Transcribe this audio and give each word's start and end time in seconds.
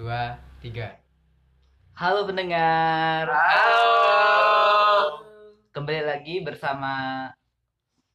dua, 0.00 0.40
tiga. 0.64 0.96
Halo 1.92 2.24
pendengar. 2.24 3.28
Halo. 3.28 3.84
Kembali 5.76 6.00
lagi 6.08 6.40
bersama 6.40 7.28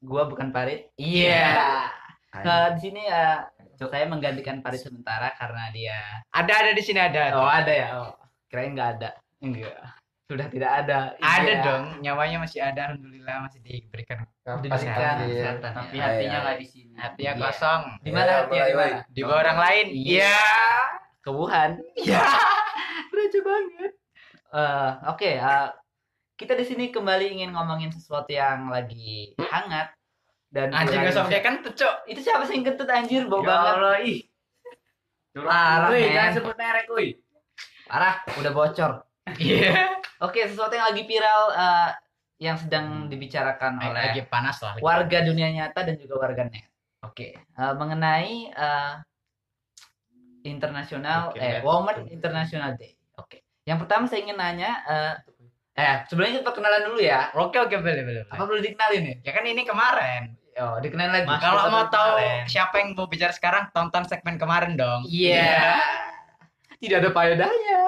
gua 0.01 0.25
bukan 0.25 0.49
Parit. 0.49 0.89
Iya. 0.97 1.85
Nah, 2.41 2.73
di 2.73 2.89
sini 2.89 3.05
ya 3.05 3.45
saya 3.77 4.09
menggantikan 4.09 4.65
Parit 4.65 4.81
sementara 4.81 5.29
karena 5.37 5.69
dia 5.69 6.25
Ada 6.33 6.65
ada 6.65 6.71
di 6.73 6.81
sini 6.81 6.97
ada. 6.97 7.37
Oh, 7.37 7.45
ada 7.45 7.69
ya. 7.69 7.87
Oh, 8.01 8.17
kirain 8.49 8.73
nggak 8.73 8.89
ada. 8.97 9.09
Enggak. 9.45 9.77
Sudah 10.25 10.49
tidak 10.49 10.71
ada. 10.81 11.13
Ada 11.21 11.53
Iya. 11.53 11.61
dong, 11.61 11.83
nyawanya 12.01 12.41
masih 12.41 12.65
ada, 12.65 12.89
alhamdulillah 12.89 13.45
masih 13.45 13.61
diberikan. 13.61 14.25
Diberikan 14.41 14.73
Kesehatan. 14.73 15.29
kesehatan. 15.29 15.71
Tapi 15.77 15.95
ya. 16.01 16.05
hatinya 16.09 16.33
Iya. 16.33 16.43
nggak 16.49 16.57
di 16.57 16.65
sini. 16.65 16.93
Hatinya 16.97 17.33
Iya. 17.37 17.41
kosong. 17.45 17.81
Di 18.01 18.09
mana 18.09 18.31
hatinya 18.41 18.65
di 18.65 18.73
mana? 18.73 18.97
Di 19.05 19.21
bawah 19.21 19.39
orang 19.45 19.59
lain. 19.61 19.85
Iya. 19.93 20.33
Iya. 20.33 21.04
Ke 21.25 21.29
Wuhan. 21.29 21.81
Iya. 21.97 22.21
Lucu 23.15 23.39
banget. 23.41 23.91
Eh, 24.47 24.91
oke, 25.09 25.31
eh, 25.31 25.67
kita 26.35 26.53
di 26.53 26.61
sini 26.61 26.85
kembali 26.87 27.33
ingin 27.33 27.49
ngomongin 27.49 27.89
sesuatu 27.89 28.29
yang 28.29 28.69
lagi 28.69 29.33
hangat 29.41 29.89
dan 30.47 30.69
Anjing 30.69 31.01
lagi- 31.01 31.11
gak 31.11 31.25
usah 31.25 31.41
kan 31.41 31.53
tuh, 31.59 31.73
Cok. 31.73 31.95
Itu 32.05 32.19
siapa 32.21 32.45
sih 32.45 32.55
yang 32.55 32.65
kentut 32.65 32.85
anjir 32.87 33.25
bau 33.25 33.41
Ya 33.41 33.49
banget. 33.49 33.73
Allah, 33.73 33.95
ih. 33.99 34.19
Parah, 35.35 35.89
Wih, 35.91 36.07
jangan 36.07 36.31
sebut 36.31 36.55
merek, 36.55 36.87
wih. 36.89 37.11
Parah, 37.83 38.23
udah 38.35 38.51
bocor. 38.53 38.91
Iya. 39.35 39.99
Oke, 40.21 40.47
sesuatu 40.47 40.71
yang 40.71 40.87
lagi 40.87 41.03
viral 41.03 41.41
eh, 41.51 41.89
yang 42.39 42.55
sedang 42.55 43.09
dibicarakan 43.09 43.81
oleh 43.81 44.13
Lagi 44.13 44.23
panas 44.25 44.61
lah. 44.61 44.77
lagi 44.77 44.83
warga 44.85 45.17
panas. 45.17 45.27
dunia 45.27 45.47
nyata 45.49 45.79
dan 45.83 45.95
juga 45.97 46.15
warga 46.21 46.47
net. 46.47 46.69
Oke, 47.01 47.35
eh, 47.35 47.73
mengenai 47.73 48.31
eh, 48.47 48.93
internasional 50.45 51.29
Oke, 51.29 51.39
eh. 51.39 51.59
Women 51.59 52.07
International 52.07 52.73
Day. 52.75 52.93
Oke. 53.15 53.41
Yang 53.63 53.77
pertama 53.85 54.05
saya 54.05 54.21
ingin 54.21 54.37
nanya 54.37 54.71
eh 54.85 55.13
eh 55.75 55.95
sebelumnya 56.05 56.39
kita 56.39 56.45
perkenalan 56.45 56.83
dulu 56.85 56.99
ya. 56.99 57.33
Oke 57.33 57.57
oke 57.57 57.75
boleh 57.75 57.93
boleh. 57.99 58.23
boleh. 58.23 58.23
Apa 58.29 58.43
perlu 58.43 58.61
dikenalin 58.61 59.01
nih? 59.03 59.15
Ya 59.21 59.31
kan 59.31 59.43
ini 59.43 59.61
kemarin. 59.61 60.21
Oh, 60.55 60.79
dikenalin 60.79 61.11
lagi. 61.11 61.27
Mas, 61.27 61.41
Kalau 61.41 61.67
mau 61.67 61.85
tahu 61.85 62.09
kemarin. 62.15 62.43
siapa 62.47 62.75
yang 62.79 62.95
mau 62.95 63.11
bicara 63.11 63.29
sekarang, 63.29 63.67
tonton 63.69 64.07
segmen 64.07 64.39
kemarin 64.39 64.79
dong. 64.79 65.03
Iya. 65.03 65.75
Tidak 66.79 66.97
ada 66.97 67.11
faedahnya. 67.11 67.79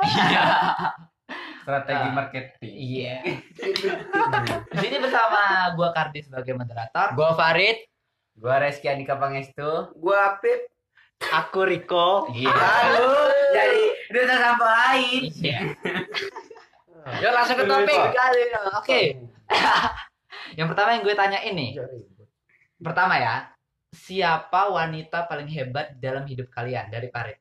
Strategi 1.61 2.07
Ah. 2.07 2.13
marketing. 2.13 2.73
Iya. 2.73 3.15
Di 4.71 4.77
sini 4.77 4.97
bersama 4.99 5.39
gua 5.75 5.91
Kardi 5.91 6.23
sebagai 6.23 6.55
moderator. 6.55 7.11
Gua 7.13 7.35
Farid. 7.35 7.87
Gua 8.33 8.55
Reski 8.57 8.87
Andika 8.87 9.15
Pangestu. 9.15 9.91
Gua 9.93 10.39
Pip. 10.39 10.67
Aku 11.17 11.65
Riko. 11.65 12.29
Iya. 12.31 12.53
Halo. 12.53 13.09
Jadi 13.53 13.83
duta 14.13 14.35
sampah 14.37 14.69
lain. 14.69 15.21
Iya. 15.33 15.59
Yuk 17.23 17.31
langsung 17.31 17.57
ke 17.57 17.65
topik. 17.65 17.99
Oke. 18.77 19.01
Yang 20.57 20.67
pertama 20.73 20.89
yang 20.95 21.03
gue 21.03 21.15
tanya 21.15 21.39
ini, 21.43 21.75
pertama 22.79 23.19
ya, 23.19 23.51
siapa 23.91 24.71
wanita 24.71 25.27
paling 25.27 25.47
hebat 25.51 25.99
dalam 25.99 26.23
hidup 26.23 26.47
kalian 26.47 26.87
dari 26.87 27.11
Parit? 27.11 27.35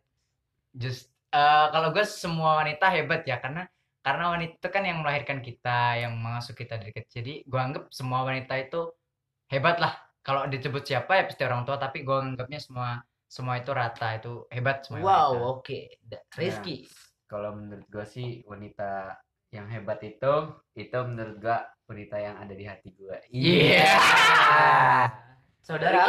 Just 0.75 1.07
eh, 1.31 1.67
kalau 1.71 1.95
gue 1.95 2.03
semua 2.03 2.59
wanita 2.59 2.91
hebat 2.91 3.23
ya 3.23 3.39
karena 3.39 3.63
karena 4.03 4.35
wanita 4.35 4.59
itu 4.59 4.69
kan 4.71 4.83
yang 4.87 4.99
melahirkan 5.07 5.39
kita, 5.39 6.03
yang 6.03 6.19
mengasuh 6.19 6.55
kita 6.55 6.83
dari 6.83 6.91
kecil. 6.95 7.23
Jadi 7.23 7.35
gue 7.47 7.61
anggap 7.63 7.85
semua 7.95 8.27
wanita 8.27 8.59
itu 8.59 8.91
hebat 9.55 9.79
lah. 9.79 9.95
Kalau 10.27 10.51
disebut 10.51 10.83
siapa 10.83 11.23
ya 11.23 11.23
pasti 11.31 11.43
orang 11.47 11.63
tua, 11.63 11.79
tapi 11.79 12.03
gue 12.03 12.15
anggapnya 12.15 12.59
semua 12.59 13.07
semua 13.27 13.59
itu 13.59 13.71
rata 13.71 14.15
itu 14.15 14.47
hebat 14.49 14.83
semua. 14.83 15.03
Wow, 15.03 15.59
oke. 15.59 15.99
Da- 16.03 16.23
Rizky. 16.35 16.87
Kalau 17.27 17.55
menurut 17.55 17.87
gua 17.91 18.07
sih 18.07 18.47
wanita 18.47 19.19
yang 19.51 19.67
hebat 19.67 19.99
itu 20.01 20.33
itu 20.73 20.99
menurut 21.03 21.37
gua 21.39 21.59
wanita 21.87 22.17
yang 22.17 22.39
ada 22.39 22.55
di 22.55 22.65
hati 22.65 22.95
gua. 22.95 23.19
Iya. 23.29 23.87
Saudara, 25.59 26.07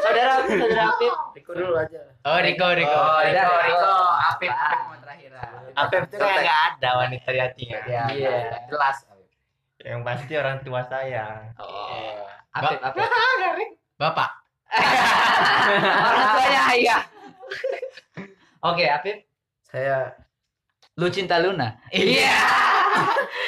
saudara, 0.00 0.32
saudara 0.48 0.82
Apip. 0.88 1.12
Riko 1.36 1.52
dulu 1.52 1.76
aja. 1.76 2.00
Oh 2.24 2.40
Riko 2.40 2.66
Riko. 2.72 2.88
Oh, 2.96 3.20
Riko, 3.20 3.36
Saudara. 3.36 3.64
Riko. 3.68 3.94
Apip, 4.24 4.50
Apip 4.50 4.80
mau 4.80 4.96
terakhir. 4.96 5.30
Apep 5.76 6.00
itu 6.08 6.16
kayak 6.16 6.40
nggak 6.40 6.60
ada 6.72 6.90
wanita 6.96 7.28
di 7.28 7.40
hatinya. 7.44 7.80
Ya, 7.84 8.02
Iya. 8.08 8.36
jelas. 8.64 8.96
Yang 9.84 10.00
pasti 10.00 10.32
orang 10.40 10.56
tua 10.64 10.80
saya. 10.88 11.52
Oh. 11.60 12.24
Apip, 12.56 12.80
Apip. 12.80 13.04
Bapak. 14.00 14.43
Orang 16.00 16.26
tuanya 16.32 16.62
ayah. 16.70 17.00
Oke, 18.62 18.84
Apip. 18.86 19.16
Saya 19.64 20.14
Lu 20.94 21.08
cinta 21.08 21.36
Luna. 21.36 21.74
Iya. 21.90 22.38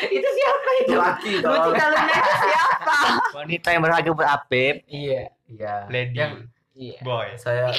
itu 0.09 0.29
siapa 0.29 0.71
itu? 0.77 0.95
laki 0.95 1.33
Lu 1.39 1.55
cinta 1.63 1.85
Luna 1.87 2.13
itu 2.13 2.33
siapa? 2.43 2.97
Wanita 3.33 3.69
yang 3.71 3.83
berharga 3.83 4.11
buat 4.11 4.29
Apep, 4.33 4.83
Iya. 4.85 5.31
Iya. 5.47 5.75
lady, 5.87 6.15
Yang- 6.17 6.51
Iya. 6.73 6.99
boy. 7.01 7.27
Saya 7.37 7.71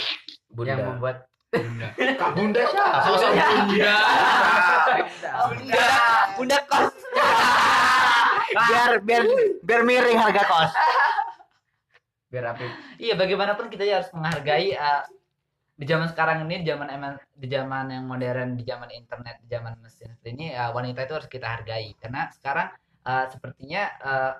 bunda. 0.49 0.71
Yang 0.71 0.79
membuat 0.87 1.17
Bunda. 1.47 1.87
Kak 2.19 2.29
Bunda 2.33 2.61
siapa? 2.65 2.97
Sosok 3.03 3.29
Bunda. 3.31 3.45
bunda. 3.47 3.95
Bunda, 5.47 5.85
Bunda 6.35 6.57
kos. 6.65 6.91
biar 8.47 8.91
biar 8.99 9.23
biar 9.61 9.81
miring 9.83 10.17
harga 10.17 10.43
kos. 10.43 10.71
Biar 12.37 12.53
Apip. 12.53 12.69
Iya, 13.01 13.17
bagaimanapun 13.17 13.65
kita 13.73 13.81
harus 13.89 14.13
menghargai 14.13 14.77
eh, 14.77 15.03
di 15.73 15.85
zaman 15.89 16.05
sekarang 16.05 16.45
ini, 16.45 16.61
di 16.61 16.69
zaman 16.69 17.17
di 17.33 17.47
zaman 17.49 17.85
yang 17.89 18.05
modern, 18.05 18.53
di 18.53 18.61
zaman 18.61 18.93
internet, 18.93 19.41
di 19.41 19.49
zaman 19.49 19.73
mesin 19.81 20.13
seperti 20.13 20.29
ini, 20.37 20.53
eh, 20.53 20.69
wanita 20.69 21.01
itu 21.01 21.13
harus 21.17 21.25
kita 21.25 21.47
hargai 21.49 21.97
karena 21.97 22.29
sekarang 22.29 22.69
eh, 23.09 23.25
sepertinya 23.33 23.83
eh, 24.05 24.33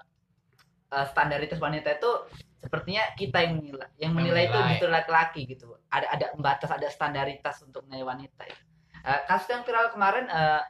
eh, 0.94 1.06
standaritas 1.10 1.58
wanita 1.58 1.90
itu 1.98 2.12
sepertinya 2.58 3.02
kita 3.18 3.38
yang 3.42 3.54
menilai, 3.62 3.90
yang 3.98 4.12
menilai 4.14 4.44
itu 4.46 4.54
Menilai. 4.54 4.70
justru 4.78 4.88
laki-laki 4.94 5.42
gitu. 5.50 5.68
Ada 5.90 6.06
ada 6.14 6.26
batas, 6.38 6.70
ada 6.70 6.86
standaritas 6.94 7.66
untuk 7.66 7.82
menilai 7.90 8.06
wanita. 8.14 8.46
itu. 8.46 8.62
Eh, 9.10 9.22
kasus 9.26 9.50
yang 9.50 9.66
viral 9.66 9.90
kemarin, 9.90 10.30
eh, 10.30 10.62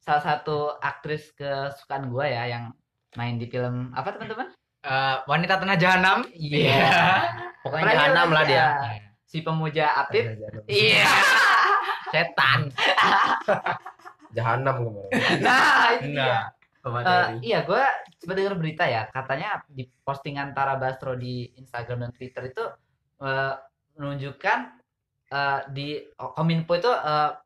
salah 0.00 0.24
satu 0.24 0.76
aktris 0.80 1.32
kesukaan 1.36 2.08
gue 2.12 2.24
ya 2.28 2.44
yang 2.52 2.64
main 3.16 3.36
di 3.36 3.48
film 3.48 3.92
apa 3.92 4.16
teman-teman? 4.16 4.48
Eh, 4.80 5.16
wanita 5.24 5.54
tanah 5.56 5.76
jahanam. 5.76 6.18
Iya. 6.32 6.88
Pokoknya 7.60 7.84
Pernah 7.84 7.94
jahanam 7.94 8.28
lah 8.30 8.44
dia. 8.44 8.56
ya, 8.56 8.66
Si 9.22 9.38
pemuja 9.40 9.86
Apip. 9.94 10.24
Iya. 10.66 11.04
Setan. 12.12 12.60
Jahanam 14.30 14.74
kemarin. 14.80 15.10
Nah, 15.38 15.86
itu 15.94 16.08
Nah. 16.10 16.26
dia. 16.26 16.40
Pemateri. 16.80 17.44
iya, 17.44 17.60
gue 17.60 17.76
sempat 18.16 18.40
dengar 18.40 18.56
berita 18.56 18.88
ya, 18.88 19.04
katanya 19.12 19.60
di 19.68 19.84
postingan 20.00 20.56
Tara 20.56 20.80
Basro 20.80 21.12
di 21.12 21.52
Instagram 21.54 22.08
dan 22.08 22.12
Twitter 22.16 22.48
itu 22.48 22.64
eh, 23.20 23.52
menunjukkan 24.00 24.58
eh, 25.28 25.60
di 25.68 26.00
Kominfo 26.16 26.72
itu 26.72 26.88
eh, 26.88 27.36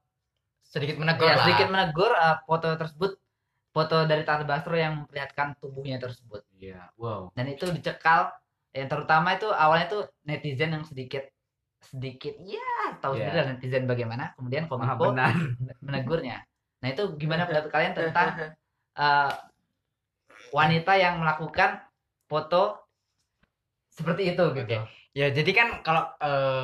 Sedikit 0.63 1.03
menegur 1.03 1.27
ya, 1.27 1.35
lah. 1.35 1.43
sedikit 1.43 1.67
menegur 1.67 2.15
eh, 2.15 2.37
foto 2.47 2.79
tersebut, 2.79 3.19
foto 3.75 4.07
dari 4.07 4.23
Tara 4.23 4.47
Basro 4.47 4.79
yang 4.79 5.03
memperlihatkan 5.03 5.59
tubuhnya 5.59 5.99
tersebut. 5.99 6.47
Iya. 6.63 6.95
Wow. 6.95 7.35
Dan 7.35 7.51
itu 7.51 7.67
dicekal, 7.75 8.31
yang 8.71 8.87
terutama 8.87 9.35
itu 9.35 9.51
awalnya 9.51 9.91
itu 9.91 10.01
netizen 10.23 10.79
yang 10.79 10.87
sedikit 10.87 11.27
sedikit 11.85 12.33
ya 12.41 12.97
tahu 13.03 13.19
Iya. 13.19 13.29
sendiri 13.29 13.45
netizen 13.59 13.85
bagaimana 13.85 14.33
kemudian 14.39 14.65
Maha 14.71 14.97
Kominfo 14.97 15.13
benar. 15.13 15.35
menegurnya. 15.85 16.37
Nah 16.81 16.89
itu 16.89 17.03
gimana 17.21 17.45
pendapat 17.45 17.69
kalian 17.69 17.93
tentang 17.93 18.29
eh, 19.05 19.33
wanita 20.55 20.97
yang 20.97 21.21
melakukan 21.21 21.83
foto 22.31 22.79
seperti 23.93 24.33
itu 24.33 24.45
gitu? 24.55 24.81
Ya 25.15 25.29
jadi 25.31 25.51
kan 25.53 25.69
kalau 25.85 26.09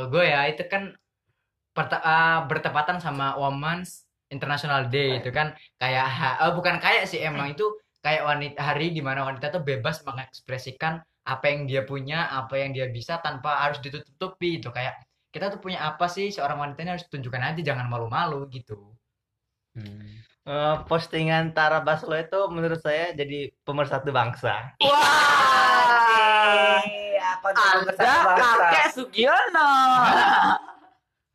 gue 0.09 0.25
ya 0.25 0.47
itu 0.49 0.63
kan 0.67 0.95
eh, 1.77 2.41
bertepatan 2.49 2.99
sama 3.03 3.37
Women's 3.37 4.09
International 4.31 4.87
Day 4.87 5.19
itu 5.19 5.31
kan 5.35 5.53
kayak 5.77 6.07
eh, 6.39 6.53
bukan 6.55 6.79
kayak 6.79 7.11
sih 7.11 7.21
emang 7.21 7.55
itu 7.55 7.67
kayak 8.01 8.25
wanita 8.25 8.61
hari 8.63 8.95
di 8.95 9.03
mana 9.05 9.29
wanita 9.29 9.53
tuh 9.53 9.61
bebas 9.61 10.01
mengekspresikan 10.07 11.03
apa 11.29 11.45
yang 11.53 11.69
dia 11.69 11.85
punya, 11.85 12.33
apa 12.33 12.57
yang 12.57 12.73
dia 12.73 12.89
bisa 12.89 13.21
tanpa 13.21 13.61
harus 13.61 13.77
ditutupi 13.85 14.59
itu 14.59 14.73
kayak 14.73 14.97
kita 15.31 15.53
tuh 15.53 15.61
punya 15.63 15.85
apa 15.85 16.11
sih 16.11 16.33
seorang 16.33 16.59
wanita 16.59 16.83
ini 16.83 16.91
harus 16.97 17.07
tunjukkan 17.07 17.55
aja 17.55 17.61
jangan 17.63 17.87
malu-malu 17.87 18.51
gitu. 18.51 18.97
Hmm. 19.77 20.25
Eh, 20.51 20.77
postingan 20.89 21.55
Tara 21.55 21.85
Basro 21.85 22.17
itu 22.17 22.41
menurut 22.51 22.83
saya 22.83 23.15
jadi 23.15 23.53
pemersatu 23.63 24.11
bangsa. 24.11 24.75
Wah, 24.83 26.83
Anda 27.45 27.95
kakek 27.95 28.87
Sugiono. 28.97 29.71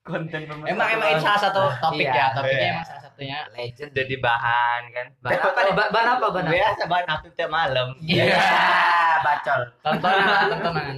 konten 0.06 0.42
Emang 0.46 0.88
emang 0.88 1.08
itu 1.12 1.20
salah 1.20 1.42
satu 1.42 1.62
topik 1.82 2.06
Iya. 2.06 2.14
ya, 2.14 2.26
topiknya 2.32 2.62
Iya. 2.62 2.74
emang 2.78 2.86
salah 2.86 3.02
satunya. 3.02 3.38
Legend. 3.52 3.90
Jadi 3.92 4.16
bahan 4.22 4.82
kan. 4.94 5.06
Bahan 5.20 5.40
apa 5.42 5.60
nih? 5.60 5.74
Ba- 5.74 5.90
Bahan 5.90 6.08
apa? 6.14 6.26
Bahan 6.30 6.46
apa? 6.46 6.54
Biasa 6.54 6.82
bahan 6.86 7.06
Apep 7.10 7.32
tiap 7.34 7.50
malam. 7.50 7.88
Iya. 8.00 8.24
bacol. 9.20 9.62
Tontonan, 9.82 10.26
tontonan. 10.54 10.96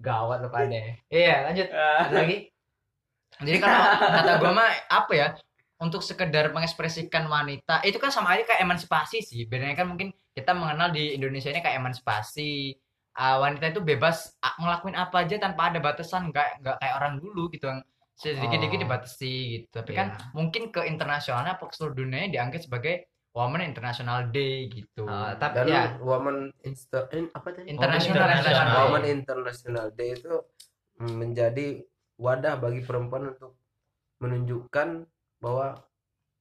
Gawat 0.00 0.38
lu 0.40 0.48
pada. 0.48 0.80
Iya, 1.06 1.34
lanjut. 1.44 1.68
Lagi. 2.10 2.36
Jadi 3.38 3.58
kalau 3.58 3.78
kata 4.00 4.32
gue 4.36 4.50
mah 4.50 4.68
apa 4.88 5.12
ya? 5.12 5.28
untuk 5.80 6.04
sekedar 6.04 6.52
mengekspresikan 6.52 7.24
wanita 7.24 7.80
itu 7.80 7.96
kan 7.96 8.12
sama 8.12 8.36
aja 8.36 8.44
kayak 8.44 8.68
emansipasi 8.68 9.24
sih 9.24 9.48
bedanya 9.48 9.72
kan 9.72 9.88
mungkin 9.88 10.12
kita 10.30 10.52
mengenal 10.52 10.92
di 10.92 11.16
Indonesia 11.16 11.48
ini 11.48 11.64
kayak 11.64 11.80
emansipasi 11.80 12.76
Ah, 13.10 13.40
wanita 13.40 13.72
itu 13.72 13.80
bebas 13.80 14.36
ah, 14.38 14.54
ngelakuin 14.54 14.92
apa 14.92 15.24
aja 15.24 15.40
tanpa 15.40 15.72
ada 15.72 15.80
batasan 15.80 16.28
nggak 16.28 16.60
nggak 16.60 16.76
kayak 16.78 16.94
orang 16.94 17.16
dulu 17.16 17.48
gitu 17.48 17.64
yang 17.66 17.80
sedikit-sedikit 18.20 18.76
Oh. 18.76 18.82
dibatasi 18.82 19.32
gitu 19.50 19.66
tapi 19.72 19.92
kan 19.92 20.06
Iya. 20.10 20.30
mungkin 20.32 20.62
ke 20.68 20.84
internasionalnya 20.84 21.56
apa 21.56 21.64
ke 21.64 21.72
seluruh 21.72 21.96
dunia 21.96 22.28
dianggap 22.28 22.60
sebagai 22.60 22.94
Women 23.30 23.62
International 23.64 24.26
Day 24.26 24.66
gitu 24.66 25.06
Eh, 25.06 25.32
tapi 25.36 25.56
Dan 25.56 25.66
ya 25.66 25.82
Women 25.98 26.50
Insta 26.60 27.06
in- 27.10 27.30
apa 27.30 27.48
tadi? 27.48 27.70
International 27.70 28.26
International. 28.28 28.76
Women 28.84 29.04
International 29.08 29.86
Day 29.90 30.10
itu 30.12 30.34
menjadi 31.00 31.68
wadah 32.16 32.58
bagi 32.58 32.82
perempuan 32.82 33.30
untuk 33.30 33.56
menunjukkan 34.18 35.08
bahwa 35.40 35.80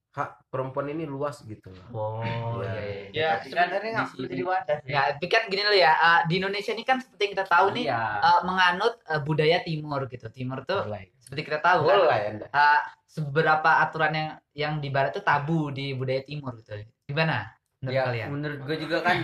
hak 0.10 0.50
perempuan 0.50 0.90
ini 0.90 1.06
luas 1.06 1.40
gitu 1.42 1.70
loh. 1.70 1.86
Oh, 1.94 2.60
Ya. 2.60 2.74
iya, 2.74 2.82
iya. 2.82 3.08
Ya, 3.14 3.30
kan 3.30 3.70
sebenarnya 3.70 3.92
nggak 3.94 4.10
perlu 4.10 4.26
jadi 4.26 4.44
wadah. 4.44 4.78
Ya, 4.84 5.02
tapi 5.14 5.28
kan 5.28 5.42
gini 5.48 5.62
loh 5.62 5.78
ya, 5.78 5.92
eh, 5.94 6.22
di 6.26 6.34
Indonesia 6.38 6.72
ini 6.72 6.82
kan 6.82 6.98
seperti 6.98 7.22
yang 7.24 7.34
kita 7.36 7.46
tahu 7.48 7.66
nih 7.72 7.86
Iya. 7.88 8.02
eh, 8.20 8.42
menganut 8.44 8.94
eh, 9.04 9.22
budaya 9.22 9.58
timur 9.62 10.02
gitu. 10.06 10.28
Timur 10.30 10.60
tuh 10.64 10.82
Boleh. 10.84 11.14
seperti 11.16 11.42
kita 11.44 11.60
tahu 11.60 11.80
kan 11.84 11.96
Boleh 12.00 12.22
Anda. 12.28 12.46
eh, 12.48 12.80
seberapa 13.06 13.70
aturan 13.80 14.12
yang 14.12 14.30
yang 14.54 14.74
di 14.78 14.90
barat 14.90 15.12
itu 15.12 15.22
tabu 15.22 15.70
di 15.70 15.94
budaya 15.94 16.22
timur 16.22 16.54
gitu. 16.56 16.74
Gimana 17.06 17.46
menurut 17.80 17.96
Ya, 17.96 18.04
kalian? 18.06 18.28
menurut 18.30 18.60
gue 18.66 18.78
juga 18.80 18.98
kan 19.02 19.18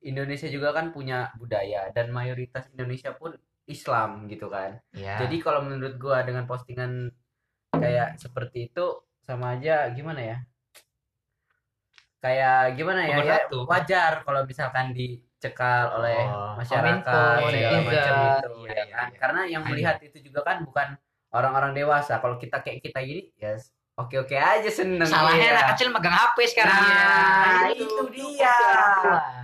Indonesia 0.00 0.46
juga 0.46 0.68
kan 0.70 0.90
punya 0.90 1.32
budaya 1.34 1.88
dan 1.90 2.08
mayoritas 2.08 2.68
Indonesia 2.70 3.10
pun 3.10 3.32
Islam 3.64 4.26
gitu 4.26 4.46
kan. 4.46 4.76
Ya. 4.92 5.16
Jadi 5.18 5.38
kalau 5.38 5.62
menurut 5.62 5.96
gua 5.96 6.20
dengan 6.20 6.44
postingan 6.44 7.08
kayak 7.72 8.16
seperti 8.16 8.68
itu 8.68 8.86
sama 9.22 9.54
aja 9.54 9.88
gimana 9.90 10.20
ya? 10.20 10.36
Kayak 12.18 12.78
gimana 12.78 13.00
ya? 13.02 13.16
ya 13.18 13.38
wajar 13.66 14.22
kalau 14.22 14.42
misalkan 14.42 14.94
dicekal 14.94 15.98
oleh 15.98 16.22
Oh, 16.22 16.54
masyarakat 16.54 17.02
kominfo, 17.02 17.10
segala 17.10 17.50
netizen. 17.50 17.82
macam 17.82 18.14
itu 18.14 18.50
Iya, 18.62 18.70
ya 18.70 18.74
iya, 18.78 18.84
kan. 18.86 19.06
iya. 19.10 19.18
Karena 19.18 19.40
yang 19.50 19.62
Ayo. 19.62 19.70
melihat 19.74 19.96
itu 20.00 20.18
juga 20.22 20.40
kan 20.44 20.62
bukan 20.62 20.88
orang-orang 21.30 21.72
dewasa. 21.72 22.22
Kalau 22.22 22.38
kita 22.38 22.62
kayak 22.62 22.78
kita 22.80 22.98
gini 23.02 23.34
ya 23.34 23.58
oke-oke 23.92 24.32
aja 24.32 24.70
seneng. 24.70 25.04
salahnya 25.04 25.42
iya. 25.42 25.52
anak 25.52 25.66
kecil 25.74 25.88
megang 25.90 26.14
HP 26.14 26.36
sekarang 26.48 26.78
Nah, 26.78 26.86
ya. 26.86 27.74
itu 27.74 28.02
dia. 28.08 28.56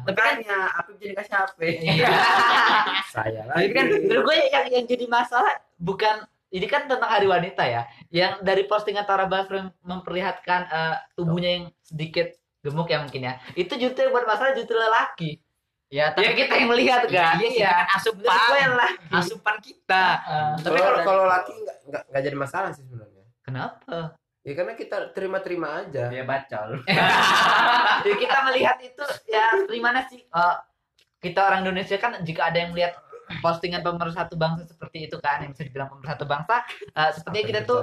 Tapi 0.06 0.14
kan- 0.14 0.38
Makanya 0.38 0.58
Apip 0.72 0.94
jadi 0.96 1.12
kasih 1.14 1.34
HP. 1.34 1.58
Iya. 1.82 2.08
Saya 3.14 3.42
Tapi 3.44 3.74
kan 3.74 3.84
lagi. 3.90 4.06
menurut 4.06 4.22
gue 4.24 4.36
yang 4.48 4.66
yang 4.70 4.84
jadi 4.86 5.04
masalah 5.04 5.50
bukan 5.76 6.22
ini 6.50 6.64
kan 6.64 6.84
tentang 6.84 7.06
hari 7.06 7.24
wanita 7.24 7.62
ya. 7.62 7.82
Yang 8.08 8.32
dari 8.40 8.62
postingan 8.64 9.04
Tara 9.04 9.24
Basro 9.24 9.58
memperlihatkan 9.80 10.60
eh, 10.66 10.96
tubuhnya 11.12 11.50
yang 11.52 11.64
sedikit 11.78 12.32
gemuk 12.58 12.86
ya 12.86 12.98
mungkin 12.98 13.22
ya. 13.22 13.34
Itu 13.54 13.74
justru 13.74 14.02
yang 14.02 14.12
buat 14.12 14.24
masalah 14.24 14.52
justru 14.52 14.74
lelaki. 14.74 15.38
ya 15.86 16.10
Ya 16.10 16.12
tapi 16.12 16.36
kita 16.36 16.52
yang 16.54 16.68
melihat 16.68 17.00
kan. 17.02 17.40
iya 17.40 17.40
sih 17.40 17.64
kan 17.64 17.86
asupan 17.90 18.68
laki. 18.74 19.08
asupan 19.10 19.56
kita 19.58 20.04
Eh, 20.20 20.52
tapi 20.60 20.76
kalau 20.76 21.00
kalau- 21.00 21.24
laki 21.26 21.52
nggak 21.56 21.76
nggak 22.06 22.22
jadi 22.22 22.36
masalah 22.36 22.70
sih 22.70 22.82
sebenarnya. 22.82 23.24
kenapa? 23.40 24.12
Ya 24.40 24.52
karena 24.54 24.72
kita 24.74 25.12
terima-terima 25.12 25.80
aja. 25.80 26.08
Dia 26.08 26.24
bacol. 26.24 26.84
ya 28.04 28.14
kita 28.16 28.38
melihat 28.44 28.76
itu 28.80 29.04
ya 29.26 29.48
dari 29.58 29.80
mana 29.80 30.04
sih 30.04 30.20
Eh, 30.22 30.56
kita 31.18 31.40
orang 31.42 31.60
Indonesia 31.62 31.96
kan 31.96 32.20
jika 32.20 32.46
ada 32.46 32.58
yang 32.58 32.70
melihat 32.70 32.92
postingan 33.44 33.80
pemersatu 33.84 34.34
bangsa 34.34 34.64
seperti 34.66 35.06
itu 35.10 35.16
kan 35.20 35.44
yang 35.44 35.52
bisa 35.52 35.64
dibilang 35.68 35.88
pemersatu 35.92 36.24
bangsa 36.24 36.64
eh, 36.92 37.10
sepertinya 37.14 37.46
kita 37.46 37.60
tuh 37.68 37.80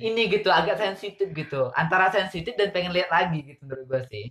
ini 0.00 0.28
gitu 0.28 0.48
agak 0.52 0.76
sensitif 0.76 1.32
gitu 1.32 1.72
antara 1.72 2.12
sensitif 2.12 2.52
dan 2.56 2.68
pengen 2.72 2.92
lihat 2.92 3.08
lagi 3.08 3.40
gitu 3.44 3.60
menurut 3.64 3.84
gue 3.88 4.00
sih. 4.12 4.24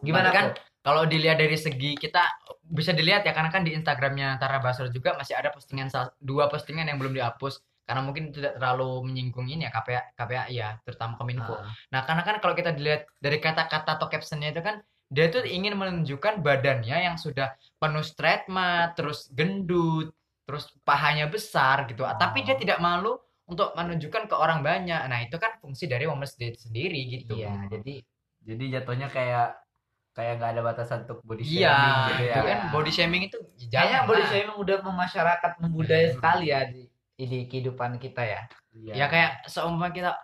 Gimana 0.00 0.30
Tapi 0.30 0.36
kan 0.36 0.46
kalau 0.80 1.04
dilihat 1.04 1.36
dari 1.36 1.58
segi 1.58 1.98
kita 1.98 2.22
bisa 2.64 2.96
dilihat 2.96 3.26
ya 3.26 3.32
karena 3.36 3.52
kan 3.52 3.64
di 3.64 3.76
Instagramnya 3.76 4.40
Tara 4.40 4.62
Basro 4.62 4.88
juga 4.88 5.16
masih 5.18 5.36
ada 5.36 5.52
postingan 5.52 5.92
dua 6.22 6.48
postingan 6.48 6.88
yang 6.88 6.96
belum 6.96 7.12
dihapus. 7.16 7.60
Karena 7.88 8.04
mungkin 8.04 8.28
tidak 8.28 8.60
terlalu 8.60 9.00
menyinggung 9.08 9.48
ini 9.48 9.64
ya 9.64 9.72
KPA 9.72 10.12
KPA 10.12 10.44
ya 10.52 10.76
terutama 10.84 11.16
Kominfo. 11.16 11.56
Nah 11.88 12.04
karena 12.04 12.20
kan 12.20 12.36
kalau 12.36 12.52
kita 12.52 12.76
dilihat 12.76 13.08
dari 13.16 13.40
kata-kata 13.40 13.96
atau 13.96 14.12
captionnya 14.12 14.52
itu 14.52 14.60
kan 14.60 14.84
dia 15.08 15.26
tuh 15.28 15.42
ingin 15.42 15.72
menunjukkan 15.72 16.40
badannya 16.40 16.98
yang 17.02 17.16
sudah 17.16 17.48
penuh 17.76 18.04
straight 18.04 18.44
mat, 18.46 18.92
terus 18.92 19.32
gendut, 19.32 20.12
terus 20.44 20.68
pahanya 20.82 21.26
besar 21.26 21.88
gitu. 21.88 22.04
Tapi 22.04 22.44
dia 22.44 22.54
tidak 22.54 22.76
malu 22.78 23.16
untuk 23.44 23.72
menunjukkan 23.72 24.28
ke 24.28 24.36
orang 24.36 24.60
banyak. 24.60 25.00
Nah 25.08 25.24
itu 25.24 25.36
kan 25.36 25.56
fungsi 25.58 25.84
dari 25.84 26.04
Women's 26.04 26.36
Day 26.36 26.52
sendiri 26.52 27.00
gitu. 27.08 27.32
iya 27.34 27.56
jadi 27.66 28.04
Jadi 28.38 28.64
jatuhnya 28.70 29.08
kayak 29.08 29.60
kayak 30.12 30.32
nggak 30.36 30.50
ada 30.50 30.62
batasan 30.62 31.04
untuk 31.04 31.20
body 31.22 31.44
Iya, 31.44 31.68
shaming 31.70 31.94
gitu 32.10 32.22
ya. 32.22 32.32
itu 32.34 32.40
kan 32.42 32.58
body 32.68 32.90
shaming 32.90 33.22
itu 33.24 33.38
kayaknya 33.38 33.68
jangan 33.70 34.00
body 34.04 34.18
lah. 34.18 34.28
shaming 34.28 34.56
udah 34.56 34.76
memasyarakat 34.82 35.52
membudaya 35.58 36.04
Hmm. 36.04 36.14
sekali 36.16 36.44
ya 36.48 36.60
di, 36.66 36.82
di 37.14 37.38
kehidupan 37.44 37.90
kita 37.96 38.22
ya 38.24 38.42
Iya. 38.74 38.92
Ya 38.94 39.06
kayak 39.06 39.30
seumpama 39.46 39.88
kita 39.90 40.16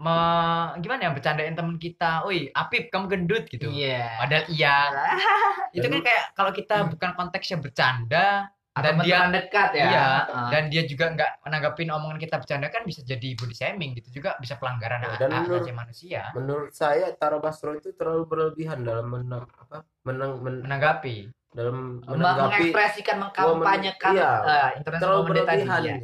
me- 0.00 0.80
gimana 0.80 1.00
ya 1.04 1.10
bercandain 1.10 1.52
temen 1.52 1.76
kita, 1.76 2.24
"Woi, 2.24 2.48
Apip 2.50 2.88
kamu 2.88 3.06
gendut" 3.06 3.44
gitu. 3.46 3.68
iya 3.68 4.16
Padahal 4.16 4.44
iya. 4.48 4.76
itu 5.76 5.84
kan 5.84 6.00
kayak 6.00 6.24
kalau 6.32 6.50
kita 6.50 6.88
bukan 6.88 7.10
konteksnya 7.14 7.58
bercanda 7.58 8.48
atau 8.70 8.86
dan 8.86 9.02
dia 9.02 9.18
dekat 9.28 9.70
ya 9.72 9.82
Iya, 9.84 10.06
Heeh. 10.24 10.48
dan 10.48 10.62
dia 10.66 10.82
juga 10.84 11.10
nggak 11.10 11.30
menanggapin 11.42 11.90
omongan 11.90 12.16
kita 12.16 12.38
bercanda 12.38 12.70
kan 12.70 12.82
bisa 12.82 13.02
jadi 13.02 13.34
body 13.34 13.52
shaming 13.52 13.92
gitu 13.92 14.08
juga 14.14 14.38
bisa 14.38 14.54
pelanggaran 14.56 15.02
Ya, 15.02 15.10
hak 15.10 15.26
menurut- 15.26 15.58
asasi 15.58 15.72
manusia 15.74 16.22
Menurut 16.32 16.70
saya 16.70 17.10
Tara 17.12 17.36
Basro 17.36 17.74
itu 17.74 17.90
terlalu 17.92 18.24
berlebihan 18.24 18.80
dalam 18.80 19.10
menang 19.10 19.44
apa 19.58 19.82
menang 20.00 20.38
men- 20.38 20.62
menanggapi. 20.62 21.28
dalam 21.50 21.98
Me- 21.98 22.14
menanggapi 22.14 22.70
mengekspresikan 22.70 23.16
mengkampanyekan 23.18 24.12
Iya. 24.14 24.30
eh, 24.38 24.68
International 24.78 25.02
terlalu 25.02 25.22
berlebihan 25.28 25.80
ya. 25.82 25.96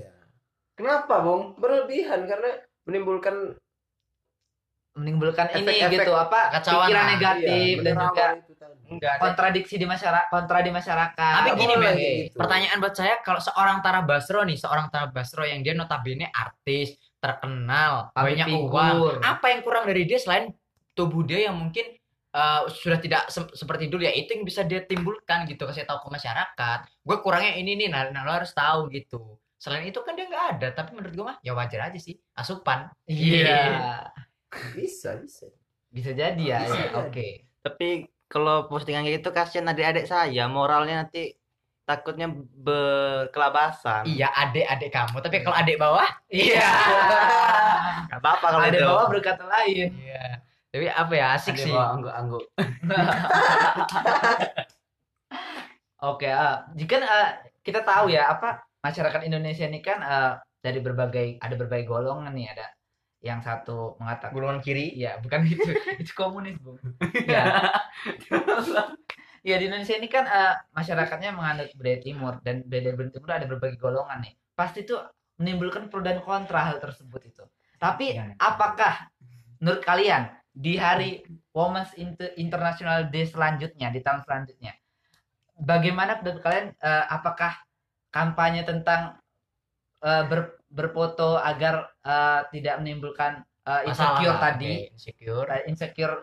Kenapa, 0.74 1.14
Bung? 1.22 1.42
Berlebihan 1.56 2.20
karena 2.26 2.50
menimbulkan 2.82 3.54
menimbulkan 4.96 5.52
ini 5.52 5.60
Efek-efek 5.60 5.92
gitu 6.08 6.12
apa 6.16 6.40
kekacauan 6.48 6.88
pikiran 6.88 7.06
negatif 7.12 7.74
iya, 7.76 7.84
dan 7.84 7.94
juga. 8.00 8.26
Enggak. 8.86 9.18
kontradiksi 9.18 9.74
di 9.76 9.86
masyarakat 9.86 10.30
kontra 10.30 10.62
di 10.62 10.70
masyarakat 10.70 11.34
Tapi 11.42 11.50
gini, 11.58 11.74
boleh 11.74 11.78
Men. 11.82 11.96
gitu. 11.98 12.36
Pertanyaan 12.38 12.76
buat 12.78 12.94
saya 12.94 13.14
kalau 13.20 13.42
seorang 13.42 13.82
Tara 13.82 14.00
Basro 14.06 14.40
nih, 14.46 14.56
seorang 14.56 14.86
Tara 14.94 15.10
Basro 15.10 15.42
yang 15.42 15.60
dia 15.60 15.74
notabene 15.74 16.30
artis, 16.30 16.94
terkenal, 17.18 18.14
Public 18.14 18.46
banyak 18.46 18.46
figure. 18.46 18.70
uang. 18.70 19.26
Apa 19.26 19.46
yang 19.52 19.60
kurang 19.66 19.84
dari 19.90 20.06
dia 20.06 20.22
selain 20.22 20.54
tubuh 20.94 21.26
dia 21.26 21.50
yang 21.50 21.58
mungkin 21.58 21.98
eh, 22.32 22.62
sudah 22.72 22.98
tidak 23.02 23.28
se- 23.28 23.52
seperti 23.52 23.90
dulu 23.90 24.06
ya 24.06 24.14
itu 24.14 24.32
yang 24.32 24.46
bisa 24.46 24.64
dia 24.64 24.80
timbulkan 24.86 25.44
gitu 25.50 25.68
kasih 25.68 25.84
tahu 25.84 26.08
ke 26.08 26.08
masyarakat 26.16 26.78
gue 26.88 27.16
kurangnya 27.20 27.52
ini 27.60 27.76
nih 27.76 27.88
nah, 27.92 28.08
nah 28.08 28.24
lo 28.24 28.32
harus 28.32 28.52
tahu 28.56 28.88
gitu 28.88 29.36
selain 29.56 29.88
itu 29.88 30.00
kan 30.04 30.12
dia 30.12 30.28
nggak 30.28 30.44
ada 30.56 30.68
tapi 30.72 30.96
menurut 30.96 31.12
gue 31.16 31.24
mah 31.24 31.36
ya 31.40 31.56
wajar 31.56 31.88
aja 31.88 31.96
sih 32.00 32.16
asupan 32.36 32.92
iya 33.08 34.04
bisa, 34.74 35.16
bisa. 35.20 35.46
bisa 35.92 36.10
jadi 36.12 36.42
ya, 36.42 36.58
Bisa 36.64 36.78
ya, 36.78 36.90
oke. 37.00 37.28
Tapi 37.62 37.88
kalau 38.26 38.66
postingan 38.66 39.06
kayak 39.06 39.22
gitu 39.22 39.30
kasihan 39.30 39.70
adik-adik 39.70 40.06
saya, 40.06 40.50
moralnya 40.50 41.06
nanti 41.06 41.38
takutnya 41.86 42.26
berkelabasan. 42.34 44.02
iya 44.10 44.26
adik-adik 44.34 44.90
kamu. 44.90 45.22
Tapi 45.22 45.36
kalau 45.46 45.56
adik 45.56 45.78
bawah? 45.78 46.08
Iya. 46.26 46.66
Gak 48.10 48.18
apa-apa 48.18 48.46
kalau 48.58 48.66
ada 48.66 48.78
itu. 48.78 48.86
bawah 48.86 49.06
berkata 49.06 49.44
lain. 49.46 49.94
Iya. 49.94 50.42
Tapi 50.74 50.86
apa 50.92 51.12
ya 51.14 51.26
asik 51.38 51.54
Ada 51.56 51.62
sih. 51.62 51.72
bawa 51.72 51.86
angguk-angguk. 51.96 52.44
Oke, 56.12 56.28
ah, 56.28 56.68
jika 56.76 57.00
ah, 57.00 57.40
kita 57.64 57.80
tahu 57.80 58.12
ya 58.12 58.28
apa 58.28 58.60
masyarakat 58.84 59.24
Indonesia 59.24 59.64
ini 59.64 59.80
kan 59.80 59.98
ah, 60.04 60.36
dari 60.60 60.82
berbagai 60.82 61.40
ada 61.40 61.54
berbagai 61.56 61.88
golongan 61.88 62.34
nih 62.36 62.52
ada 62.52 62.75
yang 63.26 63.42
satu 63.42 63.98
mengatakan 63.98 64.30
golongan 64.30 64.62
kiri? 64.62 64.94
Iya 64.94 65.18
bukan 65.18 65.42
itu. 65.52 65.70
Itu 65.98 66.12
komunis 66.14 66.54
bung 66.62 66.78
ya 67.26 67.74
ya 69.48 69.54
di 69.58 69.64
Indonesia 69.66 69.94
ini 69.98 70.08
kan 70.10 70.24
ah, 70.26 70.54
masyarakatnya 70.74 71.30
menganut 71.34 71.68
budaya 71.74 71.98
timur 72.02 72.38
dan 72.46 72.62
budaya 72.66 72.94
budaya 72.94 73.12
timur 73.14 73.30
ada 73.30 73.46
berbagai 73.46 73.78
golongan 73.78 74.18
nih. 74.22 74.34
Pasti 74.54 74.86
itu 74.86 74.94
menimbulkan 75.36 75.90
pro 75.90 76.00
dan 76.00 76.22
kontra 76.22 76.64
hal 76.72 76.78
tersebut 76.78 77.20
itu. 77.26 77.44
Tapi 77.76 78.16
Iya. 78.16 78.32
apakah 78.40 79.12
menurut 79.60 79.84
kalian 79.84 80.32
di 80.50 80.80
hari 80.80 81.20
Women's 81.52 81.92
Inter- 82.00 82.32
International 82.40 83.04
Day 83.12 83.28
selanjutnya 83.28 83.92
di 83.92 84.00
tahun 84.00 84.24
selanjutnya 84.24 84.72
bagaimana 85.56 86.20
menurut 86.20 86.40
kalian 86.40 86.72
eh, 86.72 87.04
apakah 87.12 87.52
kampanye 88.08 88.64
tentang 88.64 89.20
eh, 90.00 90.24
ber- 90.24 90.55
berfoto 90.68 91.38
agar 91.38 91.94
eh, 92.02 92.40
tidak 92.52 92.82
menimbulkan 92.82 93.42
Masalah 93.66 93.90
insecure 93.90 94.30
lah, 94.38 94.42
tadi. 94.54 94.72
oke, 94.78 94.94
insecure 94.94 95.48
insecure 95.66 96.14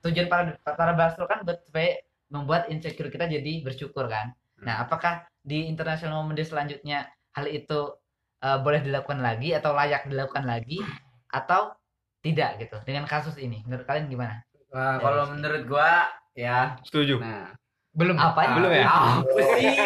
tujuan 0.00 0.26
para 0.32 0.42
para 0.64 0.92
Basro 0.96 1.28
kan 1.28 1.44
buat 1.44 1.60
supaya 1.60 2.00
membuat 2.32 2.72
insecure 2.72 3.12
kita 3.12 3.28
jadi 3.28 3.60
bersyukur 3.60 4.08
kan. 4.08 4.32
Nah 4.64 4.88
apakah 4.88 5.28
di 5.44 5.68
International 5.68 6.24
Women's 6.24 6.40
Day 6.40 6.48
selanjutnya 6.48 6.98
hal 7.36 7.44
itu 7.44 7.92
eh, 8.40 8.58
boleh 8.64 8.80
dilakukan 8.80 9.20
lagi 9.20 9.52
atau 9.52 9.76
layak 9.76 10.08
dilakukan 10.08 10.48
lagi 10.48 10.80
atau 11.28 11.76
tidak 12.24 12.56
gitu 12.56 12.80
dengan 12.88 13.04
kasus 13.04 13.36
ini? 13.36 13.60
Menurut 13.68 13.84
kalian 13.84 14.08
gimana? 14.08 14.40
Ya, 14.72 14.96
kalau 15.00 15.28
sih. 15.28 15.32
menurut 15.36 15.62
gua 15.68 16.08
ya. 16.32 16.76
Setuju. 16.88 17.20
nah. 17.20 17.52
Belum. 17.92 18.16
Apa? 18.16 18.40
Ah, 18.48 18.54
Belum 18.56 18.70
ya? 18.72 18.84
apa 18.88 19.40
sih? 19.60 19.76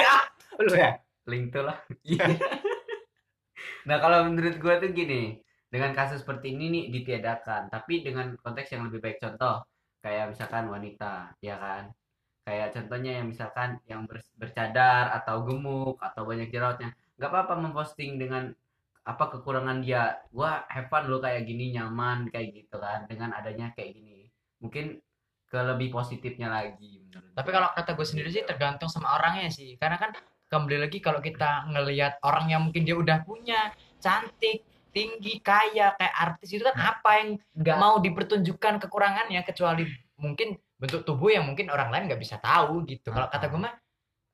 Belum 0.54 0.74
ya? 0.78 0.90
link 1.22 1.54
tuh 1.54 1.62
lah 1.62 1.78
nah 3.88 3.96
kalau 4.02 4.18
menurut 4.28 4.56
gua 4.62 4.74
tuh 4.82 4.90
gini 4.94 5.38
dengan 5.72 5.90
kasus 5.98 6.22
seperti 6.22 6.52
ini 6.54 6.64
nih 6.74 6.84
ditiadakan 6.94 7.62
tapi 7.74 8.04
dengan 8.06 8.36
konteks 8.44 8.68
yang 8.74 8.82
lebih 8.88 9.00
baik. 9.04 9.18
Contoh 9.24 9.64
kayak 10.04 10.24
misalkan 10.32 10.64
wanita 10.74 11.34
ya 11.40 11.56
kan? 11.56 11.84
Kayak 12.46 12.68
contohnya 12.76 13.10
yang 13.22 13.26
misalkan 13.32 13.70
yang 13.90 14.02
ber- 14.10 14.34
bercadar 14.40 15.04
atau 15.18 15.46
gemuk 15.46 15.96
atau 16.02 16.22
banyak 16.26 16.48
jerawatnya 16.54 16.90
nggak 17.16 17.30
apa-apa 17.30 17.54
memposting 17.64 18.18
dengan 18.22 18.50
apa 19.02 19.24
kekurangan 19.32 19.78
dia. 19.84 20.20
Gua 20.34 20.62
have 20.70 20.88
fun 20.90 21.10
lo 21.10 21.18
kayak 21.24 21.42
gini 21.48 21.74
nyaman 21.74 22.30
kayak 22.32 22.48
gitu 22.54 22.76
kan 22.78 23.06
dengan 23.10 23.30
adanya 23.38 23.70
kayak 23.74 23.96
gini. 23.98 24.28
Mungkin 24.62 24.98
ke 25.52 25.58
lebih 25.60 25.92
positifnya 25.92 26.48
lagi 26.48 27.04
menurut 27.04 27.36
Tapi 27.36 27.50
kalau 27.52 27.68
kata 27.76 27.92
gue 27.92 28.06
sendiri 28.08 28.32
sih 28.32 28.40
tergantung 28.48 28.88
sama 28.88 29.20
orangnya 29.20 29.52
sih. 29.52 29.76
Karena 29.76 30.00
kan 30.00 30.16
kembali 30.52 30.84
lagi 30.84 31.00
kalau 31.00 31.24
kita 31.24 31.64
ngelihat 31.72 32.20
orang 32.20 32.52
yang 32.52 32.68
mungkin 32.68 32.84
dia 32.84 32.92
udah 32.92 33.24
punya 33.24 33.72
cantik, 33.96 34.60
tinggi, 34.92 35.40
kaya 35.40 35.96
kayak 35.96 36.12
artis 36.12 36.52
itu 36.52 36.60
kan 36.60 36.76
apa 36.76 37.10
yang 37.24 37.28
Enggak. 37.56 37.76
mau 37.80 37.96
dipertunjukkan 38.04 38.84
kekurangannya 38.84 39.40
kecuali 39.48 39.88
mungkin 40.20 40.60
bentuk 40.76 41.08
tubuh 41.08 41.32
yang 41.32 41.48
mungkin 41.48 41.72
orang 41.72 41.88
lain 41.88 42.12
nggak 42.12 42.20
bisa 42.20 42.36
tahu 42.36 42.84
gitu. 42.84 43.08
Kalau 43.08 43.32
kata 43.32 43.48
gue 43.48 43.60
mah 43.64 43.72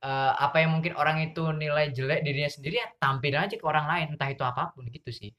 eh, 0.02 0.32
apa 0.42 0.56
yang 0.58 0.74
mungkin 0.74 0.98
orang 0.98 1.22
itu 1.22 1.46
nilai 1.54 1.94
jelek 1.94 2.26
dirinya 2.26 2.50
sendiri 2.50 2.82
ya 2.82 2.90
tampil 2.98 3.38
aja 3.38 3.54
ke 3.54 3.62
orang 3.62 3.86
lain 3.86 4.06
entah 4.18 4.26
itu 4.26 4.42
apa 4.42 4.74
pun 4.74 4.90
gitu 4.90 5.14
sih. 5.14 5.30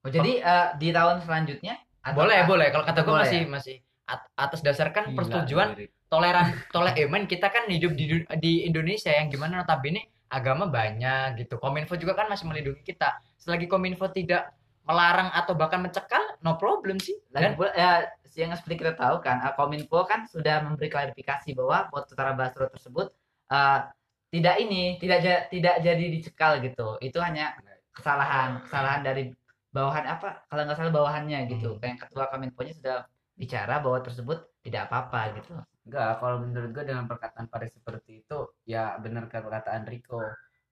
Oh, 0.00 0.08
jadi 0.08 0.40
eh, 0.40 0.68
di 0.80 0.88
tahun 0.88 1.20
selanjutnya 1.20 1.76
boleh 2.16 2.48
boleh 2.48 2.72
kalau 2.72 2.84
kata 2.88 3.00
gue 3.04 3.14
masih 3.16 3.40
ya? 3.44 3.48
masih 3.48 3.76
at- 4.08 4.32
atas 4.36 4.60
dasar 4.64 4.92
kan 4.92 5.08
Gila, 5.08 5.16
persetujuan 5.20 5.68
lirik. 5.76 5.90
Toleran 6.14 6.54
tole 6.70 6.94
eh, 6.94 7.10
men 7.10 7.26
kita 7.26 7.50
kan 7.50 7.66
hidup 7.66 7.98
di 7.98 8.22
di 8.38 8.52
Indonesia 8.62 9.10
yang 9.10 9.26
gimana 9.26 9.66
notabene 9.66 10.14
agama 10.30 10.70
banyak 10.70 11.42
gitu. 11.42 11.58
Kominfo 11.58 11.98
juga 11.98 12.14
kan 12.14 12.30
masih 12.30 12.46
melindungi 12.46 12.86
kita. 12.86 13.18
Selagi 13.38 13.66
Kominfo 13.66 14.06
tidak 14.14 14.54
melarang 14.86 15.32
atau 15.32 15.56
bahkan 15.56 15.80
mencekal, 15.80 16.20
no 16.44 16.54
problem 16.54 16.98
sih. 17.02 17.16
Dan 17.30 17.58
pula 17.58 17.74
ya 17.74 18.06
yang 18.34 18.54
seperti 18.58 18.82
kita 18.82 18.98
tahu 18.98 19.22
kan 19.22 19.38
uh, 19.46 19.54
Kominfo 19.54 20.02
kan 20.06 20.26
sudah 20.26 20.62
memberi 20.66 20.90
klarifikasi 20.90 21.54
bahwa 21.54 21.86
Tara 22.10 22.34
Basro 22.34 22.66
tersebut 22.66 23.14
uh, 23.50 23.86
tidak 24.34 24.58
ini 24.58 24.98
tidak 24.98 25.46
tidak 25.54 25.78
jadi 25.78 26.04
dicekal 26.10 26.58
gitu 26.58 26.98
itu 26.98 27.14
hanya 27.22 27.54
kesalahan 27.94 28.58
kesalahan 28.66 29.06
dari 29.06 29.30
bawahan 29.70 30.18
apa 30.18 30.42
kalau 30.50 30.66
nggak 30.66 30.74
salah 30.74 30.90
bawahannya 30.90 31.46
gitu 31.46 31.78
kayak 31.78 32.02
ketua 32.02 32.26
Kominfo-nya 32.26 32.74
sudah 32.74 32.96
bicara 33.38 33.78
bahwa 33.78 34.02
tersebut 34.02 34.42
tidak 34.66 34.90
apa-apa 34.90 35.38
gitu 35.38 35.54
Enggak, 35.84 36.16
kalau 36.20 36.36
menurut 36.40 36.70
gue 36.72 36.84
dengan 36.88 37.04
perkataan 37.04 37.46
Paris 37.52 37.72
seperti 37.76 38.24
itu, 38.24 38.38
ya 38.64 38.96
benar 39.00 39.28
kan 39.28 39.44
perkataan 39.44 39.84
Rico. 39.84 40.20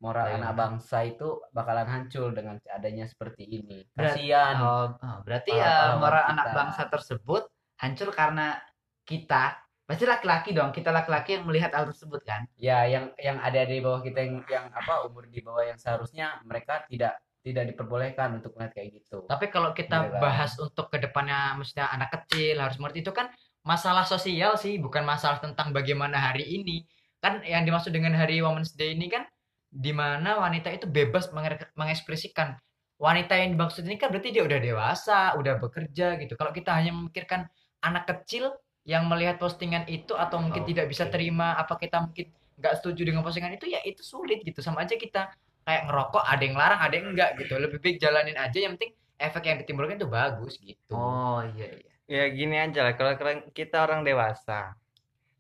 Moral 0.02 0.35
Iya. 0.35 0.42
anak 0.42 0.52
bangsa 0.59 0.99
itu 1.07 1.28
bakalan 1.54 1.87
hancur 1.87 2.35
dengan 2.35 2.59
adanya 2.66 3.07
seperti 3.07 3.47
ini. 3.47 3.87
Kasihan. 3.95 4.59
Oh, 4.59 4.99
oh, 4.99 5.19
berarti 5.23 5.54
ya 5.54 5.95
moral 5.95 6.26
kita. 6.26 6.33
anak 6.35 6.47
bangsa 6.50 6.83
tersebut 6.90 7.42
hancur 7.78 8.11
karena 8.11 8.59
kita 9.07 9.62
pasti 9.87 10.02
laki-laki 10.07 10.50
dong 10.54 10.71
kita 10.75 10.90
laki-laki 10.95 11.38
yang 11.38 11.45
melihat 11.47 11.71
hal 11.75 11.85
tersebut 11.90 12.23
kan 12.23 12.47
Ya, 12.54 12.87
yang 12.87 13.11
yang 13.19 13.38
ada 13.42 13.66
di 13.66 13.83
bawah 13.83 14.02
kita 14.02 14.23
yang 14.26 14.42
yang 14.47 14.66
apa 14.71 15.07
umur 15.07 15.26
di 15.26 15.42
bawah 15.42 15.62
yang 15.66 15.78
seharusnya 15.78 16.38
mereka 16.47 16.87
tidak 16.87 17.19
tidak 17.42 17.75
diperbolehkan 17.75 18.38
untuk 18.38 18.54
melihat 18.54 18.78
kayak 18.78 19.02
gitu. 19.02 19.26
tapi 19.26 19.50
kalau 19.50 19.75
kita 19.75 20.07
kan? 20.07 20.23
bahas 20.23 20.54
untuk 20.62 20.87
ke 20.87 21.02
depannya 21.02 21.59
maksudnya 21.59 21.90
anak 21.90 22.14
kecil 22.14 22.62
harus 22.62 22.78
mengerti 22.78 23.02
itu 23.02 23.12
kan 23.12 23.31
masalah 23.62 24.04
sosial 24.07 24.59
sih, 24.59 24.78
bukan 24.78 25.07
masalah 25.07 25.38
tentang 25.38 25.71
bagaimana 25.71 26.19
hari 26.19 26.45
ini. 26.59 26.83
Kan 27.23 27.42
yang 27.47 27.62
dimaksud 27.62 27.95
dengan 27.95 28.19
hari 28.19 28.42
Women's 28.42 28.75
Day 28.75 28.99
ini 28.99 29.07
kan 29.07 29.23
di 29.71 29.95
mana 29.95 30.37
wanita 30.42 30.69
itu 30.75 30.90
bebas 30.90 31.31
menge- 31.31 31.71
mengekspresikan. 31.78 32.59
Wanita 32.99 33.35
yang 33.38 33.54
dimaksud 33.59 33.83
ini 33.87 33.99
kan 33.99 34.11
berarti 34.11 34.31
dia 34.35 34.42
udah 34.47 34.59
dewasa, 34.59 35.35
udah 35.38 35.59
bekerja 35.59 36.19
gitu. 36.23 36.35
Kalau 36.38 36.50
kita 36.54 36.71
hanya 36.75 36.95
memikirkan 36.95 37.47
anak 37.83 38.07
kecil 38.07 38.50
yang 38.83 39.07
melihat 39.07 39.38
postingan 39.38 39.87
itu 39.87 40.14
atau 40.19 40.42
mungkin 40.42 40.66
tidak 40.66 40.90
bisa 40.90 41.07
terima 41.07 41.54
apa 41.54 41.78
kita 41.78 42.02
mungkin 42.02 42.35
nggak 42.59 42.83
setuju 42.83 43.02
dengan 43.07 43.23
postingan 43.23 43.54
itu 43.54 43.71
ya 43.71 43.78
itu 43.87 44.02
sulit 44.02 44.42
gitu. 44.42 44.59
Sama 44.59 44.83
aja 44.87 44.99
kita 44.99 45.31
kayak 45.62 45.83
ngerokok 45.87 46.23
ada 46.26 46.42
yang 46.42 46.57
larang 46.59 46.81
ada 46.83 46.95
yang 46.95 47.07
enggak 47.14 47.31
gitu. 47.38 47.54
Lebih 47.59 47.78
baik 47.78 47.97
jalanin 48.02 48.38
aja 48.38 48.59
yang 48.59 48.75
penting 48.75 48.95
efek 49.19 49.42
yang 49.47 49.59
ditimbulkan 49.62 49.99
itu 49.99 50.11
bagus 50.11 50.59
gitu. 50.59 50.95
Oh 50.95 51.42
iya 51.54 51.71
iya 51.71 51.92
Ya 52.05 52.29
gini 52.29 52.57
aja 52.57 52.83
lah, 52.83 52.95
kalau 52.95 53.15
kita 53.51 53.77
orang 53.81 54.03
dewasa, 54.03 54.75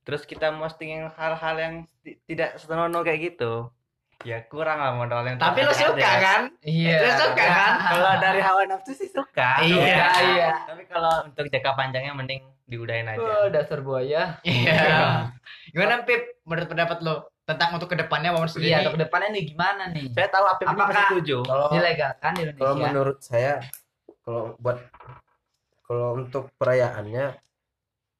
terus 0.02 0.22
kita 0.22 0.48
posting 0.52 1.10
hal-hal 1.10 1.56
yang 1.56 1.74
ti- 2.00 2.16
tidak 2.24 2.56
senonoh 2.56 3.02
kayak 3.02 3.34
gitu, 3.34 3.68
ya 4.22 4.40
kurang 4.46 4.78
lah 4.78 4.94
modalnya. 4.94 5.36
tapi 5.36 5.60
lo 5.60 5.74
suka 5.74 6.00
kan? 6.18 6.42
Iya. 6.62 7.02
Lu 7.02 7.10
suka 7.12 7.44
kan? 7.44 7.72
Kalau 7.92 8.12
dari 8.16 8.40
hawa 8.40 8.62
nafsu 8.64 8.94
sih 8.94 9.06
suka. 9.06 9.60
Iya, 9.60 10.06
iya. 10.32 10.50
Tapi 10.64 10.86
kalau 10.86 11.26
untuk 11.26 11.44
jangka 11.44 11.74
panjangnya 11.74 12.14
mending 12.14 12.40
diudahin 12.64 13.04
aja. 13.06 13.20
Oh, 13.20 13.46
dasar 13.50 13.82
buaya. 13.82 14.38
Iya. 14.40 15.28
Gimana 15.74 16.06
Pip? 16.06 16.40
Menurut 16.42 16.70
pendapat 16.70 16.98
lo 17.02 17.14
tentang 17.42 17.74
untuk 17.74 17.90
ke 17.90 17.98
depannya 17.98 18.30
Women's 18.30 18.54
Day 18.54 18.70
iya 18.70 18.86
untuk 18.86 18.96
depannya 18.96 19.34
nih 19.34 19.44
gimana 19.44 19.90
nih? 19.90 20.08
Saya 20.14 20.28
tahu 20.30 20.46
apa 20.46 20.60
yang 20.62 20.70
Apakah- 20.72 21.10
setuju. 21.10 21.36
Kalau 21.42 21.66
dilegalkan 21.74 22.32
di 22.32 22.42
kalau 22.54 22.74
menurut 22.78 23.18
saya 23.18 23.58
kalau 24.22 24.54
buat 24.56 24.78
kalau 25.92 26.16
untuk 26.16 26.48
perayaannya 26.56 27.36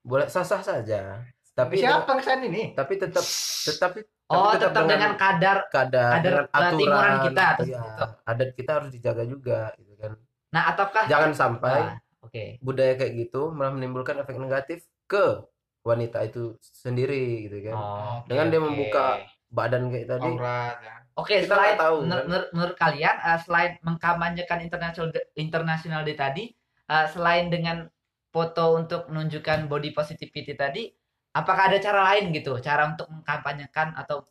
boleh 0.04 0.28
sah-sah 0.28 0.60
saja. 0.60 1.24
Tapi 1.52 1.80
siapa 1.80 2.08
ngesan 2.12 2.44
ini? 2.48 2.72
tapi 2.72 2.96
tetap 2.96 3.24
tetapi 3.68 4.00
oh 4.32 4.52
tapi 4.52 4.60
tetap 4.64 4.84
dengan 4.88 5.12
kadar 5.20 5.56
kadar, 5.68 6.12
kadar 6.16 6.32
dengan 6.48 6.48
aturan 6.48 7.12
kita 7.28 7.42
atau 7.44 7.64
iya, 7.68 7.80
gitu. 7.80 8.04
adat 8.24 8.50
kita 8.56 8.70
harus 8.76 8.90
dijaga 8.92 9.24
juga 9.28 9.60
gitu 9.76 9.92
kan. 10.00 10.12
nah 10.48 10.62
ataukah 10.72 11.04
Jangan 11.08 11.32
sampai 11.36 11.80
Ah, 11.80 11.96
oke 12.24 12.44
budaya 12.60 12.96
kayak 12.96 13.12
gitu 13.28 13.52
malah 13.52 13.72
menimbulkan 13.72 14.16
efek 14.20 14.40
negatif 14.40 14.84
ke 15.04 15.44
wanita 15.84 16.24
itu 16.24 16.56
sendiri 16.60 17.48
gitu 17.48 17.58
kan. 17.68 17.76
Oh, 17.76 18.16
Dengan 18.24 18.48
dia 18.48 18.60
membuka 18.64 19.20
badan 19.52 19.92
kayak 19.92 20.08
tadi. 20.08 20.30
aurat 20.32 20.76
ya. 20.80 20.94
Oke, 21.12 21.44
Kita 21.44 21.52
selain 21.52 21.76
tahu, 21.76 21.96
menur- 22.08 22.16
kan? 22.16 22.24
menur- 22.24 22.50
menurut 22.56 22.76
kalian 22.80 23.16
eh, 23.20 23.38
selain 23.44 23.72
mengkampanyekan 23.84 24.64
international 24.64 25.12
international 25.36 26.00
day 26.08 26.16
tadi, 26.16 26.44
eh, 26.88 27.06
selain 27.10 27.50
dengan 27.52 27.86
foto 28.32 28.80
untuk 28.80 29.12
menunjukkan 29.12 29.68
body 29.68 29.92
positivity 29.92 30.56
tadi, 30.56 30.88
apakah 31.36 31.68
ada 31.68 31.78
cara 31.78 32.00
lain 32.14 32.32
gitu, 32.32 32.56
cara 32.64 32.88
untuk 32.88 33.06
mengkampanyekan 33.12 33.92
atau 33.94 34.24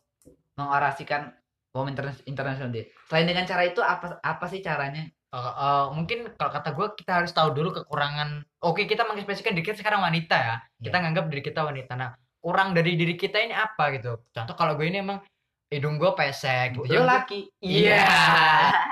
mengorasikan 0.58 1.32
Women 1.72 1.96
Interna- 1.96 2.24
International 2.28 2.70
Day? 2.74 2.84
Selain 3.08 3.24
dengan 3.24 3.44
cara 3.48 3.62
itu 3.64 3.80
apa 3.80 4.20
apa 4.20 4.44
sih 4.50 4.60
caranya? 4.60 5.06
Eh, 5.32 5.38
eh, 5.40 5.86
mungkin 5.96 6.28
kalau 6.36 6.52
kata 6.52 6.76
gue 6.76 6.86
kita 6.92 7.24
harus 7.24 7.32
tahu 7.32 7.56
dulu 7.56 7.72
kekurangan 7.72 8.44
oke 8.60 8.84
kita 8.84 9.08
mengekspresikan 9.08 9.56
diri 9.56 9.64
kita 9.64 9.80
sekarang 9.80 10.04
wanita 10.04 10.36
ya 10.36 10.56
kita 10.76 10.92
nganggap 11.00 11.24
diri 11.32 11.40
kita 11.40 11.64
wanita 11.64 11.96
nah 11.96 12.12
kurang 12.36 12.76
dari 12.76 13.00
diri 13.00 13.16
kita 13.16 13.40
ini 13.40 13.56
apa 13.56 13.96
gitu 13.96 14.20
contoh 14.28 14.52
kalau 14.52 14.76
gue 14.76 14.92
ini 14.92 15.00
emang 15.00 15.24
hidung 15.72 15.96
gue 15.96 16.12
pesek 16.12 16.76
gitu. 16.76 16.84
Lo 17.00 17.08
laki. 17.08 17.48
Iya. 17.64 18.04
Dan- 18.04 18.76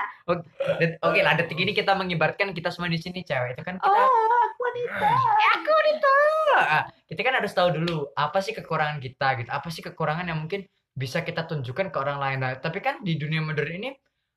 Oke 1.03 1.19
lah 1.25 1.33
detik 1.35 1.59
ini 1.59 1.71
kita 1.75 1.97
mengibarkan 1.97 2.53
kita 2.55 2.69
semua 2.71 2.87
di 2.87 3.01
sini 3.01 3.25
cewek 3.25 3.57
itu 3.57 3.61
kan 3.65 3.75
kita 3.81 4.01
wanita. 4.61 5.07
Ya, 5.41 5.49
aku 5.57 5.69
wanita. 5.69 6.13
Ah, 6.51 6.83
Kita 7.07 7.21
kan 7.23 7.33
harus 7.37 7.51
tahu 7.51 7.69
dulu 7.75 7.97
apa 8.15 8.39
sih 8.39 8.53
kekurangan 8.55 8.97
kita 9.03 9.27
gitu. 9.43 9.49
Apa 9.51 9.67
sih 9.67 9.83
kekurangan 9.83 10.25
yang 10.29 10.39
mungkin 10.39 10.63
bisa 10.91 11.23
kita 11.23 11.47
tunjukkan 11.47 11.91
ke 11.91 11.97
orang 11.99 12.17
lain. 12.19 12.37
Nah, 12.43 12.51
tapi 12.59 12.83
kan 12.83 12.99
di 13.03 13.15
dunia 13.15 13.39
modern 13.43 13.71
ini 13.71 13.89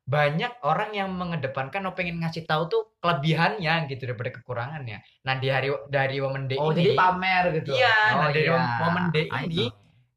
banyak 0.05 0.61
orang 0.69 0.93
yang 0.93 1.09
mengedepankan 1.17 1.81
atau 1.81 1.97
pengen 1.97 2.21
ngasih 2.21 2.45
tahu 2.45 2.69
tuh 2.69 2.83
kelebihannya 3.01 3.89
gitu 3.89 4.05
daripada 4.05 4.37
kekurangannya. 4.37 5.01
Nah, 5.25 5.35
di 5.41 5.49
hari 5.49 5.73
dari 5.89 6.21
Women 6.21 6.45
Day 6.45 6.61
Oh, 6.61 6.71
ini 6.77 6.93
jadi 6.93 6.93
pamer 6.93 7.45
gitu. 7.63 7.73
Iya, 7.73 7.97
oh, 8.13 8.21
nah, 8.21 8.29
dari 8.29 8.45
iya. 8.45 8.61
Women 8.85 9.07
Day 9.11 9.27
I 9.33 9.43
ini. 9.49 9.67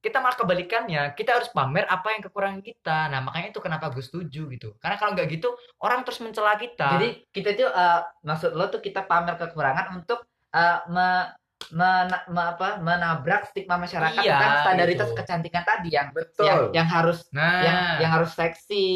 Kita 0.07 0.23
malah 0.23 0.37
kebalikannya. 0.39 1.03
Kita 1.11 1.35
harus 1.35 1.51
pamer 1.51 1.83
apa 1.85 2.15
yang 2.15 2.23
kekurangan 2.23 2.63
kita. 2.63 3.11
Nah, 3.11 3.19
makanya 3.19 3.51
itu 3.51 3.59
kenapa 3.59 3.91
gue 3.91 3.99
setuju 3.99 4.47
gitu. 4.47 4.79
Karena 4.79 4.95
kalau 4.95 5.11
nggak 5.11 5.27
gitu, 5.27 5.51
orang 5.83 6.07
terus 6.07 6.23
mencela 6.23 6.55
kita. 6.55 6.87
Jadi 6.95 7.27
kita 7.27 7.49
itu 7.51 7.65
eh, 7.67 8.01
maksud 8.23 8.55
lo 8.55 8.71
tuh 8.71 8.79
kita 8.79 9.03
pamer 9.03 9.35
kekurangan 9.35 9.99
untuk 9.99 10.23
eh, 10.55 10.79
me, 10.87 11.35
mena- 11.73 12.23
me- 12.29 12.47
apa, 12.55 12.79
menabrak 12.79 13.51
stigma 13.51 13.75
masyarakat 13.75 14.23
Iya, 14.23 14.37
tentang 14.39 14.55
standaritas 14.63 15.09
gitu. 15.11 15.17
kecantikan 15.19 15.63
tadi 15.67 15.89
yang 15.91 16.07
Betul. 16.15 16.45
yang 16.47 16.59
yang 16.71 16.87
harus 16.87 17.27
nah, 17.35 17.59
yang 17.65 17.77
yang 18.07 18.11
harus 18.15 18.31
seksi, 18.31 18.87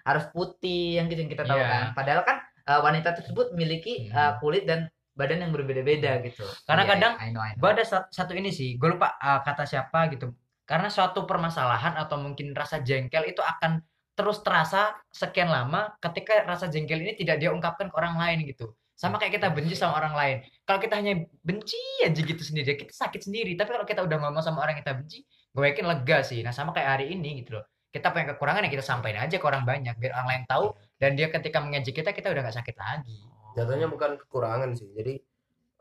harus 0.00 0.24
putih 0.32 0.96
yang 0.96 1.12
gitu 1.12 1.20
yang 1.26 1.32
kita 1.32 1.44
tahu 1.44 1.60
Iya. 1.60 1.68
kan. 1.68 1.84
Padahal 1.92 2.22
kan 2.24 2.36
eh, 2.64 2.80
wanita 2.80 3.12
tersebut 3.12 3.52
memiliki 3.52 4.08
Hmm. 4.08 4.16
eh, 4.16 4.32
kulit 4.40 4.64
dan 4.64 4.88
badan 5.14 5.46
yang 5.46 5.52
berbeda-beda 5.54 6.18
gitu. 6.22 6.42
Karena 6.66 6.82
Iya, 6.82 6.90
kadang 6.96 7.12
I 7.22 7.30
know, 7.30 7.38
I 7.38 7.54
know. 7.54 7.60
gue 7.62 7.70
ada 7.70 7.84
sa- 7.86 8.08
satu 8.10 8.34
ini 8.34 8.50
sih, 8.50 8.74
gue 8.74 8.88
lupa 8.90 9.14
uh, 9.14 9.46
kata 9.46 9.62
siapa 9.62 10.10
gitu. 10.10 10.34
Karena 10.64 10.88
suatu 10.88 11.28
permasalahan 11.28 11.94
atau 12.00 12.16
mungkin 12.16 12.56
rasa 12.56 12.80
jengkel 12.80 13.28
itu 13.28 13.44
akan 13.44 13.84
terus 14.14 14.40
terasa 14.40 14.94
sekian 15.10 15.50
lama 15.50 15.92
ketika 15.98 16.46
rasa 16.46 16.70
jengkel 16.70 17.02
ini 17.02 17.12
tidak 17.18 17.36
dia 17.42 17.50
ungkapkan 17.50 17.90
ke 17.90 17.96
orang 17.98 18.16
lain 18.16 18.48
gitu. 18.48 18.72
sama 18.94 19.18
kayak 19.18 19.42
kita 19.42 19.50
benci 19.50 19.74
sama 19.74 19.98
orang 19.98 20.14
lain. 20.14 20.36
Kalau 20.62 20.78
kita 20.78 20.94
hanya 21.02 21.18
benci 21.42 21.74
aja 22.06 22.14
gitu 22.14 22.38
sendiri 22.38 22.78
kita 22.78 22.94
sakit 22.94 23.26
sendiri. 23.26 23.58
Tapi 23.58 23.74
kalau 23.74 23.82
kita 23.82 24.06
udah 24.06 24.18
ngomong 24.22 24.38
sama 24.38 24.62
orang 24.62 24.78
yang 24.78 24.86
kita 24.86 24.94
benci 25.02 25.18
gue 25.26 25.66
yakin 25.66 25.86
lega 25.90 26.22
sih. 26.22 26.38
Nah 26.46 26.54
sama 26.54 26.70
kayak 26.70 26.88
hari 27.02 27.10
ini 27.10 27.42
gitu 27.42 27.58
loh. 27.58 27.66
Kita 27.90 28.14
pengen 28.14 28.38
kekurangan 28.38 28.62
ya 28.62 28.70
kita 28.70 28.86
sampaikan 28.86 29.26
aja 29.26 29.34
ke 29.42 29.46
orang 29.50 29.66
banyak 29.66 29.98
biar 29.98 30.14
orang 30.14 30.28
lain 30.30 30.42
tahu 30.46 30.78
dan 31.02 31.18
dia 31.18 31.26
ketika 31.26 31.58
mengejek 31.58 31.90
kita 31.90 32.14
kita 32.14 32.30
udah 32.30 32.46
nggak 32.46 32.54
sakit 32.54 32.76
lagi. 32.78 33.18
Jatuhnya 33.58 33.90
bukan 33.90 34.14
kekurangan 34.14 34.70
sih. 34.78 34.86
Jadi 34.94 35.18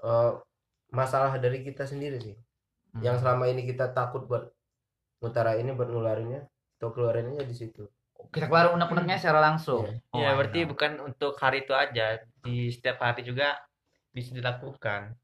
eh, 0.09 0.31
masalah 0.89 1.37
dari 1.37 1.61
kita 1.61 1.85
sendiri 1.85 2.17
sih. 2.17 2.33
Hmm. 2.93 3.01
yang 3.01 3.17
selama 3.17 3.49
ini 3.49 3.65
kita 3.65 3.89
takut 3.89 4.29
buat 4.29 4.53
mutara 5.23 5.55
ini 5.55 5.71
buat 5.71 5.87
nularinnya 5.87 6.43
atau 6.75 6.91
keluarinnya 6.91 7.39
di 7.41 7.55
situ 7.55 7.87
kita 8.31 8.47
keluar 8.47 8.71
unek-uneknya 8.71 9.19
secara 9.19 9.39
langsung. 9.43 9.83
Iya. 9.83 10.15
Oh, 10.15 10.19
ya 10.19 10.29
I 10.31 10.35
berarti 10.35 10.59
know. 10.63 10.69
bukan 10.71 10.91
untuk 11.03 11.33
hari 11.39 11.63
itu 11.63 11.73
aja 11.75 12.05
di 12.39 12.67
setiap 12.69 12.99
hari 12.99 13.23
juga 13.23 13.55
bisa 14.11 14.31
dilakukan 14.31 15.15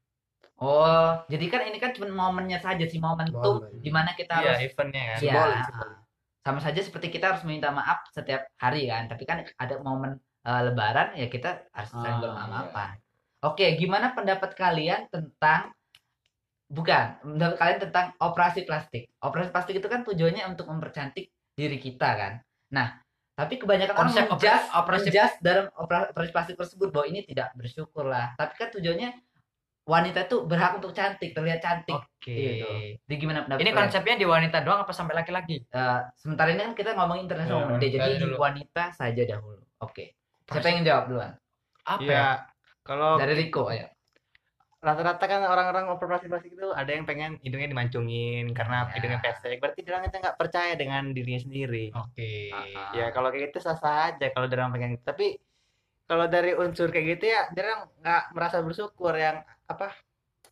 Oh, 0.60 1.16
jadi 1.24 1.44
kan 1.48 1.64
ini 1.64 1.80
kan 1.80 1.96
cuma 1.96 2.12
momennya 2.12 2.60
saja 2.60 2.84
sih 2.84 3.00
momentum 3.00 3.64
Momen. 3.64 3.80
di 3.80 3.88
mana 3.88 4.12
kita 4.12 4.44
iya 4.44 4.60
harus 4.60 4.68
eventnya 4.68 5.02
kan 5.02 5.16
Iya. 5.16 5.32
Simbolik, 5.32 5.60
simbolik. 5.64 5.98
sama 6.40 6.60
saja 6.60 6.80
seperti 6.84 7.06
kita 7.08 7.24
harus 7.32 7.42
minta 7.48 7.72
maaf 7.72 8.04
setiap 8.12 8.44
hari 8.60 8.84
kan. 8.84 9.08
Tapi 9.08 9.24
kan 9.24 9.40
ada 9.56 9.74
momen 9.80 10.20
eh, 10.20 10.60
lebaran 10.68 11.16
ya 11.16 11.32
kita 11.32 11.64
harus 11.72 11.88
saling 11.88 12.12
Ah, 12.12 12.20
bermaaf-maafan. 12.20 12.90
Oke, 13.40 13.72
gimana 13.80 14.12
pendapat 14.12 14.52
kalian 14.52 15.08
tentang 15.08 15.72
bukan, 16.70 17.04
pendapat 17.20 17.56
kalian 17.56 17.80
tentang 17.82 18.06
operasi 18.16 18.62
plastik. 18.62 19.10
Operasi 19.18 19.50
plastik 19.50 19.74
itu 19.74 19.86
kan 19.86 20.00
tujuannya 20.00 20.46
untuk 20.46 20.64
mempercantik 20.64 21.26
diri 21.52 21.76
kita 21.76 22.08
kan. 22.08 22.32
Nah, 22.70 23.02
tapi 23.32 23.56
kebanyakan 23.56 23.92
orang 23.92 24.06
Konsep 24.06 24.26
menjas, 24.30 24.62
operasi- 24.70 25.10
menjas 25.10 25.32
dalam 25.40 25.66
opera- 25.74 26.08
operasi 26.08 26.30
plastik 26.30 26.56
tersebut 26.56 26.88
bahwa 26.88 27.06
ini 27.06 27.20
tidak 27.22 27.50
bersyukur 27.52 28.04
lah. 28.04 28.32
Tapi 28.34 28.54
kan 28.54 28.70
tujuannya 28.70 29.10
wanita 29.82 30.22
itu 30.22 30.46
berhak 30.46 30.76
untuk 30.76 30.92
cantik, 30.92 31.32
terlihat 31.32 31.58
cantik. 31.58 31.96
oke 31.96 32.06
Gitu. 32.22 32.68
Jadi 33.00 33.14
gimana 33.16 33.42
pendapat 33.42 33.60
ini 33.60 33.72
konsepnya 33.72 34.14
di 34.14 34.26
wanita 34.28 34.60
doang 34.60 34.84
apa 34.84 34.92
sampai 34.92 35.16
laki-laki 35.16 35.64
Eh, 35.64 36.00
sementara 36.14 36.52
ini 36.52 36.62
kan 36.62 36.74
kita 36.74 36.94
ngomongin 36.94 37.26
internasional 37.26 37.64
Ya, 37.66 37.80
Deh, 37.80 37.90
jadi 37.90 38.08
di 38.12 38.22
dulu. 38.22 38.36
wanita 38.38 38.92
saja 38.92 39.22
dahulu. 39.26 39.64
Oke. 39.80 40.14
Siapa 40.46 40.68
yang 40.68 40.84
jawab 40.84 41.04
duluan? 41.08 41.32
apa 41.80 42.04
ya 42.04 42.12
ya 42.12 42.28
kalau 42.82 43.16
Dari 43.16 43.34
Riko 43.34 43.66
ayo. 43.66 43.88
Rata-rata 44.80 45.20
kan 45.22 45.44
orang-orang 45.44 45.92
operasi 45.92 46.24
plastik 46.24 46.56
itu 46.56 46.72
ada 46.72 46.88
yang 46.88 47.04
pengen 47.04 47.36
hidungnya 47.38 47.68
dimancungin 47.68 48.48
karena 48.50 48.88
Ya. 48.88 48.96
hidungnya 48.96 49.20
pesek 49.20 49.60
berarti 49.60 49.80
dia 49.84 50.00
nggak 50.00 50.36
percaya 50.36 50.72
dengan 50.72 51.12
dirinya 51.12 51.36
sendiri 51.38 51.92
oke 51.92 52.32
Ah, 52.50 52.96
ya 52.96 53.12
kalau 53.12 53.28
kayak 53.28 53.52
gitu 53.52 53.60
sah-sah 53.60 54.08
aja 54.10 54.26
kalau 54.32 54.48
dia 54.48 54.56
orang 54.56 54.72
pengen 54.72 54.90
tapi 54.98 55.36
kalau 56.04 56.26
dari 56.26 56.56
unsur 56.56 56.88
kayak 56.88 57.06
gitu 57.14 57.28
ya 57.28 57.52
dia 57.52 57.62
orang 57.62 57.80
nggak 58.00 58.24
merasa 58.32 58.56
bersyukur 58.58 59.12
yang 59.12 59.44
apa 59.66 59.92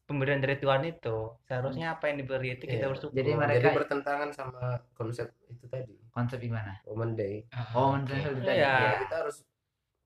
pemberian 0.05 0.39
dari 0.39 0.57
Tuhan 0.57 0.85
itu 0.85 1.37
seharusnya 1.43 1.97
apa 1.97 2.09
yang 2.09 2.21
diberi 2.21 2.53
itu 2.53 2.65
kita 2.65 2.85
Iya. 2.85 2.93
bersyukur 2.93 3.13
Jadi 3.13 3.29
jadi 3.29 3.41
mereka- 3.41 3.77
bertentangan 3.77 4.29
sama 4.31 4.61
konsep 4.93 5.33
itu 5.49 5.65
tadi 5.67 5.97
Konsep 6.09 6.37
gimana? 6.37 6.81
Woman 6.85 7.15
Day 7.15 7.47
Oh, 7.73 7.95
menurut 7.95 8.11
Iya. 8.11 8.43
tadi. 8.43 8.59
Ya, 8.59 8.75
ya. 8.75 8.99
kita 9.07 9.17
harus 9.23 9.37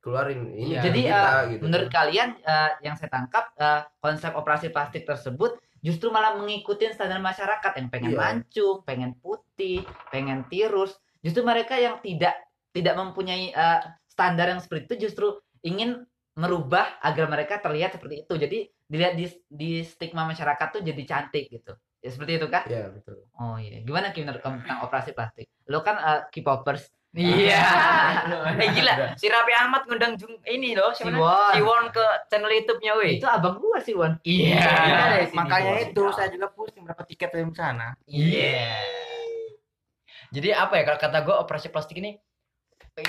keluarin 0.03 0.51
ini 0.53 0.75
Iya. 0.77 0.81
Jadi 0.83 1.01
kita 1.07 1.23
eh, 1.23 1.43
gitu 1.55 1.63
menurut 1.63 1.89
kalian 1.89 2.29
eh, 2.43 2.71
yang 2.83 2.95
saya 2.99 3.09
tangkap 3.09 3.55
eh, 3.55 3.81
konsep 4.03 4.35
operasi 4.35 4.75
plastik 4.75 5.07
tersebut 5.07 5.57
justru 5.79 6.11
malah 6.11 6.35
mengikuti 6.35 6.91
standar 6.91 7.23
masyarakat 7.23 7.73
yang 7.79 7.89
pengen 7.89 8.13
Iya. 8.15 8.19
mancung, 8.19 8.77
pengen 8.83 9.15
putih, 9.19 9.87
pengen 10.11 10.43
tirus. 10.51 10.99
Justru 11.23 11.47
mereka 11.47 11.79
yang 11.79 12.03
tidak 12.03 12.35
tidak 12.75 12.95
mempunyai 12.99 13.55
eh, 13.55 13.81
standar 14.11 14.51
yang 14.51 14.59
seperti 14.59 14.91
itu 14.93 15.09
justru 15.09 15.39
ingin 15.63 16.03
merubah 16.35 16.99
agar 17.05 17.29
mereka 17.29 17.61
terlihat 17.63 17.95
seperti 17.95 18.27
itu. 18.27 18.35
Jadi 18.35 18.59
dilihat 18.89 19.15
di, 19.17 19.27
di 19.49 19.71
stigma 19.87 20.25
masyarakat 20.27 20.81
tuh 20.81 20.83
jadi 20.83 21.03
cantik 21.07 21.49
gitu. 21.49 21.73
Ya 22.03 22.11
seperti 22.11 22.43
itu 22.43 22.51
kan? 22.51 22.67
ya 22.67 22.91
betul 22.91 23.23
Oh 23.39 23.55
iya. 23.63 23.79
Gimana 23.87 24.11
Kim 24.11 24.27
menurut 24.27 24.43
kamu 24.43 24.67
tentang 24.67 24.83
operasi 24.83 25.15
plastik? 25.15 25.47
Lo 25.71 25.87
kan 25.87 25.97
eh, 26.03 26.21
K-popers. 26.35 26.91
Iya. 27.13 27.65
eh 28.63 28.69
gila, 28.73 29.13
si 29.21 29.29
Raffi 29.29 29.53
Ahmad 29.53 29.85
ngundang 29.85 30.17
Jung 30.17 30.33
ini 30.49 30.73
loh, 30.73 30.97
siapa 30.97 31.13
namanya? 31.13 31.53
Siwon. 31.53 31.53
Siwon 31.61 31.85
ke 31.93 32.05
channel 32.33 32.53
YouTube-nya 32.57 32.93
weh. 32.97 33.21
Itu 33.21 33.29
abang 33.29 33.61
gua 33.61 33.79
sih, 33.85 33.93
Wan. 33.93 34.17
Iya. 34.25 34.65
Iya, 34.65 35.29
sini, 35.29 35.37
makanya 35.37 35.75
itu 35.85 36.03
saya 36.17 36.33
juga 36.33 36.49
pusing 36.57 36.89
berapa 36.89 37.05
tiket 37.05 37.29
dari 37.37 37.45
sana 37.53 37.93
Iya. 38.09 38.81
Jadi 40.33 40.49
apa 40.57 40.81
ya 40.81 40.83
kalau 40.89 41.01
kata 41.05 41.19
gue 41.29 41.37
operasi 41.37 41.69
plastik 41.69 42.01
ini 42.01 42.17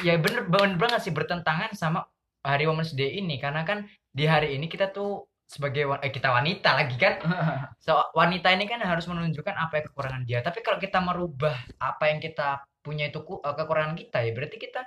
ya 0.03 0.15
bener 0.19 0.47
bener 0.47 0.79
banget 0.79 1.07
sih 1.07 1.13
bertentangan 1.15 1.71
sama 1.75 2.07
Hari 2.43 2.67
Women's 2.67 2.95
Day 2.95 3.19
ini 3.19 3.39
karena 3.39 3.63
kan 3.63 3.87
di 4.11 4.27
hari 4.27 4.55
ini 4.55 4.67
kita 4.67 4.91
tuh 4.91 5.27
sebagai 5.47 5.87
eh, 6.03 6.11
kita 6.11 6.31
wanita 6.31 6.75
lagi 6.75 6.95
kan 6.95 7.19
so, 7.85 7.99
wanita 8.15 8.51
ini 8.51 8.67
kan 8.67 8.79
harus 8.83 9.07
menunjukkan 9.07 9.55
apa 9.55 9.79
yang 9.79 9.85
kekurangan 9.91 10.23
dia 10.23 10.39
tapi 10.39 10.59
kalau 10.63 10.79
kita 10.79 10.99
merubah 11.03 11.55
apa 11.79 12.03
yang 12.11 12.19
kita 12.23 12.63
punya 12.83 13.07
itu 13.07 13.23
ku- 13.23 13.39
eh, 13.39 13.55
kekurangan 13.55 13.95
kita 13.95 14.17
ya 14.21 14.31
berarti 14.31 14.57
kita 14.59 14.81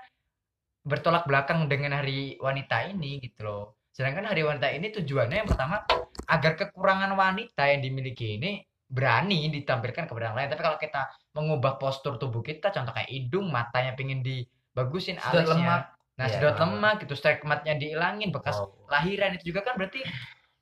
bertolak 0.84 1.26
belakang 1.26 1.66
dengan 1.66 1.98
hari 1.98 2.38
wanita 2.38 2.86
ini 2.86 3.18
gitu 3.18 3.42
loh 3.42 3.64
sedangkan 3.90 4.28
hari 4.28 4.44
wanita 4.44 4.68
ini 4.70 4.92
tujuannya 4.92 5.36
yang 5.40 5.48
pertama 5.48 5.82
agar 6.28 6.52
kekurangan 6.54 7.10
wanita 7.12 7.64
yang 7.66 7.80
dimiliki 7.80 8.36
ini 8.36 8.60
berani 8.86 9.50
ditampilkan 9.50 10.06
kepada 10.06 10.30
orang 10.30 10.36
lain 10.38 10.48
tapi 10.48 10.62
kalau 10.62 10.78
kita 10.78 11.02
mengubah 11.32 11.74
postur 11.74 12.14
tubuh 12.16 12.38
kita 12.40 12.70
contoh 12.70 12.92
kayak 12.92 13.08
hidung 13.08 13.50
matanya 13.50 13.96
pengen 13.96 14.22
dibagusin 14.22 15.18
Sedot 15.18 15.42
alisnya 15.42 15.58
lemak. 15.58 15.82
nah 16.14 16.26
Iya. 16.28 16.34
sedot 16.38 16.56
lemak 16.56 16.94
gitu 17.02 17.14
stigmatnya 17.14 17.74
dihilangin 17.74 18.30
bekas 18.30 18.54
Oh. 18.56 18.70
lahiran 18.86 19.34
itu 19.34 19.50
juga 19.50 19.66
kan 19.66 19.74
berarti 19.74 20.06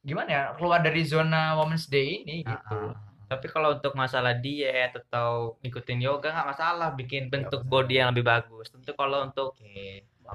gimana 0.01 0.29
ya 0.31 0.43
keluar 0.55 0.81
dari 0.81 1.03
zona 1.03 1.53
Women's 1.55 1.85
Day 1.87 2.23
ini 2.23 2.43
gitu 2.43 2.77
Ah, 2.81 2.97
ah. 2.97 3.13
Tapi 3.35 3.47
kalau 3.51 3.75
untuk 3.75 3.93
masalah 3.99 4.39
diet 4.39 4.95
atau 4.95 5.59
ngikutin 5.61 6.01
yoga 6.01 6.31
nggak 6.31 6.49
masalah 6.55 6.89
bikin 6.95 7.29
bentuk 7.29 7.67
body 7.67 7.99
yang 7.99 8.15
lebih 8.15 8.25
bagus. 8.25 8.71
Tentu 8.71 8.95
kalau 8.95 9.27
untuk 9.27 9.59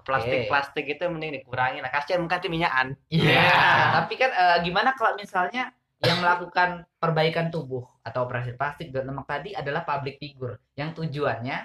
plastik-plastik 0.05 0.85
itu 0.85 1.03
mending 1.09 1.41
dikurangin. 1.41 1.81
Nah, 1.81 1.89
kasihan 1.89 2.27
tuh 2.29 2.51
minyakan. 2.51 2.93
Iya. 3.09 3.41
Nah, 3.41 3.85
tapi 4.01 4.13
kan 4.21 4.29
eh, 4.29 4.57
gimana 4.61 4.93
kalau 4.93 5.17
misalnya 5.17 5.73
yang 5.99 6.21
melakukan 6.23 6.87
perbaikan 6.95 7.51
tubuh 7.51 7.83
atau 8.05 8.23
operasi 8.23 8.55
plastik 8.55 8.93
dan 8.95 9.09
lemak 9.09 9.27
tadi 9.27 9.51
adalah 9.51 9.83
public 9.83 10.21
figure 10.21 10.61
yang 10.77 10.93
tujuannya 10.93 11.57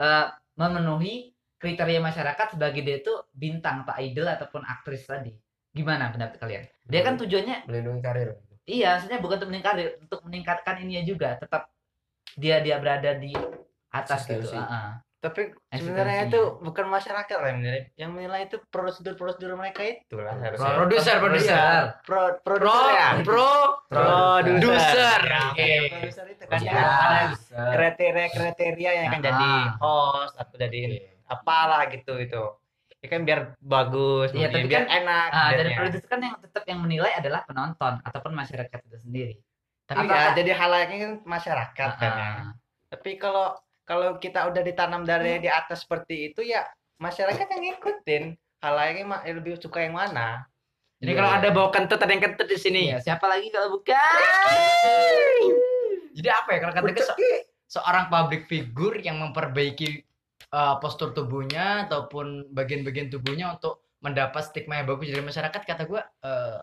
eh, 0.00 0.26
memenuhi 0.56 1.34
kriteria 1.58 2.00
masyarakat 2.02 2.58
sebagai 2.58 2.82
dia 2.82 2.96
itu 2.98 3.14
bintang 3.30 3.86
atau 3.86 3.94
idol 4.02 4.26
ataupun 4.30 4.62
aktris 4.66 5.06
tadi. 5.06 5.30
Gimana 5.72 6.12
pendapat 6.12 6.36
kalian? 6.36 6.64
Dia 6.84 7.00
kan 7.00 7.16
tujuannya 7.16 7.64
melindungi 7.70 8.00
karir 8.04 8.36
iya, 8.66 8.96
maksudnya 8.96 9.18
bukan 9.18 9.36
untuk 9.42 9.50
meningkat 9.50 9.74
untuk 10.02 10.20
meningkatkan 10.26 10.74
ininya 10.82 11.02
juga, 11.06 11.28
tetap 11.38 11.70
dia 12.36 12.62
dia 12.64 12.76
berada 12.80 13.12
di 13.16 13.32
atas 13.92 14.24
gitu. 14.24 14.48
Ah. 14.56 15.00
Tapi 15.22 15.54
sebenarnya 15.70 16.26
itu 16.34 16.58
bukan 16.66 16.90
masyarakat 16.90 17.36
lah 17.38 17.48
yang 17.54 17.58
menilai. 17.62 17.82
Yang 17.94 18.10
menilai 18.10 18.40
itu 18.50 18.56
prosedur-prosedur 18.74 19.54
mereka 19.54 19.86
itu 19.86 20.18
lah 20.18 20.34
harusnya. 20.34 20.74
Produser, 20.74 21.16
produser. 21.22 21.78
Pro, 22.02 22.42
Pro, 22.42 22.58
produser 22.58 22.90
ya. 22.90 23.08
pro, 23.22 23.54
Produser. 23.86 24.42
Produser. 24.58 25.20
Oke, 25.22 25.62
Oke. 25.62 25.70
produser 25.94 26.26
itu 26.26 26.44
kan 26.50 26.58
Iya. 26.58 26.72
ya, 26.74 26.82
ada 26.82 27.22
kriteria-kriteria 27.70 28.90
yang 28.98 29.04
akan 29.14 29.20
jadi 29.22 29.50
host 29.78 30.34
atau 30.42 30.54
jadi 30.58 30.80
apalah 31.30 31.86
gitu 31.86 32.18
itu. 32.18 32.42
Ya 33.02 33.08
kan 33.10 33.26
biar 33.26 33.58
bagus, 33.58 34.30
Iya, 34.30 34.46
biar, 34.46 34.50
tapi 34.54 34.66
biar 34.70 34.84
kan, 34.86 34.98
enak. 35.02 35.28
Ah, 35.28 35.50
dari 35.50 35.70
produser 35.74 36.06
kan 36.06 36.20
yang 36.22 36.36
tetap 36.38 36.62
yang 36.64 36.78
menilai 36.78 37.12
adalah 37.12 37.42
penonton 37.42 37.98
ataupun 37.98 38.30
masyarakat 38.32 38.78
itu 38.80 38.98
sendiri. 39.02 39.34
Tapi 39.84 40.06
Apakah- 40.06 40.22
ya 40.22 40.38
jadi 40.38 40.50
halayaknya 40.54 40.98
kan 41.00 41.12
masyarakat 41.26 41.88
Ah, 41.88 41.98
kan 41.98 42.12
ya. 42.14 42.22
ah. 42.22 42.52
Tapi 42.88 43.10
kalau 43.18 43.58
kalau 43.82 44.08
kita 44.16 44.46
udah 44.46 44.62
ditanam 44.62 45.02
dari 45.02 45.42
di 45.42 45.50
atas 45.50 45.82
seperti 45.82 46.30
itu 46.30 46.46
ya 46.46 46.62
masyarakat 46.96 47.42
yang 47.42 47.62
ngikutin 47.66 48.22
halayaknya 48.62 49.04
ma- 49.04 49.26
lebih 49.26 49.58
suka 49.58 49.82
yang 49.82 49.98
mana. 49.98 50.46
Jadi 51.02 51.12
kalau 51.12 51.30
ada 51.34 51.48
bau 51.50 51.74
kentut 51.74 51.98
ada 51.98 52.06
yang 52.06 52.22
kentut 52.22 52.46
di 52.46 52.54
sini. 52.54 52.94
Iya, 52.94 53.02
siapa 53.02 53.26
lagi 53.26 53.50
kalau 53.50 53.74
bukan? 53.74 53.98
Jadi 56.14 56.28
apa 56.30 56.48
ya 56.54 56.58
kalau 56.62 56.74
kata 56.78 57.02
seorang 57.66 58.06
public 58.06 58.46
figure 58.46 58.94
yang 59.00 59.18
memperbaiki 59.18 60.06
uh, 60.52 60.76
postur 60.78 61.16
tubuhnya 61.16 61.88
ataupun 61.88 62.52
bagian-bagian 62.52 63.08
tubuhnya 63.08 63.56
untuk 63.56 63.82
mendapat 64.04 64.42
stigma 64.44 64.82
yang 64.82 64.88
bagus 64.90 65.08
dari 65.08 65.24
masyarakat 65.24 65.62
kata 65.62 65.82
gue 65.86 66.02
uh, 66.02 66.58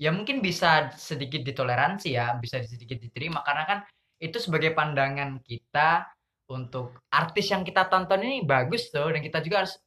ya 0.00 0.10
mungkin 0.10 0.40
bisa 0.40 0.90
sedikit 0.96 1.46
ditoleransi 1.46 2.18
ya 2.18 2.36
bisa 2.36 2.60
sedikit 2.66 2.98
diterima. 2.98 3.40
Karena 3.46 3.64
kan 3.64 3.78
itu 4.18 4.38
sebagai 4.42 4.74
pandangan 4.74 5.38
kita 5.42 6.06
untuk 6.50 7.00
artis 7.08 7.48
yang 7.50 7.62
kita 7.62 7.86
tonton 7.88 8.20
ini 8.22 8.42
bagus 8.44 8.90
tuh 8.90 9.14
dan 9.14 9.22
kita 9.22 9.40
juga 9.40 9.64
harus 9.64 9.78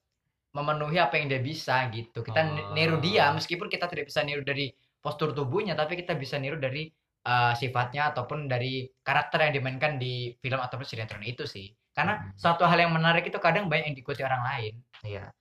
memenuhi 0.56 0.98
apa 1.04 1.20
yang 1.20 1.28
dia 1.28 1.42
bisa 1.44 1.84
gitu. 1.92 2.24
Kita 2.24 2.42
Oh. 2.42 2.72
niru 2.72 2.98
dia 3.04 3.28
meskipun 3.36 3.68
kita 3.68 3.92
tidak 3.92 4.08
bisa 4.08 4.24
niru 4.24 4.42
dari 4.42 4.72
postur 5.04 5.36
tubuhnya 5.36 5.76
tapi 5.76 6.00
kita 6.00 6.16
bisa 6.18 6.40
niru 6.40 6.58
dari 6.58 6.90
uh, 7.28 7.54
sifatnya 7.54 8.16
ataupun 8.16 8.48
dari 8.50 8.88
karakter 9.04 9.50
yang 9.50 9.54
dimainkan 9.62 10.02
di 10.02 10.34
film 10.40 10.58
ataupun 10.58 10.86
sinetron 10.88 11.22
itu 11.22 11.46
sih 11.46 11.70
karena 11.96 12.14
Hmm. 12.20 12.30
suatu 12.36 12.68
hal 12.68 12.78
yang 12.78 12.92
menarik 12.92 13.24
itu 13.26 13.40
kadang 13.40 13.72
banyak 13.72 13.90
yang 13.90 13.96
diikuti 13.96 14.22
orang 14.22 14.44
lain 14.44 14.74
Iya. 15.02 15.32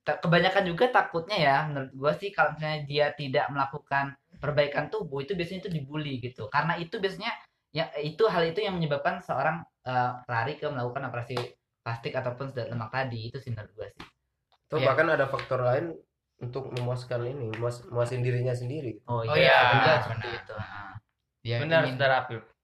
kebanyakan 0.00 0.64
juga 0.66 0.90
takutnya 0.90 1.36
ya 1.38 1.56
menurut 1.70 1.90
gua 1.94 2.12
sih 2.18 2.34
kalau 2.34 2.54
misalnya 2.54 2.82
dia 2.84 3.06
tidak 3.14 3.46
melakukan 3.48 4.14
perbaikan 4.42 4.90
tubuh 4.90 5.22
itu 5.22 5.38
biasanya 5.38 5.66
itu 5.66 5.70
dibully 5.70 6.18
gitu 6.18 6.50
karena 6.50 6.74
itu 6.76 6.98
biasanya 6.98 7.30
ya 7.70 7.86
itu 8.02 8.26
hal 8.26 8.42
itu 8.42 8.58
yang 8.58 8.74
menyebabkan 8.74 9.22
seorang 9.22 9.62
eh, 9.86 10.12
lari 10.26 10.58
ke 10.58 10.66
melakukan 10.66 11.06
operasi 11.08 11.36
plastik 11.80 12.12
ataupun 12.12 12.50
sedat 12.50 12.68
lemak 12.68 12.90
tadi 12.90 13.30
itu 13.30 13.38
sih 13.38 13.50
menurut 13.54 13.70
gua 13.72 13.88
sih 13.94 14.04
Atau 14.66 14.78
Iya. 14.82 14.86
bahkan 14.90 15.06
ada 15.10 15.26
faktor 15.26 15.60
lain 15.66 15.94
untuk 16.40 16.72
memuaskan 16.72 17.20
ini, 17.26 17.52
memuas, 17.52 17.84
memuasin 17.84 18.22
dirinya 18.24 18.54
sendiri. 18.56 18.96
oh, 19.04 19.20
Oh 19.26 19.36
iya, 19.36 19.76
juga 19.76 19.76
benar. 19.76 19.98
seperti 20.00 20.28
itu. 20.40 20.54
Ya, 21.44 21.56
benar 21.60 21.80
ingin, 21.84 21.94
saudara 21.98 22.18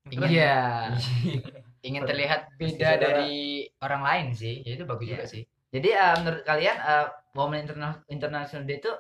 ingin, 0.09 0.29
iya 0.33 0.61
ingin 1.87 2.03
terlihat 2.03 2.51
beda 2.55 2.91
dari 2.97 3.35
orang 3.79 4.03
lain 4.03 4.27
sih. 4.33 4.61
Ya 4.61 4.75
itu 4.75 4.85
bagus 4.85 5.07
Iya. 5.07 5.13
juga 5.15 5.27
sih. 5.29 5.43
jadi 5.69 5.89
eh, 5.93 6.15
menurut 6.19 6.43
kalian 6.43 6.77
eh, 6.77 7.07
Women 7.33 7.61
Interna- 7.63 8.03
International 8.09 8.65
Day 8.65 8.79
itu 8.79 8.93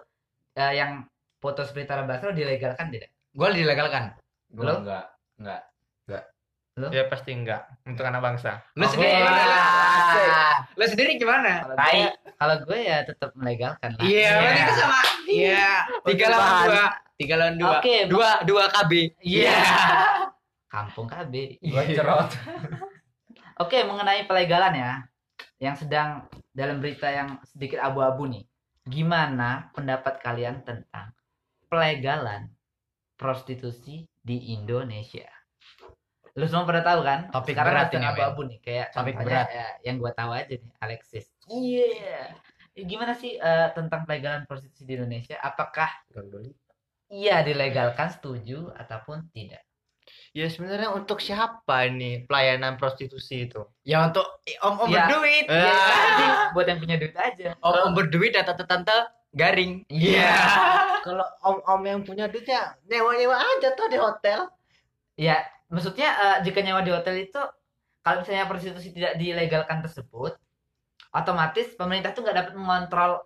eh, 0.54 0.72
yang 0.74 1.04
foto 1.36 1.62
seperti 1.62 1.86
Tara 1.86 2.02
Basro 2.02 2.30
dilegalkan 2.30 2.88
tidak 2.88 3.10
Gue 3.30 3.48
dilegalkan. 3.52 4.16
Gue 4.48 4.64
Lo? 4.64 4.80
enggak, 4.80 5.04
enggak. 5.36 5.62
ya 6.76 7.08
pasti 7.08 7.32
enggak 7.32 7.64
untuk 7.82 8.04
anak 8.04 8.20
bangsa 8.20 8.60
Lu 8.76 8.84
Oke. 8.84 8.92
sendiri 8.92 9.16
gimana? 9.16 9.40
Ah. 9.48 10.56
Lu 10.76 10.84
sendiri 10.84 11.10
gimana? 11.16 11.52
Kalau 11.64 11.72
Tai. 11.74 11.96
gue, 11.96 12.10
kalau 12.36 12.54
gue 12.62 12.78
ya 12.78 12.96
tetap 13.00 13.30
melegalkan 13.32 13.90
lah. 13.96 14.04
Iya, 14.04 14.28
berarti 14.30 14.60
kita 14.60 14.74
sama. 14.76 14.98
Iya. 15.24 15.68
Tiga 16.04 16.26
lawan 16.28 16.52
dua. 16.62 16.84
Tiga 17.16 17.34
lawan 17.34 17.54
dua. 17.56 17.76
Oke, 17.80 17.96
Dua, 18.06 18.30
dua 18.44 18.64
KB. 18.68 18.92
Iya. 19.24 19.56
Kampung 20.66 21.06
KB. 21.06 21.62
Gue 21.62 21.82
cerot. 21.94 22.30
Oke, 23.62 23.80
mengenai 23.88 24.28
pelegalan 24.28 24.74
ya, 24.76 24.92
yang 25.56 25.72
sedang 25.72 26.28
dalam 26.52 26.80
berita 26.80 27.08
yang 27.08 27.40
sedikit 27.44 27.80
abu-abu 27.80 28.28
nih. 28.28 28.44
Gimana 28.86 29.72
pendapat 29.74 30.22
kalian 30.22 30.62
tentang 30.62 31.10
pelegalan 31.66 32.52
prostitusi 33.18 34.06
di 34.20 34.54
Indonesia? 34.54 35.26
Lu 36.36 36.44
semua 36.44 36.68
pada 36.68 36.84
tahu 36.84 37.00
kan? 37.00 37.32
Topik 37.32 37.56
Sekarang 37.56 37.72
berat 37.72 37.88
ini, 37.96 38.06
abu-abu 38.06 38.40
nih, 38.44 38.58
kayak 38.60 38.86
Topik 38.92 39.16
berat. 39.16 39.48
ya, 39.48 39.66
yang 39.88 39.96
gua 39.96 40.12
tahu 40.12 40.30
aja 40.36 40.52
nih, 40.52 40.72
Alexis. 40.84 41.26
Iya. 41.48 42.36
Gimana 42.76 43.16
sih 43.16 43.40
eh, 43.40 43.68
tentang 43.72 44.04
pelegalan 44.04 44.44
prostitusi 44.44 44.84
di 44.84 45.00
Indonesia? 45.00 45.40
Apakah 45.40 45.88
iya 47.08 47.40
dilegalkan 47.40 48.12
setuju 48.12 48.68
ataupun 48.76 49.32
tidak? 49.32 49.65
Ya 50.30 50.46
sebenarnya 50.46 50.90
untuk 50.90 51.18
siapa 51.18 51.84
ini 51.84 52.22
pelayanan 52.22 52.74
prostitusi 52.74 53.44
itu 53.44 53.62
Ya 53.82 54.02
untuk 54.02 54.26
om-om 54.60 54.86
Ya. 54.86 55.06
berduit. 55.06 55.44
Eh. 55.44 55.56
Ya, 55.56 55.72
tadi 55.72 56.24
buat 56.52 56.66
yang 56.66 56.78
punya 56.78 56.96
duit 56.96 57.14
aja. 57.14 57.54
Om-om 57.58 57.92
berduit 57.92 58.30
dan 58.30 58.44
tante-tante 58.44 58.96
garing. 59.30 59.84
Iya. 59.86 60.32
kalau 61.06 61.26
om-om 61.40 61.82
yang 61.82 62.00
punya 62.00 62.26
duitnya 62.26 62.74
nyewa-nyewa 62.84 63.36
aja 63.36 63.68
tuh 63.72 63.86
di 63.86 63.96
hotel 63.96 64.48
Ya, 65.14 65.40
maksudnya 65.66 66.08
eh, 66.12 66.36
jika 66.42 66.60
nyawa 66.60 66.80
di 66.80 66.90
hotel 66.90 67.16
itu 67.22 67.40
kalau 68.00 68.20
misalnya 68.20 68.44
prostitusi 68.44 68.90
tidak 68.90 69.16
dilegalkan 69.16 69.80
tersebut, 69.80 70.36
otomatis 71.10 71.72
pemerintah 71.72 72.10
tuh 72.10 72.20
nggak 72.20 72.36
dapat 72.36 72.52
mengontrol 72.54 73.24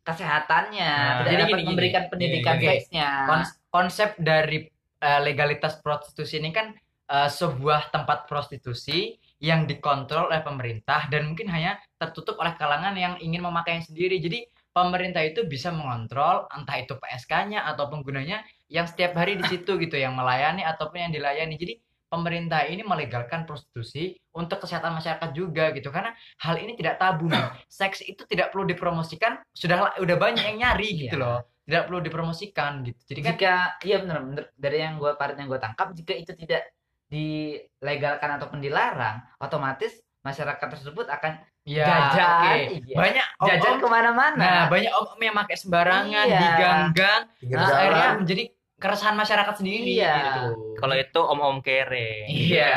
kesehatannya, 0.00 0.86
Nah, 0.88 1.14
tidak 1.18 1.28
jadi 1.28 1.42
dapat 1.42 1.58
gini, 1.58 1.68
memberikan 1.68 2.00
gini. 2.00 2.10
pendidikan 2.10 2.54
Gini, 2.54 2.62
oke. 2.62 2.72
seksnya. 2.72 3.08
Kons- 3.26 3.56
konsep 3.68 4.08
dari 4.16 4.58
eh, 5.06 5.20
legalitas 5.22 5.78
prostitusi 5.78 6.42
ini 6.42 6.50
kan 6.50 6.74
eh, 7.06 7.30
sebuah 7.30 7.94
tempat 7.94 8.26
prostitusi 8.26 9.14
yang 9.38 9.68
dikontrol 9.70 10.32
oleh 10.32 10.40
pemerintah 10.42 11.06
dan 11.12 11.28
mungkin 11.28 11.46
hanya 11.52 11.76
tertutup 12.00 12.40
oleh 12.40 12.56
kalangan 12.56 12.96
yang 12.96 13.14
ingin 13.20 13.44
memakainya 13.44 13.84
sendiri. 13.84 14.16
Jadi 14.18 14.48
pemerintah 14.72 15.22
itu 15.24 15.44
bisa 15.44 15.68
mengontrol 15.70 16.48
entah 16.52 16.76
itu 16.80 16.96
PSK-nya 16.96 17.64
atau 17.68 17.88
penggunanya 17.92 18.42
yang 18.72 18.88
setiap 18.88 19.12
hari 19.14 19.36
di 19.38 19.44
situ 19.46 19.76
gitu 19.84 19.96
yang 19.96 20.16
melayani 20.16 20.64
ataupun 20.64 21.08
yang 21.08 21.12
dilayani. 21.12 21.54
Jadi 21.60 21.74
pemerintah 22.06 22.64
ini 22.64 22.80
melegalkan 22.86 23.44
prostitusi 23.44 24.16
untuk 24.32 24.62
kesehatan 24.64 24.94
masyarakat 24.96 25.30
juga 25.36 25.74
gitu 25.76 25.90
karena 25.92 26.16
hal 26.40 26.56
ini 26.56 26.72
tidak 26.78 26.96
tabu. 26.96 27.28
Seks 27.68 28.00
itu 28.08 28.24
tidak 28.24 28.56
perlu 28.56 28.64
dipromosikan, 28.64 29.36
sudah 29.52 30.00
udah 30.00 30.16
banyak 30.16 30.44
yang 30.54 30.58
nyari 30.64 30.88
gitu 30.96 31.16
Iya. 31.20 31.24
loh. 31.24 31.38
Tidak 31.66 31.82
perlu 31.90 31.98
dipromosikan 31.98 32.86
gitu. 32.86 33.00
Jadi 33.10 33.20
kan 33.26 33.34
jika 33.34 33.54
iya 33.82 33.98
benar 33.98 34.22
benar 34.22 34.44
dari 34.54 34.78
yang 34.86 35.02
gue 35.02 35.10
part 35.18 35.34
yang 35.34 35.50
gue 35.50 35.58
tangkap 35.58 35.90
jika 35.92 36.14
itu 36.14 36.32
tidak 36.38 36.62
dilegalkan 37.10 38.30
ataupun 38.38 38.58
dilarang, 38.62 39.22
otomatis 39.38 39.98
masyarakat 40.22 40.66
tersebut 40.66 41.06
akan 41.06 41.38
ya 41.62 41.86
jajan, 41.86 42.26
oke. 42.26 42.54
iya. 42.82 42.96
Banyak 42.98 43.26
jajan 43.46 43.62
om-om 43.62 43.78
ke 43.78 43.88
mana-mana. 43.90 44.38
Nah, 44.38 44.62
banyak 44.66 44.92
om-om 44.94 45.20
yang 45.22 45.36
pakai 45.38 45.56
sembarangan, 45.58 46.24
Iya. 46.26 46.38
diganggang, 46.42 47.20
jalan. 47.46 47.74
akhirnya 47.74 48.08
menjadi 48.22 48.44
keresahan 48.76 49.16
masyarakat 49.16 49.54
sendiri 49.58 50.02
Iya. 50.02 50.14
gitu. 50.14 50.42
kalau 50.76 50.94
itu 50.94 51.20
om-om 51.22 51.58
kere 51.64 52.26
Iya. 52.28 52.74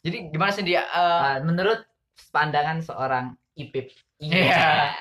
Jadi 0.00 0.32
gimana 0.32 0.50
sih 0.50 0.64
dia 0.64 0.82
eh, 0.82 0.98
Uh, 0.98 1.36
menurut 1.44 1.84
pandangan 2.34 2.80
seorang 2.80 3.36
Ipip. 3.54 3.92
Iya. 4.16 4.94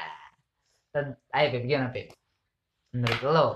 Dan, 0.92 1.16
ayo 1.32 1.48
Pip, 1.54 1.64
gimana 1.70 1.94
Pip? 1.94 2.12
Menurut 2.94 3.22
lo? 3.26 3.48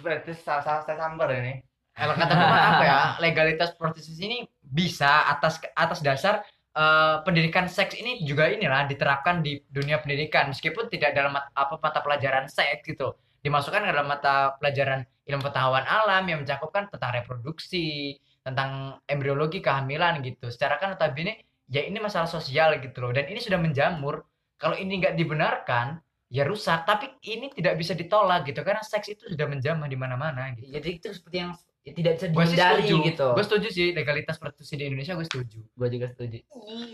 berarti 0.00 0.32
salah 0.32 0.64
salah 0.64 0.82
saya 0.88 0.96
sambar 0.96 1.28
ini. 1.36 1.60
Kalau 1.92 2.16
kata 2.16 2.32
gue 2.38 2.48
mah 2.48 2.62
apa 2.76 2.84
ya? 2.84 3.00
Legalitas 3.20 3.76
prostitusi 3.76 4.24
ini 4.24 4.38
bisa 4.64 5.28
atas 5.28 5.60
atas 5.76 6.00
dasar 6.00 6.40
eh, 6.72 7.16
pendidikan 7.28 7.68
seks 7.68 7.92
ini 8.00 8.24
juga 8.24 8.48
inilah 8.48 8.88
diterapkan 8.88 9.44
di 9.44 9.60
dunia 9.68 10.00
pendidikan. 10.00 10.48
Meskipun 10.48 10.88
tidak 10.88 11.12
dalam 11.12 11.36
mat- 11.36 11.52
apa 11.52 11.76
mata 11.76 12.00
pelajaran 12.00 12.48
seks 12.48 12.88
gitu. 12.88 13.12
Dimasukkan 13.44 13.84
ke 13.84 13.90
dalam 13.92 14.08
mata 14.08 14.56
pelajaran 14.56 15.04
ilmu 15.28 15.44
pengetahuan 15.44 15.84
alam 15.84 16.24
yang 16.24 16.40
mencakupkan 16.40 16.88
tentang 16.88 17.10
reproduksi 17.14 18.16
tentang 18.42 18.98
embriologi 19.04 19.60
kehamilan 19.60 20.24
gitu. 20.24 20.48
Secara 20.48 20.80
kan 20.80 20.96
notabene 20.96 21.44
ya 21.68 21.84
ini 21.84 22.00
masalah 22.00 22.26
sosial 22.26 22.80
gitu 22.80 23.04
loh. 23.04 23.12
Dan 23.12 23.28
ini 23.28 23.38
sudah 23.38 23.60
menjamur. 23.60 24.24
Kalau 24.56 24.78
ini 24.78 25.02
nggak 25.02 25.18
dibenarkan 25.18 25.98
ya 26.32 26.48
rusak 26.48 26.88
tapi 26.88 27.12
ini 27.28 27.52
tidak 27.52 27.76
bisa 27.76 27.92
ditolak 27.92 28.48
gitu 28.48 28.64
karena 28.64 28.80
seks 28.80 29.12
itu 29.12 29.28
sudah 29.28 29.44
menjamah 29.44 29.84
di 29.84 30.00
mana-mana 30.00 30.56
gitu 30.56 30.72
Jadi 30.72 30.88
itu 30.96 31.08
seperti 31.12 31.36
yang 31.44 31.52
tidak 31.84 32.12
bisa 32.16 32.26
dihindari 32.32 32.82
setuju 32.88 32.94
gitu. 33.04 33.28
gue 33.36 33.44
setuju 33.44 33.68
sih 33.68 33.88
legalitas 33.92 34.36
prostitusi 34.40 34.80
di 34.80 34.84
Indonesia 34.88 35.12
gue 35.12 35.26
setuju 35.28 35.60
Gue 35.76 35.88
juga 35.92 36.06
setuju. 36.08 36.40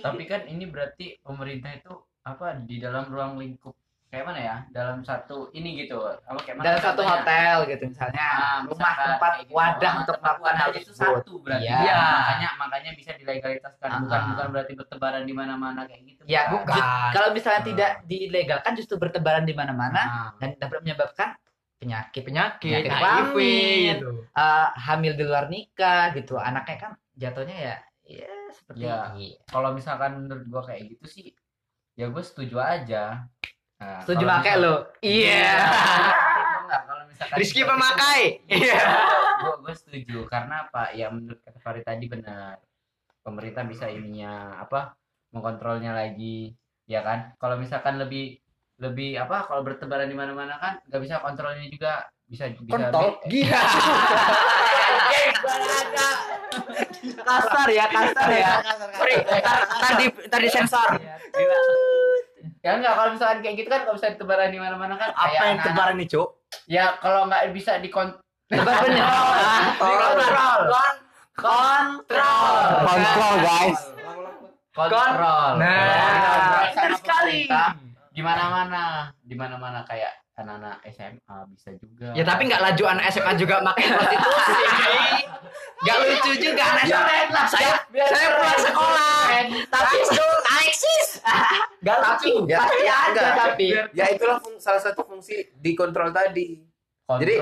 Tapi 0.02 0.22
kan 0.26 0.42
ini 0.50 0.64
berarti 0.66 1.22
pemerintah 1.22 1.70
itu 1.70 1.92
apa 2.26 2.58
di 2.66 2.82
dalam 2.82 3.06
ruang 3.06 3.38
lingkup 3.38 3.78
kayak 4.08 4.24
mana 4.24 4.40
ya? 4.40 4.56
Dalam 4.72 5.04
satu 5.04 5.52
ini 5.52 5.84
gitu. 5.84 6.00
Apa 6.00 6.40
kayak 6.40 6.56
mana? 6.56 6.64
Dalam 6.64 6.80
satu 6.80 7.02
contohnya? 7.04 7.12
hotel 7.20 7.56
gitu 7.68 7.84
misalnya, 7.88 8.24
Ah, 8.24 8.58
rumah 8.64 8.72
misalkan 8.72 9.06
tempat 9.12 9.32
gitu. 9.38 9.50
wadah 9.52 9.90
Ah, 9.92 10.00
untuk 10.00 10.14
tempat 10.16 10.34
melakukan 10.40 10.56
hal 10.56 10.70
itu 10.74 10.92
satu 10.92 11.32
berarti. 11.40 11.68
Iya. 11.68 11.76
Ya, 11.84 11.96
makanya 12.00 12.48
makanya 12.56 12.90
bisa 12.96 13.10
dilegalitaskan 13.14 13.88
bukan 14.02 14.18
Ah. 14.18 14.26
bukan 14.32 14.46
berarti 14.50 14.72
bertebaran 14.74 15.22
di 15.22 15.34
mana-mana 15.36 15.80
kayak 15.84 16.02
gitu. 16.08 16.22
Ya, 16.24 16.42
bukan. 16.48 16.72
bukan. 16.72 17.10
Kalau 17.12 17.28
misalnya 17.30 17.60
Ah. 17.60 17.68
tidak 17.68 17.90
dilegalkan 18.04 18.72
justru 18.74 18.94
bertebaran 18.96 19.44
di 19.44 19.52
mana-mana 19.52 20.02
Nah, 20.02 20.28
dan 20.40 20.56
dapat 20.56 20.80
menyebabkan 20.80 21.28
penyakit 21.78 22.22
penyakit, 22.24 22.74
Penyakit 22.74 22.90
HIV 22.90 23.36
gitu 23.94 24.10
eh, 24.26 24.68
hamil 24.74 25.12
di 25.14 25.22
luar 25.22 25.46
nikah 25.46 26.10
gitu. 26.10 26.34
Anaknya 26.34 26.76
kan 26.76 26.92
jatuhnya 27.14 27.54
ya 27.54 27.76
ya 28.02 28.32
seperti 28.50 28.82
Ya. 28.82 29.12
ini. 29.12 29.36
kalau 29.44 29.70
misalkan 29.70 30.24
menurut 30.24 30.48
gua 30.48 30.62
kayak 30.64 30.90
gitu 30.90 31.04
sih 31.06 31.26
ya 31.92 32.08
gue 32.08 32.22
setuju 32.22 32.56
aja. 32.56 33.28
Nah, 33.78 34.02
Setuju 34.02 34.24
pakai 34.26 34.54
lo. 34.58 34.74
Iya. 34.98 35.54
Kalau 36.88 37.04
misalkan 37.06 37.36
Rizky 37.38 37.62
pemakai. 37.62 38.42
iya. 38.50 38.82
Gue 39.40 39.54
gue 39.62 39.74
setuju. 39.78 40.18
Karena 40.26 40.66
apa? 40.66 40.90
Ya 40.98 41.14
menurut 41.14 41.38
kata 41.46 41.62
Farid 41.62 41.86
tadi 41.86 42.10
benar. 42.10 42.58
Pemerintah 43.22 43.62
bisa 43.62 43.86
ininya 43.86 44.58
apa 44.58 44.98
mengkontrolnya 45.30 45.94
lagi. 45.94 46.58
Ya 46.90 47.06
kan? 47.06 47.38
Kalau 47.38 47.54
misalkan 47.54 48.02
lebih 48.02 48.42
lebih 48.78 49.18
apa 49.18 49.46
kalau 49.46 49.62
bertebaran 49.66 50.10
di 50.10 50.14
mana-mana 50.18 50.58
kan 50.58 50.82
nggak 50.90 51.02
bisa 51.06 51.22
kontrolnya 51.22 51.70
juga. 51.70 52.10
Bisa 52.26 52.50
bisa 52.50 52.66
Kontol. 52.74 53.22
Gila. 53.30 53.62
kasar 57.28 57.68
ya, 57.68 57.84
kasar 57.92 58.28
ya. 58.32 58.52
sorry 58.96 59.16
tar, 59.28 59.58
tar 59.68 59.92
di 60.00 60.06
tar 60.32 60.40
di 60.40 60.50
sensor 60.50 60.88
ya 62.58 62.70
enggak 62.74 62.94
kalau 62.94 63.10
misalkan 63.14 63.38
kayak 63.40 63.56
gitu 63.56 63.68
kan 63.68 63.80
kalau 63.82 63.94
bisa 63.94 64.10
bertebaran 64.12 64.50
di 64.50 64.58
mana-mana 64.58 64.94
kan. 64.94 65.10
Apa 65.12 65.26
kayak 65.28 65.42
yang 65.44 65.58
tebaran 65.62 65.94
nih 65.96 66.08
cuk? 66.08 66.28
Ya 66.66 66.84
kalau 66.98 67.20
nggak 67.26 67.42
bisa 67.52 67.78
dikon 67.78 68.08
Tebar 68.50 68.80
bener. 68.80 69.04
dikontrol 69.04 70.62
Kontrol. 71.38 72.62
kontrol 72.82 73.34
guys. 73.38 73.80
Kontrol. 74.74 75.50
Nah, 75.54 75.70
Kontrol. 75.70 76.50
benar 76.58 76.72
sama 76.72 76.96
sekali. 76.96 77.40
di 78.10 78.22
mana-mana. 78.24 79.14
Di 79.22 79.34
mana-mana 79.34 79.86
kayak 79.86 80.10
anak-anak 80.34 80.82
SMA 80.88 81.36
bisa 81.50 81.70
juga. 81.76 82.08
Ya 82.14 82.24
tapi 82.26 82.46
nggak 82.46 82.62
laju 82.62 82.84
anak 82.88 83.04
SMA 83.12 83.32
juga 83.36 83.62
pakai 83.62 83.86
prostitusi 83.86 84.52
nggak 85.78 85.96
lucu 86.02 86.32
juga 86.36 86.62
anak 86.68 86.84
SMA 86.86 87.42
saya 87.46 87.72
saya 87.86 88.28
pulang 88.34 88.60
sekolah. 88.60 89.22
Tapi 89.68 89.96
Alexis. 90.48 91.06
Gak 91.86 91.98
tapi 92.02 92.28
Ya, 92.50 92.58
pasti 92.58 92.78
ya, 92.82 92.94
ada 93.06 93.22
tapi. 93.36 93.66
Ya 93.94 94.04
itulah 94.10 94.42
fung- 94.42 94.58
salah 94.58 94.82
satu 94.82 95.06
fungsi 95.06 95.54
dikontrol 95.54 96.10
tadi. 96.10 96.58
Jadi, 97.08 97.40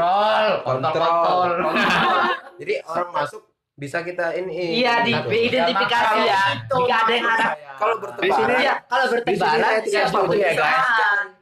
kontrol 0.63 1.11
kontrol 1.27 1.75
jadi 2.61 2.75
orang 2.87 3.11
masuk 3.11 3.43
bisa 3.75 4.01
kita 4.01 4.31
ini 4.33 4.79
Iya 4.79 5.03
di 5.03 5.11
gitu. 5.11 5.29
identifikasi 5.51 6.19
ya. 6.23 6.41
Jika 6.65 6.95
ada 7.03 7.13
yang 7.13 7.27
anak 7.27 7.51
kalau 7.77 7.95
bertebaran 7.99 8.57
Iya, 8.57 8.75
kalau 8.87 9.05
bertebaran 9.11 9.81
ya 9.83 10.03
setuju 10.07 10.37
ya, 10.39 10.51
guys. 10.55 10.89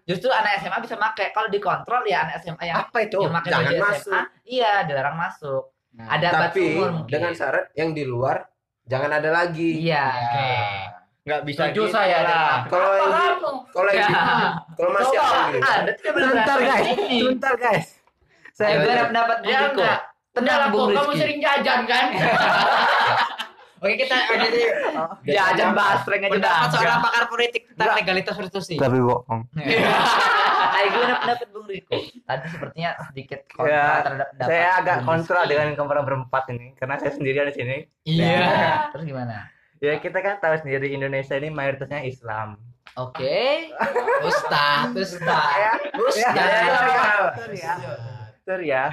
Justru 0.09 0.29
anak 0.33 0.63
SMA 0.63 0.79
bisa 0.81 0.97
pakai. 0.97 1.31
Kalau 1.31 1.49
dikontrol 1.53 2.03
ya 2.09 2.25
anak 2.25 2.41
SMA 2.41 2.65
yang 2.65 2.79
apa 2.81 2.99
itu? 3.03 3.19
yang 3.21 3.35
jangan 3.45 3.65
baju 3.67 3.83
masuk. 3.83 4.01
SMA, 4.09 4.21
iya 4.47 4.73
dilarang 4.83 5.17
masuk. 5.21 5.74
Ada 5.97 6.27
batas 6.29 6.43
tapi 6.51 6.63
umur 6.75 6.91
dengan 7.07 7.33
syarat 7.33 7.71
yang 7.73 7.91
di 7.91 8.03
luar 8.03 8.43
jangan 8.85 9.11
ada 9.13 9.31
lagi. 9.31 9.79
Iya. 9.81 10.07
nggak 11.21 11.41
bisa 11.43 11.61
Setuju 11.65 11.83
gitu 11.83 11.89
saya 11.89 12.19
lah. 12.21 12.69
kalau 12.69 12.91
yang 12.93 13.09
di, 13.09 13.19
kalau 13.73 13.91
yang 13.91 14.09
di, 14.09 14.47
kalau 14.77 14.91
masih 14.93 15.17
Coba, 15.17 15.25
ada 15.25 15.49
di 15.49 15.59
ada 15.65 15.91
tidak 15.95 16.13
benar 16.13 16.29
sebentar 16.29 16.59
guys. 16.61 16.85
Ini. 16.87 17.17
sebentar 17.19 17.55
guys. 17.57 17.87
Saya 18.53 18.69
Ayo, 18.69 18.77
gue 18.77 18.85
ayo. 18.85 18.93
ada 18.93 19.05
pendapat 19.09 19.37
Bung 19.37 19.49
Ya 19.49 19.59
Riko. 19.59 19.73
enggak. 19.75 20.01
Tenang 20.31 20.63
Bung 20.69 20.89
kamu 20.93 21.13
sering 21.15 21.39
jajan 21.41 21.81
kan? 21.85 22.05
Oke 23.85 23.95
kita 23.97 24.17
jadi 24.45 24.63
Ya 25.37 25.45
jangan 25.53 25.75
bahas 25.75 26.01
prank 26.03 26.23
aja 26.23 26.33
pendapat 26.35 26.69
seorang 26.71 27.01
pakar 27.01 27.25
politik 27.27 27.63
tentang 27.69 27.91
legalitas 27.95 28.35
prostitusi. 28.35 28.75
tapi 28.77 28.97
bohong 28.99 29.43
Ayo 30.75 30.87
gue 30.89 31.03
ada 31.03 31.17
pendapat 31.19 31.49
Bung 31.49 31.67
Riko. 31.67 31.95
Tadi 32.21 32.47
sepertinya 32.49 32.91
sedikit 33.05 33.41
kontra 33.49 33.71
Ya, 33.71 33.85
terhadap 34.01 34.29
pendapat. 34.29 34.49
saya 34.49 34.69
agak 34.77 34.97
Bung 34.97 35.07
kontra 35.09 35.39
Rizky. 35.39 35.51
dengan 35.51 35.69
kemarin 35.75 36.05
berempat 36.05 36.45
ini 36.49 36.67
karena 36.75 36.95
saya 36.97 37.13
sendirian 37.13 37.47
di 37.47 37.55
sini 37.55 37.77
Iya. 38.05 38.37
Nah, 38.37 38.81
Terus 38.91 39.05
gimana? 39.05 39.37
ya 39.79 39.95
kita 39.97 40.19
kan 40.19 40.35
tahu 40.39 40.55
sendiri 40.59 40.87
Indonesia 40.89 41.35
ini 41.35 41.49
mayoritasnya 41.49 42.03
Islam 42.03 42.57
Oke. 42.95 43.69
Ustad, 44.23 44.95
ustad. 44.95 45.29
ya 45.53 45.73
Ustad. 45.95 46.35
betul 47.29 47.53
ya 47.53 47.73
betul 48.37 48.61
ya 48.63 48.85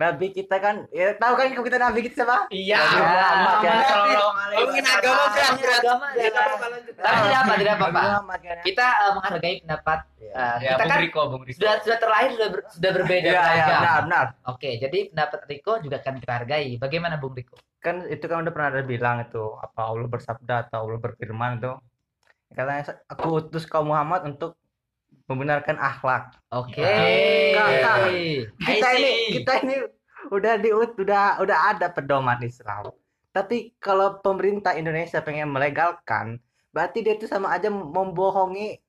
Nabi 0.00 0.32
kita 0.32 0.56
kan 0.56 0.88
ya 0.88 1.12
tahu 1.14 1.32
kan 1.34 1.52
kita 1.52 1.76
Nabi 1.76 1.98
kita 2.00 2.14
siapa 2.18 2.48
Iya. 2.48 2.80
Nabi 2.80 2.96
Muhammad 2.98 3.56
kan 3.60 3.76
Ngomongin 4.50 4.86
agama 4.86 5.22
berat-berat. 5.28 5.80
Agama 5.80 6.06
Tidak 6.08 6.24
adalah- 6.24 6.40
apa-apa, 6.40 6.66
lanjut. 6.66 6.94
Tapi 6.96 7.20
tidak 7.20 7.38
apa, 7.38 7.52
tidak. 7.60 7.74
Muhammad 8.00 8.38
kan 8.40 8.50
ya. 8.50 8.62
Kita 8.64 8.86
eh, 8.90 9.10
menghargai 9.12 9.54
pendapat 9.60 9.98
Iya. 10.16 10.32
eh, 10.32 10.56
ya 10.58 10.70
kita 10.70 10.84
kan 10.86 10.98
Riko 10.98 11.20
Bung 11.28 11.42
Riko 11.44 11.58
sudah 11.60 11.74
sudah 11.80 11.98
terlahir 11.98 12.30
sudah 12.32 12.48
ber- 12.50 12.66
sudah 12.70 12.90
berbeda 12.92 13.28
Iya, 13.28 13.42
iya, 13.50 13.64
benar, 13.70 13.98
benar. 14.02 14.26
Oke, 14.46 14.70
jadi 14.76 14.98
pendapat 15.08 15.38
Riko 15.46 15.72
juga 15.78 15.96
akan 15.98 16.14
kita 16.18 16.32
hargai. 16.34 16.68
Bagaimana 16.76 17.14
Bung 17.16 17.32
Riko? 17.32 17.56
kan 17.78 18.04
itu 18.06 18.20
kan 18.22 18.44
udah 18.44 18.52
pernah 18.52 18.68
ada 18.70 18.84
bilang 18.84 19.16
itu 19.20 19.40
apa 19.56 19.80
Allah 19.82 20.04
bersabda 20.04 20.68
atau 20.68 20.84
Allah 20.84 21.00
berfirman 21.00 21.56
itu 21.56 21.72
katanya 22.50 22.82
aku 23.08 23.40
utus 23.40 23.64
kaum 23.64 23.88
Muhammad 23.88 24.20
untuk 24.26 24.59
membenarkan 25.30 25.78
akhlak 25.78 26.34
Oke. 26.50 26.82
Kak, 27.54 27.68
kak. 27.78 27.96
I 28.10 28.42
kita 28.58 28.88
ini 28.92 29.10
kita 29.38 29.52
ini 29.62 29.76
udah 30.28 30.54
di 30.58 30.68
udah 30.70 31.38
udah 31.38 31.58
ada 31.70 31.86
pedoman 31.88 32.42
Islam 32.42 32.90
tapi 33.30 33.72
kalau 33.78 34.18
pemerintah 34.18 34.74
Indonesia 34.74 35.22
pengen 35.22 35.48
melegalkan 35.48 36.42
berarti 36.70 37.00
dia 37.00 37.14
itu 37.14 37.24
sama 37.24 37.50
aja 37.50 37.70
membohongi 37.70 38.82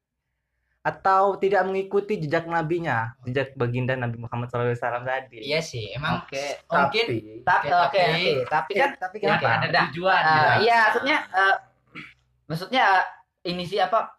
atau 0.82 1.38
tidak 1.38 1.62
mengikuti 1.63 2.17
jejak 2.17 2.49
nabinya 2.49 3.13
jejak 3.21 3.54
baginda 3.54 3.93
Nabi 3.93 4.17
Muhammad 4.17 4.49
SAW 4.49 4.73
tadi 5.06 5.38
Iya 5.39 5.62
sih, 5.62 5.93
emang 5.93 6.25
Oke. 6.25 6.41
mungkin 6.65 7.06
tapi 7.45 7.67
Tapi 7.69 8.25
tapi- 8.49 8.75
kan 8.75 8.89
tapi 8.97 9.17
kan, 9.21 9.38
ada 9.62 9.69
tujuan 9.88 10.17
Eh, 10.19 10.25
ya. 10.25 10.54
iya, 10.58 10.80
maksudnya 10.89 11.17
eh, 11.30 11.56
maksudnya 12.49 12.84
eh, 13.45 13.54
ini 13.54 13.63
sih 13.63 13.77
apa 13.77 14.10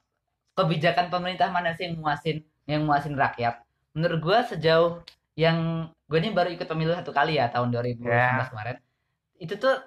kebijakan 0.52 1.08
pemerintah 1.08 1.48
mana 1.48 1.72
sih 1.76 1.88
yang 1.88 1.98
muasin 2.00 2.44
yang 2.68 2.82
muasin 2.84 3.16
rakyat? 3.16 3.62
Menurut 3.96 4.20
gua 4.20 4.38
sejauh 4.46 5.00
yang 5.32 5.88
gue 6.12 6.18
ini 6.20 6.28
baru 6.28 6.52
ikut 6.52 6.68
pemilu 6.68 6.92
satu 6.92 7.08
kali 7.08 7.40
ya 7.40 7.48
tahun 7.48 7.72
2019 7.72 8.04
Ya. 8.04 8.48
kemarin. 8.52 8.76
Itu 9.40 9.56
tuh 9.56 9.80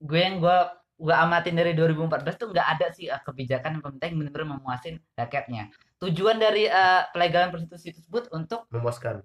gue 0.00 0.20
yang 0.20 0.40
gua 0.40 0.72
gua 0.96 1.28
amatin 1.28 1.52
dari 1.52 1.76
2014 1.76 2.40
tuh 2.40 2.48
nggak 2.48 2.68
ada 2.80 2.86
sih 2.96 3.12
eh, 3.12 3.20
kebijakan 3.20 3.84
pemerintah 3.84 4.08
yang 4.08 4.16
benar-benar 4.24 4.48
memuasin 4.56 4.96
rakyatnya. 5.12 5.68
Tujuan 6.00 6.40
dari 6.40 6.64
eh, 6.64 7.02
pelegalan 7.12 7.52
prostitusi 7.52 7.92
tersebut 7.92 8.32
untuk 8.32 8.64
memuaskan 8.72 9.20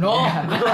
no. 0.00 0.16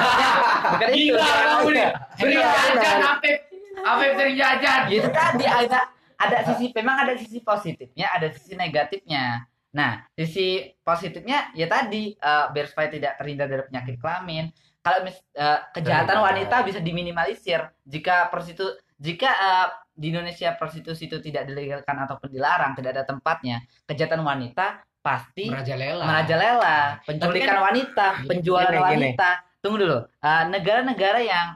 bukan 0.77 0.89
itu. 0.95 1.17
Gila 1.17 1.25
kamu 1.25 1.69
nih. 1.75 1.89
Iya, 2.23 2.49
jajan. 2.53 2.99
Apip. 3.17 3.37
Apip 3.83 4.11
sering 4.15 4.37
jajan. 4.39 4.81
itu 4.93 5.09
tadi 5.11 5.45
ada 5.49 5.79
ada 6.17 6.37
sisi 6.49 6.73
memang 6.73 6.97
ada 7.05 7.13
sisi 7.17 7.39
positifnya 7.45 8.09
ada 8.09 8.33
sisi 8.33 8.57
negatifnya 8.57 9.45
nah 9.77 10.09
sisi 10.17 10.73
positifnya 10.81 11.53
ya 11.53 11.69
tadi 11.69 12.17
eh, 12.17 12.47
biar 12.49 12.67
supaya 12.73 12.89
tidak 12.89 13.21
terhindar 13.21 13.47
dari 13.53 13.63
penyakit 13.69 14.01
kelamin 14.01 14.49
kalau 14.81 15.05
mis, 15.05 15.21
eh, 15.37 15.61
kejahatan 15.77 16.25
wanita 16.25 16.65
bisa 16.65 16.81
diminimalisir 16.81 17.61
jika 17.85 18.33
prostitu 18.33 18.65
jika 18.97 19.29
eh, 19.29 19.69
di 19.93 20.13
Indonesia 20.13 20.57
prostitusi 20.57 21.09
itu 21.09 21.21
tidak 21.21 21.45
dilegalkan 21.45 21.97
ataupun 22.09 22.33
dilarang 22.33 22.73
tidak 22.73 22.97
ada 22.97 23.05
tempatnya 23.05 23.61
kejahatan 23.85 24.25
wanita 24.25 24.81
pasti 25.07 25.47
Merajalela. 25.47 26.03
merajalela, 26.03 26.79
penculikan 27.07 27.59
wanita, 27.63 28.07
penjualan 28.27 28.67
Gini, 28.67 28.83
gini. 28.83 28.91
wanita. 29.15 29.31
Tunggu 29.63 29.77
dulu. 29.87 29.99
Eh, 30.03 30.45
negara-negara 30.51 31.21
yang 31.23 31.47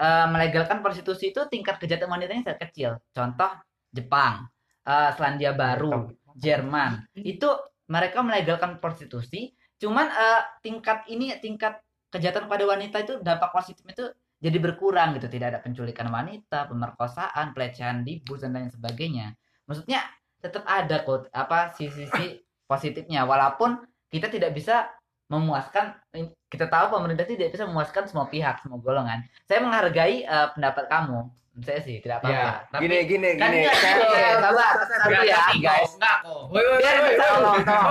eh, 0.00 0.26
melegalkan 0.32 0.80
prostitusi 0.80 1.28
itu 1.28 1.44
tingkat 1.52 1.76
kejahatan 1.76 2.08
wanitanya 2.08 2.48
sangat 2.48 2.72
kecil. 2.72 2.96
Contoh 3.12 3.52
Jepang, 3.92 4.48
eh, 4.88 5.10
Selandia 5.12 5.52
Baru, 5.52 6.08
Jerman. 6.36 7.08
Itu 7.16 7.48
mereka 7.88 8.20
melegalkan 8.20 8.76
prostitusi, 8.76 9.56
cuman 9.80 10.06
eh, 10.12 10.42
tingkat 10.60 11.08
ini 11.08 11.32
tingkat 11.40 11.80
kejahatan 12.12 12.46
pada 12.46 12.64
wanita 12.68 12.96
itu 13.02 13.14
dampak 13.24 13.50
positifnya 13.50 13.94
itu 13.96 14.06
jadi 14.38 14.58
berkurang 14.60 15.16
gitu. 15.16 15.32
Tidak 15.32 15.48
ada 15.48 15.60
penculikan 15.64 16.12
wanita, 16.12 16.68
pemerkosaan, 16.68 17.56
pelecehan 17.56 18.04
di 18.04 18.20
bus 18.20 18.44
dan 18.44 18.52
lain 18.52 18.68
sebagainya. 18.68 19.32
Maksudnya 19.64 20.04
tetap 20.40 20.62
ada 20.68 21.02
kok 21.02 21.26
apa 21.32 21.72
sisi-sisi 21.74 22.44
positifnya 22.68 23.24
walaupun 23.24 23.82
kita 24.12 24.30
tidak 24.30 24.54
bisa 24.54 24.90
memuaskan 25.26 25.98
kita 26.46 26.70
tahu 26.70 26.94
pemerintah 26.94 27.26
tidak 27.26 27.50
bisa 27.50 27.66
memuaskan 27.66 28.06
semua 28.06 28.30
pihak 28.30 28.62
semua 28.62 28.78
golongan 28.78 29.26
saya 29.42 29.58
menghargai 29.58 30.22
eh, 30.22 30.48
pendapat 30.54 30.86
kamu 30.86 31.26
saya 31.56 31.80
sih 31.80 31.96
tidak 31.98 32.20
apa-apa. 32.20 32.68
Tapi 32.68 32.82
gini 32.84 32.96
gini 33.06 33.28
kan 33.34 33.48
gini. 33.48 33.64
saya 33.64 33.94
sabar 34.38 34.72
satu 34.76 35.08
ya 35.24 35.40
guys 35.56 35.92
Enggak 35.96 36.16
kok. 36.20 36.40
Woi, 36.48 36.60
woi, 36.60 36.80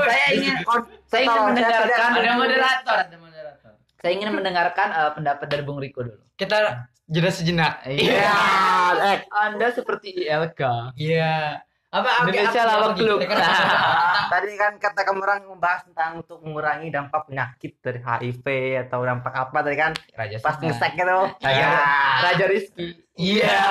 saya 0.06 0.26
ingin 0.32 0.56
saya 1.06 1.22
ingin 1.24 1.42
mendengarkan 1.44 2.10
Ada 2.14 2.32
moderator, 2.36 2.96
ada 3.02 3.18
moderator. 3.18 3.72
saya 3.98 4.12
ingin 4.14 4.30
mendengarkan 4.32 4.88
eh, 4.92 5.12
pendapat 5.14 5.46
dari 5.50 5.64
Bung 5.64 5.80
Riko 5.80 6.00
dulu. 6.02 6.22
Kita 6.36 6.86
jeda 7.06 7.30
sejenak. 7.30 7.74
iya. 7.88 8.30
Eh 9.02 9.18
anda 9.32 9.68
seperti 9.70 10.14
ILK 10.22 10.62
Iya. 10.94 11.66
Apa 11.96 12.28
Indonesia 12.28 12.62
apa- 12.68 12.92
gitu? 12.92 13.16
klub. 13.16 13.20
Tadi 14.36 14.52
kan 14.60 14.74
kata 14.76 15.02
kamu 15.08 15.20
orang 15.24 15.40
membahas 15.48 15.82
tentang 15.88 16.20
untuk 16.20 16.44
mengurangi 16.44 16.92
dampak 16.92 17.30
penyakit 17.32 17.80
dari 17.80 18.00
HIV 18.04 18.46
atau 18.90 19.00
dampak 19.06 19.32
apa 19.32 19.58
tadi 19.62 19.78
kan 19.78 19.92
Raja 20.12 20.38
pas 20.42 20.58
ngesek 20.60 20.92
gitu 20.98 21.18
Raja, 21.40 21.54
ya 21.54 21.70
Raja 22.26 22.46
Rizky 22.50 23.06
Iya. 23.16 23.64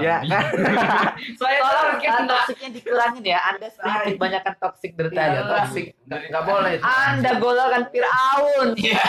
ya 0.00 0.16
kan 0.24 0.44
Saya 1.40 1.58
Tolong 1.60 2.24
toksiknya 2.24 2.68
dikurangin 2.72 3.24
ya. 3.26 3.38
Anda 3.52 3.68
sedikit 3.68 4.16
banyakkan 4.16 4.54
toksik 4.56 4.96
dari 4.96 5.10
tadi. 5.12 5.36
Iya, 5.36 5.42
toksik. 5.44 5.86
nggak 6.08 6.44
boleh 6.48 6.72
itu. 6.80 6.84
Anda 6.88 7.30
golongan 7.36 7.82
Fir'aun. 7.92 8.68
Iya. 8.80 9.04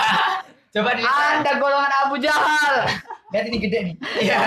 Coba 0.73 0.91
di 0.91 1.03
Anda 1.03 1.51
golongan 1.55 1.93
Abu 2.01 2.15
Jahal. 2.17 2.75
lihat 3.29 3.45
ini 3.47 3.57
gede 3.59 3.79
nih. 3.83 3.95
Iya. 4.25 4.41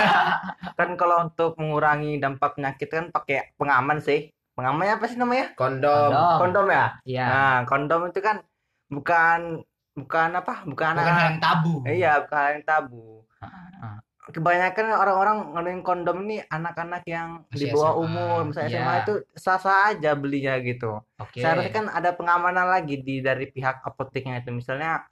kan 0.73 0.95
kalau 0.95 1.25
untuk 1.25 1.55
mengurangi 1.55 2.15
dampak 2.17 2.55
penyakit 2.55 2.87
kan 2.87 3.05
pakai 3.09 3.51
pengaman 3.55 3.99
sih 3.99 4.31
pengamannya 4.53 4.95
apa 4.95 5.05
sih 5.05 5.15
namanya 5.15 5.51
kondom 5.53 6.11
kondom 6.39 6.65
ya 6.67 6.95
Iya. 7.03 7.25
nah 7.25 7.57
kondom 7.63 8.07
itu 8.07 8.19
kan 8.19 8.39
bukan 8.87 9.59
bukan 9.93 10.29
apa 10.33 10.63
bukan, 10.63 10.93
Bukan 10.93 11.03
hal 11.09 11.27
yang 11.27 11.39
tabu. 11.39 11.73
iya 11.83 12.21
bukan 12.21 12.37
hal 12.37 12.49
yang 12.53 12.65
tabu 12.65 13.27
Ah. 13.37 13.99
kebanyakan 14.25 14.85
orang-orang 14.93 15.35
ngelakuin 15.51 15.81
kondom 15.81 16.17
ini 16.23 16.41
anak-anak 16.43 17.03
yang 17.05 17.43
di 17.49 17.67
bawah 17.67 17.91
SMA. 17.91 18.01
umur 18.01 18.37
misalnya 18.45 18.69
Iya. 18.69 18.79
SMA 18.79 18.93
itu 18.97 19.13
sah-sah 19.33 19.77
aja 19.89 20.11
belinya 20.13 20.53
gitu 20.59 20.91
Oke. 21.17 21.37
seharusnya 21.37 21.73
kan 21.73 21.85
ada 21.87 22.11
pengamanan 22.11 22.67
lagi 22.67 22.97
di 22.97 23.19
dari 23.19 23.45
pihak 23.45 23.83
apoteknya 23.83 24.39
itu 24.39 24.49
misalnya 24.49 25.03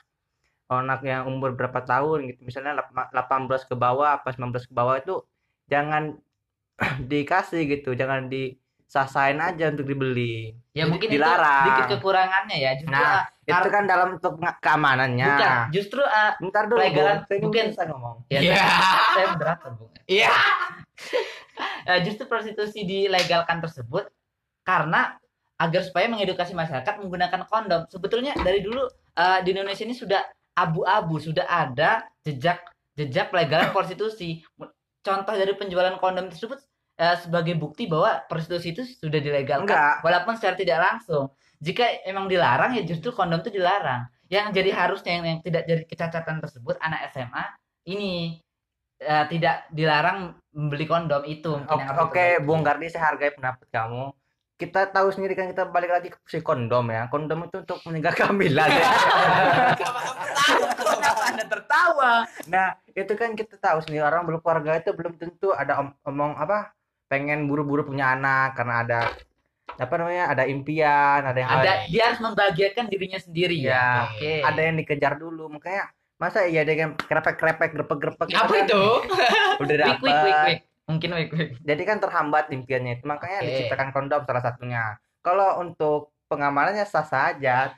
anak 0.68 1.02
yang 1.02 1.26
umur 1.26 1.54
berapa 1.54 1.78
tahun 1.80 2.26
gitu 2.28 2.42
misalnya 2.42 2.82
lap- 2.82 3.14
18 3.14 3.66
ke 3.66 3.76
bawah 3.76 4.18
apa 4.18 4.34
19 4.34 4.50
ke 4.66 4.74
bawah 4.74 4.98
itu 4.98 5.22
jangan 5.66 6.18
dikasih 7.06 7.70
gitu 7.70 7.94
jangan 7.94 8.28
disasain 8.28 9.38
aja 9.38 9.70
untuk 9.70 9.86
dibeli 9.86 10.58
ya 10.74 10.84
mungkin 10.86 11.08
dilarang. 11.08 11.40
itu 11.40 11.70
sedikit 11.72 11.88
kekurangannya 11.98 12.58
ya. 12.60 12.72
Justru 12.76 12.92
Nah, 12.92 13.24
ah, 13.24 13.24
itu 13.46 13.70
kan 13.70 13.84
dalam 13.86 14.08
untuk 14.18 14.34
keamanannya 14.60 15.24
bukan, 15.32 15.58
justru 15.72 16.02
ah, 16.04 16.36
bentar 16.36 16.64
dulu 16.66 16.80
Pelegalan- 16.82 17.16
Bung. 17.16 17.26
Saya 17.26 17.40
mungkin- 17.40 17.68
bisa 17.72 17.84
ngomong 17.88 18.16
ya, 18.28 18.40
Iya. 18.42 18.56
saya- 18.58 19.08
saya 19.14 19.26
moderator, 19.32 19.70
Bung. 19.76 19.92
Iya. 20.06 20.30
Eh, 21.86 22.02
justru 22.02 22.26
prostitusi 22.26 22.82
dilegalkan 22.82 23.62
tersebut 23.62 24.10
karena 24.62 25.16
agar 25.56 25.86
supaya 25.86 26.10
mengedukasi 26.10 26.52
masyarakat 26.52 26.94
menggunakan 26.98 27.46
kondom. 27.46 27.86
Sebetulnya 27.88 28.34
dari 28.36 28.60
dulu 28.60 28.84
eh, 29.16 29.40
di 29.40 29.54
Indonesia 29.54 29.86
ini 29.86 29.94
sudah 29.94 30.20
abu-abu, 30.56 31.20
sudah 31.20 31.46
ada 31.46 32.08
jejak 32.24 32.64
jejak 32.96 33.30
pelegalan 33.30 33.70
prostitusi. 33.76 34.42
Contoh 35.06 35.38
dari 35.38 35.54
penjualan 35.54 36.02
kondom 36.02 36.34
tersebut 36.34 36.58
eh, 36.98 37.18
sebagai 37.22 37.54
bukti 37.60 37.86
bahwa 37.86 38.26
prostitusi 38.26 38.74
itu 38.74 38.82
sudah 38.82 39.22
dilegalkan 39.22 39.70
Enggak. 39.70 40.02
walaupun 40.02 40.34
secara 40.34 40.58
tidak 40.58 40.80
langsung. 40.82 41.30
Jika 41.62 42.04
emang 42.10 42.26
dilarang 42.26 42.74
ya 42.74 42.82
justru 42.82 43.14
kondom 43.14 43.46
itu 43.46 43.54
dilarang. 43.54 44.10
Yang 44.26 44.58
jadi 44.58 44.72
harusnya 44.74 45.12
yang, 45.22 45.26
yang 45.30 45.40
tidak 45.46 45.64
jadi 45.70 45.84
kecacatan 45.86 46.42
tersebut 46.42 46.76
anak 46.82 47.14
SMA 47.14 47.46
ini 47.86 48.42
eh, 48.98 49.26
tidak 49.30 49.70
dilarang 49.70 50.34
membeli 50.56 50.90
kondom 50.90 51.22
itu 51.30 51.54
Oke, 51.54 51.70
diperbaiki. 51.70 52.42
Bung 52.42 52.66
Gardi 52.66 52.90
saya 52.90 53.14
hargai 53.14 53.36
pendapat 53.38 53.68
kamu. 53.70 54.10
Kita 54.56 54.88
tahu 54.88 55.12
sendiri 55.12 55.36
kan 55.36 55.52
kita 55.52 55.68
balik 55.68 55.92
lagi 55.92 56.08
ke 56.08 56.18
si 56.26 56.40
kondom 56.40 56.88
ya. 56.88 57.12
Kondom 57.12 57.44
itu 57.44 57.60
untuk 57.60 57.84
mencegah 57.84 58.16
kehamilan 58.16 58.70
ya. 58.72 58.88
Anda 61.26 61.44
tertawa? 61.44 62.24
Nah, 62.48 62.68
itu 62.88 63.14
kan 63.14 63.34
kita 63.34 63.58
tahu 63.58 63.84
sendiri 63.84 64.00
orang 64.02 64.24
berkeluarga 64.24 64.80
itu 64.80 64.96
belum 64.96 65.20
tentu 65.20 65.52
ada 65.52 65.84
om- 65.84 65.96
omong 66.04 66.38
apa 66.38 66.72
pengen 67.06 67.46
buru-buru 67.46 67.84
punya 67.84 68.16
anak 68.16 68.56
karena 68.56 68.76
ada 68.82 69.00
apa 69.76 69.94
namanya 69.98 70.32
ada 70.32 70.44
impian 70.46 71.20
ada 71.22 71.36
yang 71.36 71.52
Ada 71.52 71.72
dia 71.86 72.04
harus 72.08 72.22
membahagiakan 72.24 72.86
dirinya 72.88 73.20
sendiri 73.20 73.60
ya. 73.60 73.76
ya 73.76 73.90
Oke. 74.08 74.34
ada 74.40 74.62
yang 74.62 74.76
dikejar 74.80 75.14
dulu 75.20 75.52
makanya 75.52 75.92
masa 76.16 76.48
iya 76.48 76.64
dia 76.64 76.80
kan 76.80 76.96
krepek-krepek 76.96 77.76
grepek-grepek 77.76 78.28
gitu 78.32 78.40
Apa 78.40 78.54
kan 78.56 78.66
itu? 78.66 78.84
udah 79.62 79.76
Wik, 80.00 80.58
Mungkin 80.86 81.10
wik, 81.18 81.30
wik. 81.34 81.50
jadi 81.66 81.82
kan 81.82 81.98
terhambat 81.98 82.54
impiannya 82.54 83.02
itu 83.02 83.06
makanya 83.10 83.42
Oke. 83.42 83.48
diciptakan 83.50 83.90
kondom 83.90 84.22
salah 84.22 84.44
satunya 84.46 84.84
kalau 85.26 85.58
untuk 85.66 86.14
pengamalannya 86.30 86.86
sah 86.86 87.02
saja 87.02 87.74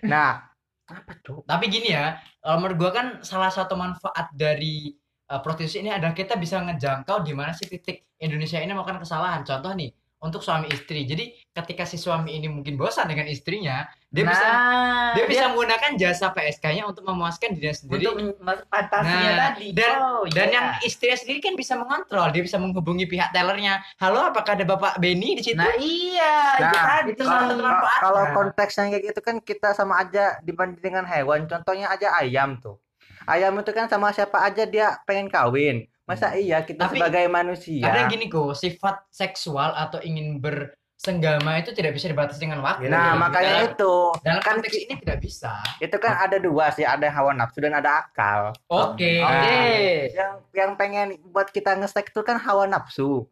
nah 0.00 0.50
apa 0.90 1.12
tuh 1.22 1.46
Tapi 1.46 1.70
gini 1.70 1.94
ya, 1.94 2.18
kalau 2.42 2.56
menurut 2.58 2.76
gua 2.76 2.90
kan 2.90 3.06
salah 3.22 3.50
satu 3.50 3.78
manfaat 3.78 4.34
dari 4.34 4.90
uh, 5.30 5.38
prostitusi 5.38 5.86
ini 5.86 5.94
adalah 5.94 6.10
kita 6.10 6.34
bisa 6.34 6.58
ngejangkau 6.58 7.22
di 7.22 7.32
mana 7.32 7.54
sih 7.54 7.70
titik 7.70 8.10
Indonesia 8.18 8.58
ini 8.58 8.74
melakukan 8.74 9.00
kesalahan. 9.00 9.46
Contoh 9.46 9.72
nih, 9.78 9.90
untuk 10.20 10.44
suami 10.44 10.68
istri. 10.68 11.08
Jadi 11.08 11.32
ketika 11.50 11.88
si 11.88 11.96
suami 11.96 12.36
ini 12.36 12.46
mungkin 12.46 12.76
bosan 12.76 13.08
dengan 13.08 13.24
istrinya, 13.24 13.88
dia 14.12 14.24
bisa 14.28 14.46
nah, 14.46 15.12
dia 15.16 15.24
bisa 15.24 15.48
menggunakan 15.48 15.96
jasa 15.96 16.28
PSK-nya 16.36 16.84
untuk 16.84 17.08
memuaskan 17.08 17.56
dirinya 17.56 17.72
sendiri. 17.72 18.04
untuk 18.12 18.36
Nah, 18.44 19.56
tadi. 19.56 19.66
dan- 19.72 20.00
oh, 20.00 20.24
dan 20.28 20.48
iya. 20.52 20.54
yang 20.54 20.66
istrinya 20.84 21.16
sendiri 21.16 21.40
kan 21.40 21.54
bisa 21.56 21.74
mengontrol, 21.80 22.28
dia 22.30 22.42
bisa 22.44 22.60
menghubungi 22.60 23.08
pihak 23.08 23.32
tellernya. 23.32 23.80
Halo, 23.96 24.28
apakah 24.28 24.60
ada 24.60 24.64
Bapak 24.68 25.00
Benny 25.00 25.40
di 25.40 25.42
situ? 25.42 25.56
Nah, 25.56 25.72
iya, 25.80 26.36
itu 26.60 26.76
Nah, 26.76 26.84
tadi 26.84 27.10
itu 27.16 27.22
satu 27.24 27.54
Kalau-. 27.56 27.98
Kalau 28.04 28.24
konteksnya 28.36 28.84
kayak 28.92 29.04
gitu 29.14 29.20
kan 29.24 29.36
kita 29.40 29.68
sama 29.72 30.04
aja 30.04 30.36
dibanding 30.44 30.84
dengan 30.84 31.04
hewan. 31.08 31.48
Contohnya 31.48 31.88
aja 31.88 32.12
ayam 32.20 32.60
tuh. 32.60 32.76
Ayam 33.24 33.56
itu 33.60 33.72
kan 33.72 33.88
sama 33.88 34.12
siapa 34.12 34.42
aja 34.42 34.64
dia 34.68 34.96
pengen 35.08 35.32
kawin. 35.32 35.89
Masa 36.10 36.34
iya 36.34 36.58
kita 36.60 36.84
Tapi 36.84 36.98
sebagai 36.98 37.24
manusia. 37.26 37.86
Kadang 37.86 38.10
gini 38.10 38.26
kok, 38.26 38.50
sifat 38.52 39.06
seksual 39.08 39.70
atau 39.72 40.02
ingin 40.02 40.42
bersenggama 40.42 41.56
itu 41.56 41.70
tidak 41.70 41.94
bisa 41.94 42.10
dibatasi 42.10 42.42
dengan 42.42 42.60
waktu. 42.60 42.90
Nah, 42.90 43.14
Dalam- 43.14 43.20
makanya 43.22 43.54
itu 43.70 43.92
dalam 44.20 44.42
kan 44.42 44.58
konteks 44.58 44.76
ini 44.76 44.94
tidak 44.98 45.18
bisa. 45.18 45.54
itu 45.78 45.96
kan 45.96 46.18
ada 46.18 46.36
dua 46.36 46.68
sih, 46.70 46.82
ada 46.82 47.06
hawa 47.08 47.30
nafsu 47.30 47.62
dan 47.62 47.72
ada 47.72 48.02
akal. 48.02 48.50
Oke. 48.66 49.22
Oke. 49.22 49.22
Nah, 49.22 49.64
Yang 50.10 50.32
yang 50.52 50.70
pengen 50.74 51.06
buat 51.24 51.48
kita 51.48 51.78
ngesek 51.78 52.10
itu 52.10 52.20
kan 52.20 52.36
hawa 52.36 52.66
nafsu. 52.66 53.30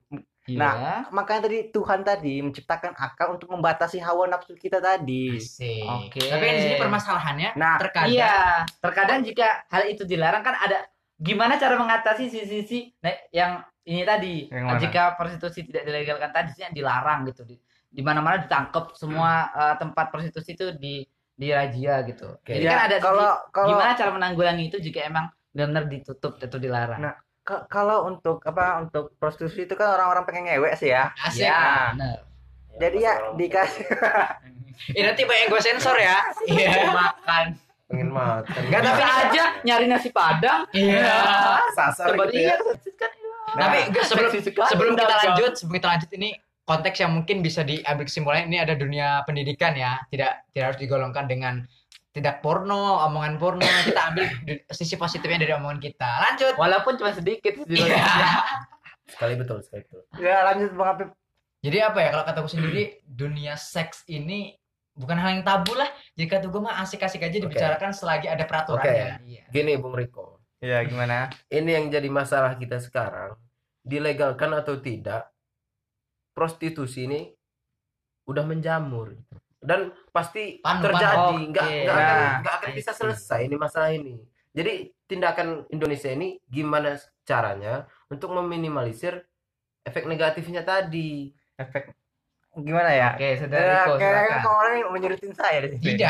Iya. 0.49 0.57
Nah, 0.57 0.75
Makanya 1.13 1.45
tadi 1.45 1.69
Tuhan 1.69 2.01
tadi 2.01 2.41
menciptakan 2.41 2.97
akal 2.97 3.37
untuk 3.37 3.53
membatasi 3.53 4.01
hawa 4.01 4.25
nafsu 4.25 4.57
kita 4.57 4.81
tadi. 4.81 5.37
Oke. 5.85 6.25
Tapi 6.25 6.41
kan 6.41 6.55
di 6.55 6.63
sini 6.63 6.77
permasalahannya 6.79 7.51
Nah, 7.53 7.77
terkadang 7.77 8.09
Iya, 8.09 8.65
terkadang 8.81 9.21
jika 9.21 9.67
hal 9.69 9.83
itu 9.85 10.09
dilarang 10.09 10.41
kan 10.41 10.57
ada 10.57 10.89
gimana 11.19 11.59
cara 11.59 11.75
mengatasi 11.75 12.31
sisi-sisi 12.31 12.95
nah, 12.99 13.11
yang 13.31 13.53
ini 13.83 14.03
tadi. 14.03 14.47
Yang 14.47 14.65
mana? 14.65 14.79
Jika 14.79 15.03
prostitusi 15.15 15.65
tidak 15.65 15.83
dilegalkan 15.85 16.31
tadi 16.31 16.51
sih 16.53 16.65
dilarang 16.71 17.27
gitu. 17.27 17.43
Di, 17.43 17.57
di 17.89 18.03
mana-mana 18.05 18.39
ditangkap 18.39 18.95
semua 18.95 19.49
Hmm. 19.49 19.61
eh, 19.61 19.75
tempat 19.77 20.07
prostitusi 20.09 20.55
itu 20.55 20.67
di 20.73 21.03
di 21.33 21.49
razia 21.51 22.03
gitu. 22.03 22.37
Oke. 22.37 22.53
Jadi 22.53 22.65
Ya, 22.65 22.71
kan 22.75 22.81
ada 22.87 22.97
kalau 22.99 23.31
sisi, 23.33 23.51
kalau 23.51 23.69
gimana 23.73 23.93
cara 23.95 24.11
menanggulangi 24.11 24.65
itu 24.69 24.79
jika 24.79 25.07
emang 25.07 25.27
benar 25.51 25.87
ditutup 25.87 26.37
atau 26.37 26.59
dilarang. 26.59 27.01
Nah, 27.01 27.15
Ka- 27.41 27.65
kalau 27.67 28.05
untuk 28.05 28.45
apa 28.45 28.85
untuk 28.85 29.17
prostitusi 29.17 29.65
itu 29.65 29.73
kan 29.73 29.89
orang-orang 29.89 30.23
pengen 30.23 30.45
ngewek 30.47 30.77
sih 30.77 30.93
ya. 30.93 31.11
asik. 31.17 31.43
ya, 31.43 31.97
benar. 31.97 32.19
Jadi 32.79 32.99
ya 33.01 33.15
dikasih 33.35 33.87
Ini 34.95 35.03
nanti 35.03 35.23
banyak 35.25 35.47
gue 35.49 35.59
sensor 35.59 35.97
ya. 35.97 36.23
Iya. 36.47 36.93
Makan. 36.93 37.47
Pengen 37.89 38.09
makan 38.13 38.61
Enggak, 38.69 38.81
Tapi 38.85 39.01
tapi 39.01 39.03
aja 39.03 39.45
nyari 39.65 39.87
nasi 39.89 40.09
padang. 40.13 40.69
Iya. 40.77 41.19
sasar 41.73 42.13
Coba 42.13 42.29
gitu 42.29 42.45
ya 42.45 42.55
kan. 43.01 43.11
Tapi 43.49 43.79
Nah, 43.81 43.93
gue 43.97 44.05
sebelum 44.05 44.31
sebelum 44.45 44.93
kita 44.93 45.15
lanjut, 45.25 45.53
sebelum 45.57 45.75
kita 45.81 45.89
lanjut 45.89 46.11
ini 46.21 46.37
konteks 46.69 47.01
yang 47.01 47.17
mungkin 47.17 47.41
bisa 47.41 47.65
diambil 47.65 48.05
kesimpulannya 48.05 48.45
ini 48.45 48.59
ada 48.61 48.77
dunia 48.77 49.25
pendidikan 49.25 49.73
ya. 49.73 50.05
Tidak 50.13 50.53
tidak 50.53 50.65
harus 50.69 50.79
digolongkan 50.79 51.25
dengan 51.25 51.65
tidak 52.13 52.45
porno, 52.45 53.01
omongan 53.09 53.41
porno. 53.41 53.65
Kita 53.65 54.13
ambil 54.13 54.29
sisi 54.69 55.01
positifnya 55.01 55.49
dari 55.49 55.57
omongan 55.57 55.81
kita. 55.81 56.11
Lanjut. 56.29 56.55
Walaupun 56.61 57.01
cuma 57.01 57.17
sedikit 57.17 57.57
sih. 57.57 57.89
Iya. 57.89 58.05
sekali 59.09 59.41
betul 59.41 59.65
sekali 59.65 59.89
betul 59.89 60.05
ya 60.21 60.45
lanjut 60.45 60.71
Bang 60.77 60.91
Apip. 60.93 61.09
Jadi 61.59 61.79
apa 61.83 61.99
ya 61.99 62.09
kalau 62.15 62.25
kataku 62.29 62.49
sendiri 62.53 63.03
dunia 63.03 63.59
seks 63.59 64.07
ini 64.07 64.55
bukan 64.99 65.17
hal 65.17 65.39
yang 65.39 65.45
tabu 65.47 65.73
lah. 65.73 65.87
Jadi 66.19 66.27
kata 66.27 66.47
gue 66.51 66.61
mah 66.61 66.83
asik-asik 66.83 67.23
aja 67.23 67.39
dibicarakan 67.39 67.95
selagi 67.95 68.27
ada 68.27 68.43
peraturannya. 68.45 69.23
Iya. 69.25 69.45
gini 69.49 69.79
Bung 69.79 69.95
Riko. 69.95 70.43
Ya 70.59 70.83
gimana? 70.83 71.31
ini 71.49 71.71
yang 71.71 71.87
jadi 71.87 72.11
masalah 72.11 72.59
kita 72.59 72.83
sekarang 72.83 73.39
dilegalkan 73.87 74.51
atau 74.53 74.75
tidak 74.77 75.31
prostitusi 76.35 77.07
ini 77.07 77.31
udah 78.27 78.43
menjamur 78.43 79.15
dan 79.59 79.91
pasti 80.11 80.59
Pan- 80.59 80.79
pan- 80.79 80.85
terjadi. 80.85 81.35
nggak 81.51 81.67
nggak 81.83 81.95
akan 81.95 82.19
Nah, 82.19 82.35
nggak 82.43 82.55
akan 82.59 82.71
bisa 82.75 82.91
selesai 82.93 83.41
ini 83.47 83.57
masalah 83.57 83.91
ini. 83.91 84.19
Jadi 84.51 84.73
tindakan 85.07 85.67
Indonesia 85.71 86.11
ini 86.11 86.39
gimana 86.45 86.99
caranya 87.23 87.87
untuk 88.11 88.35
meminimalisir 88.35 89.15
efek 89.83 90.11
negatifnya 90.11 90.67
tadi? 90.67 91.31
Efek 91.55 91.95
gimana 92.61 92.91
ya? 92.91 93.09
Oke, 93.13 93.29
saudara 93.37 93.63
Ya, 93.63 93.75
Riko, 93.81 93.93
kayaknya 93.95 94.19
silakan. 94.21 94.41
kok 94.41 94.55
orang 94.55 94.75
yang 94.75 94.91
menyurutin 94.91 95.33
saya 95.33 95.59
di 95.61 95.69
sini. 95.71 95.85
Tidak. 95.85 96.09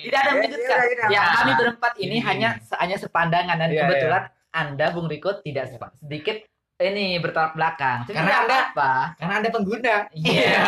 Tidak 0.00 0.18
ada 0.18 0.30
Ya, 0.30 0.34
menyudutkan. 0.34 0.76
ya, 0.76 0.84
ya, 0.86 1.06
ya. 1.08 1.22
kami 1.34 1.52
berempat 1.56 1.92
ini 1.96 2.04
Gini, 2.06 2.18
hanya 2.20 2.48
hanya 2.76 2.96
sepandangan 2.96 3.56
dan 3.56 3.68
Iya, 3.68 3.80
kebetulan 3.84 4.22
Anda 4.50 4.86
Bung 4.90 5.06
Riko 5.06 5.30
tidak 5.38 5.70
sedikit 5.96 6.36
ini 6.76 7.18
bertolak 7.18 7.52
belakang. 7.52 8.08
Karena 8.08 8.34
Anda- 8.42 8.72
apa. 8.72 8.92
Karena 9.14 9.34
ada 9.38 9.48
pengguna. 9.48 9.96
Iya. 10.10 10.58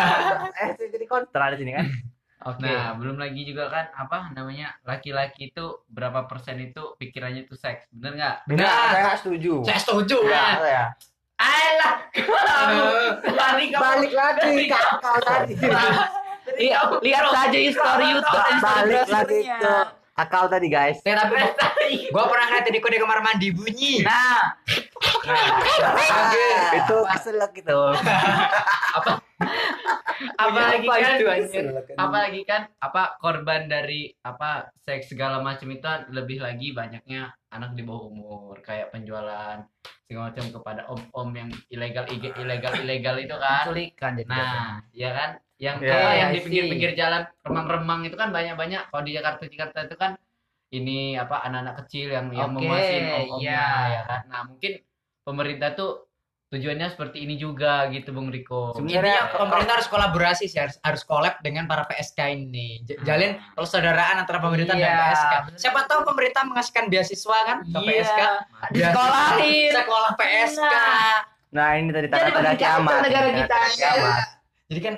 Eh, 0.55 0.69
saya 0.73 0.89
jadi 0.89 1.07
kontra 1.07 1.51
di 1.51 1.59
sini 1.59 1.73
kan. 1.73 1.87
Oke. 2.43 2.59
Nah, 2.61 2.99
belum 2.99 3.17
lagi 3.17 3.47
juga 3.47 3.71
kan 3.71 3.87
apa 3.93 4.35
namanya 4.35 4.75
laki-laki 4.83 5.49
itu 5.49 5.79
berapa 5.87 6.27
persen 6.27 6.59
itu 6.59 6.99
pikirannya 6.99 7.47
itu 7.47 7.55
seks, 7.55 7.87
bener 7.89 8.19
nggak? 8.19 8.37
Benar, 8.51 8.67
saya 8.91 9.03
nggak 9.07 9.19
setuju. 9.23 9.55
Saya 9.63 9.79
setuju. 9.79 10.17
Ya, 10.27 10.91
Ayolah, 11.43 11.93
kamu. 12.15 12.87
Lari 13.39 13.67
kamu. 13.75 13.83
Balik 13.83 14.13
lagi 14.15 14.53
ke 14.71 14.79
akal 14.79 15.17
tadi. 15.27 15.55
Lihat 17.03 17.25
saja 17.35 17.59
history 17.59 18.07
YouTube. 18.15 18.47
Balik 18.63 19.07
lagi 19.11 19.41
ke 19.47 19.75
akal 20.15 20.45
tadi 20.47 20.69
guys. 20.71 21.03
Saya 21.03 21.27
tapi 21.27 22.07
gua 22.15 22.31
pernah 22.31 22.47
ngeliat 22.47 22.69
di 22.71 22.79
kode 22.79 22.97
kamar 23.01 23.19
mandi 23.25 23.49
bunyi. 23.51 24.05
Nah, 24.07 24.55
Ah, 25.23 26.71
itu 26.79 26.97
keselak 27.15 27.51
gitu. 27.55 27.79
Apalagi 30.39 30.87
apa 30.87 31.03
kan 31.03 31.19
apalagi 31.99 32.41
kan 32.47 32.63
apa 32.79 33.19
korban 33.19 33.67
dari 33.67 34.15
apa 34.23 34.71
seks 34.87 35.11
segala 35.11 35.43
macam 35.43 35.67
itu 35.71 35.87
lebih 36.15 36.39
lagi 36.43 36.71
banyaknya 36.71 37.35
anak 37.53 37.77
di 37.77 37.83
bawah 37.85 38.09
umur 38.09 38.57
kayak 38.65 38.91
penjualan 38.91 39.61
segala 40.09 40.33
macam 40.33 40.47
kepada 40.49 40.81
om-om 40.89 41.29
yang 41.37 41.49
ilegal 41.69 42.05
ilegal 42.11 42.75
ilegal 42.81 43.17
itu 43.21 43.37
kan. 43.37 43.65
Penculikan 43.69 44.13
jadi. 44.17 44.29
nah 44.29 44.81
ya 44.93 45.11
kan? 45.13 45.31
Yang 45.63 45.77
Ya, 45.87 45.95
apa 45.95 46.11
yang 46.19 46.31
I 46.31 46.35
di 46.35 46.41
pinggir-pinggir 46.43 46.93
jalan 46.99 47.23
remang-remang 47.47 48.01
itu 48.03 48.17
kan 48.19 48.35
banyak-banyak. 48.35 48.91
Kalau 48.91 49.03
di 49.07 49.13
Jakarta 49.15 49.47
Jakarta 49.47 49.79
itu 49.87 49.95
kan 49.95 50.13
ini 50.73 51.15
apa 51.15 51.45
anak-anak 51.47 51.87
kecil 51.87 52.11
yang 52.11 52.27
yang 52.35 52.51
Oke, 52.57 52.67
memuasin 52.67 53.03
om-omnya 53.15 53.63
iya. 53.63 53.95
ya 53.95 54.03
kan? 54.09 54.21
Nah 54.27 54.41
mungkin 54.49 54.73
pemerintah 55.23 55.71
tuh 55.79 56.12
tujuannya 56.53 56.85
seperti 56.87 57.25
ini 57.25 57.35
juga 57.35 57.89
gitu 57.89 58.13
Bung 58.13 58.29
Riko 58.29 58.77
Intinya 58.77 59.33
pemerintah 59.33 59.75
harus 59.75 59.89
kolaborasi 59.89 60.45
sih, 60.45 60.61
harus 60.61 60.77
harus 60.79 61.01
collab 61.03 61.41
dengan 61.41 61.65
para 61.65 61.83
PSK 61.83 62.19
ini. 62.31 62.85
J- 62.85 63.01
Jalin 63.03 63.41
persaudaraan 63.57 64.21
antara 64.21 64.37
pemerintah 64.37 64.77
dan 64.77 64.85
Iya. 64.85 65.01
PSK. 65.09 65.35
Siapa 65.59 65.89
tahu 65.89 66.05
pemerintah 66.05 66.45
mengasihkan 66.45 66.87
beasiswa 66.87 67.39
kan 67.43 67.59
ke 67.63 67.73
Iya. 67.75 67.89
PSK. 67.89 68.21
Di 68.69 68.81
sekolahin. 68.85 69.71
Sekolah 69.75 70.11
PSK. 70.13 70.61
Nah. 70.63 71.19
Nah, 71.53 71.69
ini 71.75 71.89
tadi 71.91 72.07
tanda-tanda 72.07 72.53
kiamat. 72.55 73.01
negara 73.03 73.29
kita. 73.31 73.57
Jadi 74.69 74.81
kan 74.81 74.95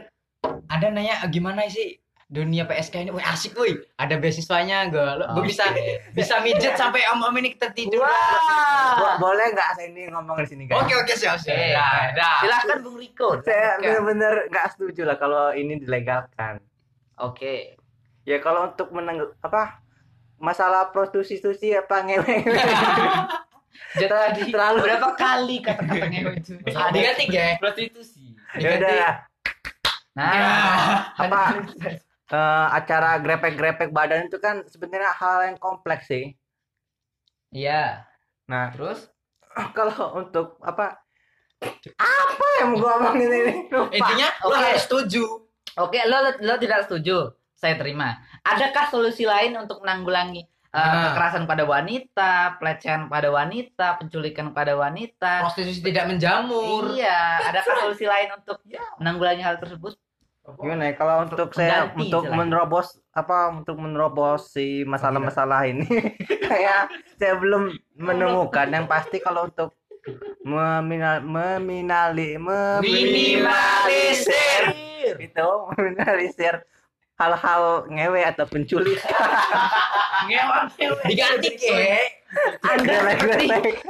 ada 0.66 0.86
nanya 0.88 1.18
"Ah, 1.18 1.26
gimana 1.26 1.66
sih 1.66 1.98
dunia 2.26 2.64
PSK 2.64 3.04
ini, 3.04 3.10
wih 3.10 3.22
asik 3.22 3.52
wih, 3.54 3.76
ada 3.94 4.16
beasiswanya 4.16 4.88
gue, 4.88 5.04
gue 5.28 5.44
bisa 5.44 5.68
bisa 6.10 6.40
mijet 6.40 6.74
sampai 6.74 7.04
om 7.12 7.20
om 7.20 7.34
ini 7.36 7.52
tertidur. 7.54 8.00
Bo- 8.00 9.16
boleh 9.20 9.52
nggak 9.52 9.76
saya 9.76 9.88
ini 9.88 10.08
ngomong 10.08 10.40
di 10.40 10.48
sini 10.48 10.62
guys? 10.64 10.80
Oke 10.80 10.94
oke 10.94 11.12
siap 11.12 11.36
siap. 11.36 11.52
Oke. 11.52 11.72
Dah, 11.72 12.02
dah. 12.16 12.38
Silakan 12.42 12.78
Bung 12.80 12.96
Riko. 12.96 13.28
Saya 13.40 13.76
Oke. 13.76 13.86
bener-bener 13.86 14.34
nggak 14.48 14.66
setuju 14.72 15.02
lah 15.04 15.16
kalau 15.16 15.52
ini 15.52 15.78
dilegalkan. 15.78 16.58
Oke. 17.20 17.76
Ya 18.24 18.40
kalau 18.40 18.72
untuk 18.72 18.88
meneng 18.90 19.20
apa 19.38 19.84
masalah 20.40 20.88
prostitusi 20.90 21.72
apa 21.72 22.02
ngewe 22.02 22.40
Jadi 24.00 24.50
terlalu 24.50 24.82
berapa 24.82 25.14
kali 25.14 25.62
kata-kata 25.62 26.06
ngewe 26.08 26.32
itu? 26.40 26.52
Ah, 26.72 26.90
diganti 26.90 27.30
ya. 27.30 27.54
prostitusi 27.60 28.34
ya 28.54 28.78
udah 28.78 29.26
Nah, 30.14 31.10
apa 31.18 31.58
eh, 32.30 32.66
acara 32.72 33.18
grepek-grepek 33.18 33.90
badan 33.90 34.28
itu 34.28 34.38
kan 34.38 34.64
sebenarnya 34.64 35.12
hal 35.12 35.52
yang 35.52 35.58
kompleks 35.58 36.08
sih. 36.08 36.32
iya. 37.50 38.04
Nah 38.46 38.72
Terus 38.72 39.08
kalau 39.76 40.20
untuk 40.20 40.58
apa 40.60 41.00
apa 41.96 42.46
yang 42.60 42.76
gua 42.76 43.00
omongin 43.00 43.30
ini 43.30 43.54
lupa. 43.72 43.88
Intinya 43.94 44.28
lo 44.44 44.52
Oke. 44.52 44.60
harus 44.60 44.84
setuju. 44.84 45.24
Oke, 45.80 45.98
lo, 46.04 46.16
lo 46.20 46.30
lo 46.44 46.54
tidak 46.60 46.86
setuju. 46.86 47.32
Saya 47.56 47.80
terima. 47.80 48.20
Adakah 48.44 48.92
solusi 48.92 49.24
lain 49.24 49.56
untuk 49.56 49.80
menanggulangi 49.80 50.44
uh, 50.44 50.76
Ah. 50.76 51.14
kekerasan 51.14 51.48
pada 51.48 51.64
wanita, 51.64 52.58
pelecehan 52.60 53.08
pada 53.08 53.32
wanita, 53.32 53.96
penculikan 53.96 54.52
pada 54.52 54.76
wanita? 54.76 55.46
Prostitusi 55.48 55.80
tidak 55.80 56.12
menjamur. 56.12 56.92
Iya, 56.92 57.48
adakah 57.48 57.74
solusi 57.88 58.04
lain 58.04 58.28
untuk 58.36 58.60
menanggulangi 59.00 59.40
hal 59.40 59.56
tersebut? 59.56 59.96
Gimana 60.44 60.92
ya 60.92 60.94
kalau 61.00 61.24
untuk 61.24 61.56
saya 61.56 61.88
Mengganti 61.88 62.04
untuk 62.04 62.28
menerobos 62.28 63.00
apa 63.16 63.48
untuk 63.48 63.80
menerobos 63.80 64.52
si 64.52 64.84
masalah-masalah 64.84 65.64
ini. 65.64 65.88
Saya 66.44 66.84
saya 67.16 67.40
belum 67.40 67.72
menemukan. 67.96 68.68
Yang 68.68 68.84
pasti 68.84 69.16
kalau 69.24 69.48
untuk 69.48 69.72
meminal, 70.44 71.24
meminali 71.24 72.36
meminimalisir. 72.36 74.76
Itu 75.16 75.72
meminimalisir 75.72 76.60
hal-hal 77.16 77.88
ngewe 77.88 78.28
atau 78.28 78.44
penculik. 78.44 79.00
Diganti 81.08 81.56
ke. 81.56 81.72
Anda 82.60 83.00
Grepek-grepek. 83.00 83.80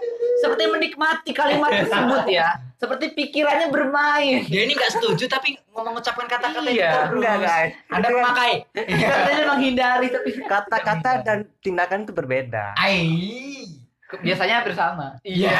Seperti 0.44 0.62
menikmati 0.68 1.30
kalimat 1.32 1.72
tersebut 1.80 2.24
ya. 2.28 2.60
Seperti 2.76 3.16
pikirannya 3.16 3.72
bermain. 3.72 4.44
Dia 4.44 4.68
ini 4.68 4.76
nggak 4.76 5.00
setuju 5.00 5.24
tapi 5.24 5.56
mau 5.72 5.80
mengucapkan 5.82 6.28
kata-kata 6.28 6.68
Iya. 6.68 7.08
itu 7.08 7.16
enggak 7.16 7.36
guys 7.40 7.72
Anda 7.88 8.06
Itu 8.06 8.16
memakai. 8.20 8.52
Katanya 8.76 9.44
menghindari 9.48 10.08
tapi 10.12 10.30
kata-kata 10.52 11.10
dan 11.24 11.38
tindakan 11.64 12.04
itu 12.04 12.12
berbeda 12.12 12.76
Ai. 12.76 13.08
biasanya 14.20 14.60
hampir 14.60 14.76
sama. 14.76 15.16
Iya. 15.24 15.56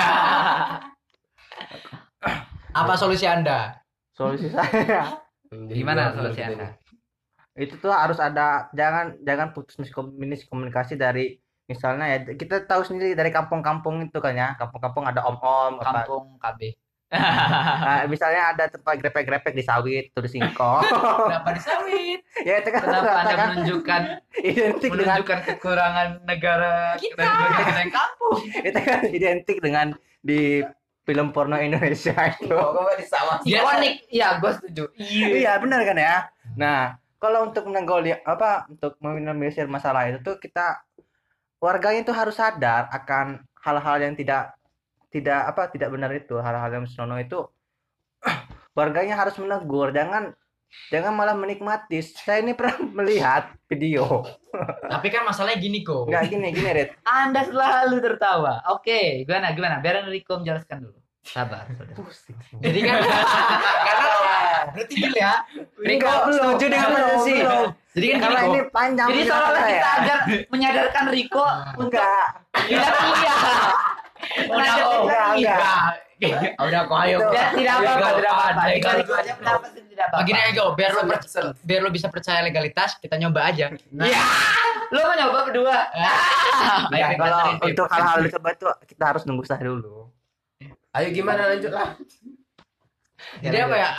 Apa 2.74 2.94
solusi 2.94 3.24
Anda? 3.24 3.78
solusi 4.14 4.46
saya 4.46 5.10
Gimana 5.50 6.14
solusi 6.14 6.38
Anda? 6.38 6.78
itu 7.54 7.78
tuh 7.78 7.90
harus 7.90 8.18
ada 8.18 8.66
jangan 8.70 9.14
jangan 9.22 9.50
putus 9.50 9.78
miskomunikasi 9.78 10.46
komunikasi 10.46 10.94
dari 10.94 11.38
misalnya 11.64 12.04
ya 12.06 12.18
kita 12.32 12.64
tahu 12.64 12.84
sendiri 12.84 13.16
dari 13.16 13.28
kampung-kampung 13.28 14.04
itu 14.04 14.18
kan 14.20 14.34
ya 14.34 14.48
kampung-kampung 14.54 15.04
ada 15.04 15.24
om-om 15.24 15.80
apa 15.80 16.04
Kampung 16.04 16.36
KB. 16.36 16.60
Nah, 17.14 18.10
misalnya 18.10 18.50
ada 18.50 18.64
tempat 18.66 18.98
grepek-grepek 18.98 19.54
di 19.54 19.62
sawit 19.62 20.10
atau 20.10 20.18
di 20.18 20.30
singkong 20.34 20.82
Kenapa 20.82 21.54
disawit? 21.54 22.20
ya 22.48 22.58
itu 22.58 22.68
kan 22.74 22.80
Kenapa 22.82 23.10
Anda 23.22 23.34
kan 23.38 23.48
menunjukkan 23.54 24.02
identik 24.50 24.90
dengan 24.90 25.06
menunjukkan 25.22 25.38
kekurangan 25.46 26.08
negara 26.26 26.98
Kita. 26.98 27.22
negara 27.22 27.54
kita 27.54 27.80
yang 27.86 27.94
kampung? 27.94 28.38
itu 28.66 28.78
kan 28.82 29.00
identik 29.06 29.56
dengan 29.62 29.86
di 30.26 30.66
film 31.06 31.30
porno 31.30 31.54
Indonesia 31.54 32.16
itu 32.34 32.50
Oh, 32.50 32.90
di 32.98 33.06
Iya. 33.46 33.62
Ikonik, 33.62 33.94
iya 34.10 34.28
gue 34.40 34.50
setuju. 34.58 34.84
iya 34.98 35.52
benar 35.62 35.86
kan 35.86 35.94
ya 35.94 36.16
nah 36.58 36.98
kalau 37.22 37.46
untuk 37.46 37.70
menangguli 37.70 38.10
apa 38.26 38.66
untuk 38.66 38.98
meminimalisir 38.98 39.70
masalah 39.70 40.10
itu 40.10 40.18
tuh 40.18 40.36
kita 40.36 40.82
warganya 41.64 42.04
itu 42.04 42.12
harus 42.12 42.36
sadar 42.36 42.92
akan 42.92 43.40
hal-hal 43.64 43.96
yang 44.04 44.12
tidak 44.12 44.52
tidak 45.08 45.40
apa 45.48 45.72
tidak 45.72 45.88
benar 45.88 46.12
itu 46.12 46.36
hal-hal 46.36 46.68
yang 46.68 46.84
senonoh 46.84 47.16
itu 47.16 47.40
warganya 48.78 49.16
harus 49.16 49.32
menegur 49.40 49.88
jangan 49.96 50.36
jangan 50.92 51.16
malah 51.16 51.32
menikmati 51.32 52.04
saya 52.04 52.44
ini 52.44 52.52
pernah 52.52 52.76
melihat 53.00 53.56
video 53.64 54.04
Tapi 54.92 55.10
kan 55.10 55.26
masalahnya 55.26 55.58
gini 55.58 55.82
kok. 55.82 56.06
nggak 56.06 56.30
gini 56.30 56.54
gini 56.54 56.70
Red 56.70 56.90
Anda 57.02 57.42
selalu 57.42 57.98
tertawa. 57.98 58.62
Oke, 58.70 59.26
gimana 59.26 59.50
gimana? 59.50 59.82
Biar 59.82 60.06
Enrico 60.06 60.38
menjelaskan 60.38 60.86
dulu. 60.86 60.98
Sabar. 61.24 61.66
saudara. 61.72 61.98
Jadi 62.60 62.78
kan 62.84 63.00
karena 63.88 64.06
berarti 64.72 64.94
gini 64.96 65.18
ya. 65.18 65.34
Riko 65.82 66.06
Enggak, 66.06 66.18
setuju 66.32 66.64
dengan 66.70 66.88
posisi. 66.94 67.34
belum. 67.42 67.68
Jadi 67.94 68.06
kan 68.10 68.18
karena 68.18 68.40
ini 68.42 68.60
panjang 68.74 69.08
Jadi 69.12 69.22
saya. 69.30 69.62
kita 69.70 69.90
agar 69.94 70.18
menyadarkan 70.50 71.04
Riko 71.14 71.46
enggak 71.78 72.26
tidak 72.54 72.90
iya. 73.22 73.34
Udah 74.50 74.74
kita 74.74 74.86
enggak. 75.36 75.92
Iya. 76.24 76.38
Udah 76.56 76.80
kok 76.88 76.98
ayo. 77.04 77.18
Tidak, 77.28 77.74
apa-apa, 77.76 78.08
tidak 78.16 78.32
apa-apa. 78.32 78.62
Riko 78.72 79.12
aja 79.14 79.32
pendapat 79.36 79.68
sih 79.76 79.82
tidak 79.92 80.04
apa-apa. 80.08 80.20
Begini 80.24 80.40
aja, 80.40 80.62
biar 80.72 80.90
lo 80.96 81.02
biar 81.62 81.80
lo 81.84 81.90
bisa 81.92 82.06
percaya 82.08 82.40
legalitas, 82.40 82.96
kita 82.98 83.14
nyoba 83.20 83.40
aja. 83.50 83.66
Iya. 83.74 84.22
Lo 84.94 84.98
mau 85.04 85.14
nyoba 85.18 85.38
berdua? 85.50 85.76
Ya, 85.94 86.12
baik, 86.92 87.18
kalau 87.18 87.40
untuk 87.62 87.86
hal-hal 87.90 88.16
tersebut 88.26 88.52
itu 88.54 88.68
kita 88.94 89.04
harus 89.10 89.22
nunggu 89.26 89.42
sah 89.42 89.58
dulu 89.58 90.06
Ayo 90.94 91.10
gimana 91.10 91.50
lanjut 91.50 91.74
lah. 91.74 91.98
Jadi 93.40 93.56
apa 93.60 93.76
ya? 93.76 93.90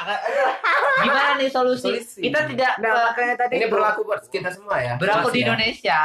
Gimana 1.03 1.32
nih 1.39 1.49
solusi? 1.51 1.88
Solusi. 1.91 2.19
Kita 2.23 2.47
tidak 2.47 2.80
nah 2.80 2.91
eh, 2.91 3.03
makanya 3.11 3.36
tadi 3.45 3.53
Ini 3.59 3.67
berlaku 3.67 4.01
buat 4.07 4.21
kita 4.28 4.49
semua 4.53 4.78
ya. 4.80 4.93
berlaku 4.95 5.34
di 5.34 5.43
ya? 5.43 5.51
Indonesia 5.51 5.99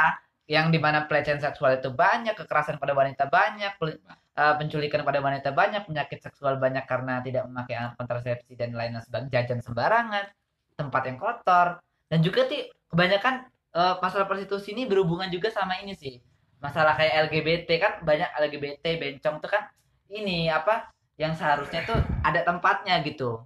yang 0.51 0.67
di 0.67 0.79
mana 0.83 1.07
pelecehan 1.07 1.39
seksual 1.39 1.79
itu 1.79 1.95
banyak, 1.95 2.35
kekerasan 2.35 2.75
pada 2.75 2.91
wanita 2.91 3.31
banyak, 3.31 3.71
eh, 3.79 4.55
penculikan 4.59 5.01
pada 5.07 5.23
wanita 5.23 5.55
banyak, 5.55 5.87
penyakit 5.87 6.19
seksual 6.19 6.59
banyak 6.59 6.83
karena 6.83 7.23
tidak 7.23 7.47
memakai 7.47 7.79
alat 7.79 7.95
kontrasepsi 7.95 8.59
dan 8.59 8.75
lain 8.75 8.99
sebagainya, 8.99 9.31
jajan 9.31 9.63
sembarangan, 9.63 10.27
tempat 10.75 11.01
yang 11.07 11.17
kotor, 11.21 11.79
dan 12.11 12.19
juga 12.19 12.51
ti 12.51 12.67
kebanyakan 12.91 13.47
eh, 13.71 13.95
masalah 14.03 14.27
prostitusi 14.27 14.75
ini 14.75 14.83
berhubungan 14.83 15.31
juga 15.31 15.47
sama 15.47 15.79
ini 15.79 15.95
sih, 15.95 16.19
masalah 16.59 16.99
kayak 16.99 17.31
LGBT 17.31 17.69
kan 17.79 17.93
banyak 18.03 18.29
LGBT 18.51 18.85
bencong 19.01 19.41
tuh 19.41 19.49
kan 19.49 19.71
ini 20.11 20.51
apa 20.51 20.91
yang 21.19 21.33
seharusnya 21.35 21.83
tuh 21.83 21.97
ada 22.23 22.41
tempatnya 22.43 22.99
gitu. 23.03 23.43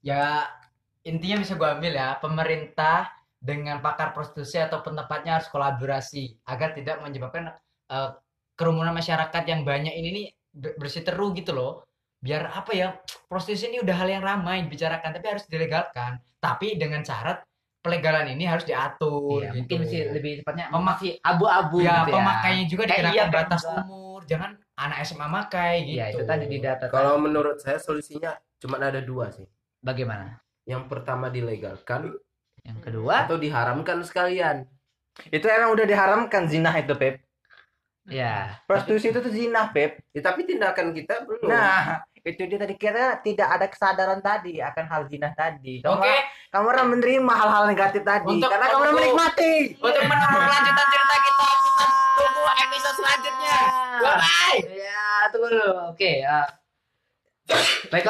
Ya 0.00 0.48
intinya 1.04 1.40
bisa 1.40 1.56
gue 1.56 1.68
ambil 1.68 1.92
ya, 1.96 2.16
pemerintah 2.20 3.08
dengan 3.40 3.80
pakar 3.80 4.12
prostitusi 4.12 4.60
atau 4.60 4.84
tempatnya 4.84 5.40
harus 5.40 5.48
kolaborasi 5.48 6.44
agar 6.44 6.76
tidak 6.76 7.00
menyebabkan 7.00 7.52
eh, 7.88 8.10
kerumunan 8.56 8.92
masyarakat 8.92 9.42
yang 9.48 9.64
banyak 9.64 9.92
ini 9.96 10.08
nih 10.12 10.26
ber- 10.52 10.76
bersiteru 10.76 11.32
gitu 11.36 11.52
loh. 11.56 11.84
Biar 12.20 12.52
apa 12.52 12.76
ya, 12.76 13.00
prostitusi 13.32 13.72
ini 13.72 13.80
udah 13.80 13.96
hal 13.96 14.08
yang 14.12 14.20
ramai 14.20 14.60
dibicarakan 14.68 15.16
tapi 15.16 15.26
harus 15.26 15.44
dilegalkan. 15.48 16.20
Tapi 16.36 16.76
dengan 16.76 17.00
syarat 17.00 17.40
pelegalan 17.80 18.28
ini 18.36 18.44
harus 18.44 18.68
diatur 18.68 19.40
Iya, 19.40 19.56
gitu. 19.56 19.56
mungkin 19.56 19.80
sih 19.88 20.00
lebih 20.12 20.32
tepatnya 20.44 20.68
Memak- 20.68 21.00
masih 21.00 21.16
abu-abu 21.24 21.80
ya, 21.80 22.04
gitu 22.04 22.12
ya. 22.12 22.16
pemakainya 22.20 22.64
juga 22.68 22.82
dikenakan 22.92 23.16
iya, 23.16 23.24
batas 23.32 23.62
umur. 23.64 24.20
Jangan 24.28 24.50
anak 24.80 25.04
SMA 25.04 25.26
makai 25.28 25.84
gitu. 25.84 26.00
Iya, 26.00 26.06
itu 26.16 26.22
tadi 26.24 26.44
di 26.48 26.58
data. 26.58 26.88
Kalau 26.88 27.20
menurut 27.20 27.60
saya 27.60 27.76
solusinya 27.76 28.32
cuma 28.56 28.80
ada 28.80 29.00
dua 29.04 29.28
sih. 29.32 29.44
bagaimana? 29.80 30.40
Yang 30.68 30.92
pertama 30.92 31.32
dilegalkan 31.32 32.12
Yang 32.60 32.78
kedua, 32.84 33.24
atau 33.24 33.40
diharamkan 33.40 34.04
sekalian. 34.04 34.68
itu 35.32 35.44
emang 35.48 35.72
udah 35.72 35.84
diharamkan 35.88 36.48
zina 36.48 36.72
itu 36.80 36.92
Pep 36.96 37.20
ya 38.10 38.58
prostitusi 38.64 39.08
itu 39.08 39.18
tuh 39.18 39.30
zina 39.30 39.70
Pep 39.70 40.02
Ya, 40.10 40.20
tapi 40.20 40.42
tindakan 40.42 40.90
kita 40.90 41.22
belum. 41.22 41.46
nah 41.46 42.02
itu 42.20 42.42
dia 42.44 42.58
tadi 42.58 42.74
kita 42.74 43.22
tidak 43.22 43.48
ada 43.48 43.66
kesadaran 43.66 44.20
tadi 44.20 44.58
akan 44.58 44.84
hal 44.84 45.02
zina 45.06 45.30
tadi 45.32 45.80
kamu 45.80 45.96
Oke, 45.96 46.14
kamu 46.50 46.66
orang 46.68 46.86
menerima 46.90 47.32
hal-hal 47.32 47.64
negatif 47.64 48.02
tadi 48.02 48.28
Untuk- 48.28 48.50
karena 48.50 48.66
kamu 48.68 48.82
orang 48.82 48.96
menikmati 48.98 49.52
untuk 49.72 50.02
menunggu 50.04 50.38
lanjutan 50.44 50.86
cerita 50.86 51.16
kita, 51.16 51.46
kita 51.48 51.84
tunggu 52.12 52.42
episode 52.60 52.96
selanjutnya. 52.98 53.58
Bye. 54.00 54.58
ya 54.76 55.04
tunggu 55.30 55.48
dulu. 55.48 55.70
Oke, 55.88 56.12
eh, 56.20 56.46
baik 57.88 57.98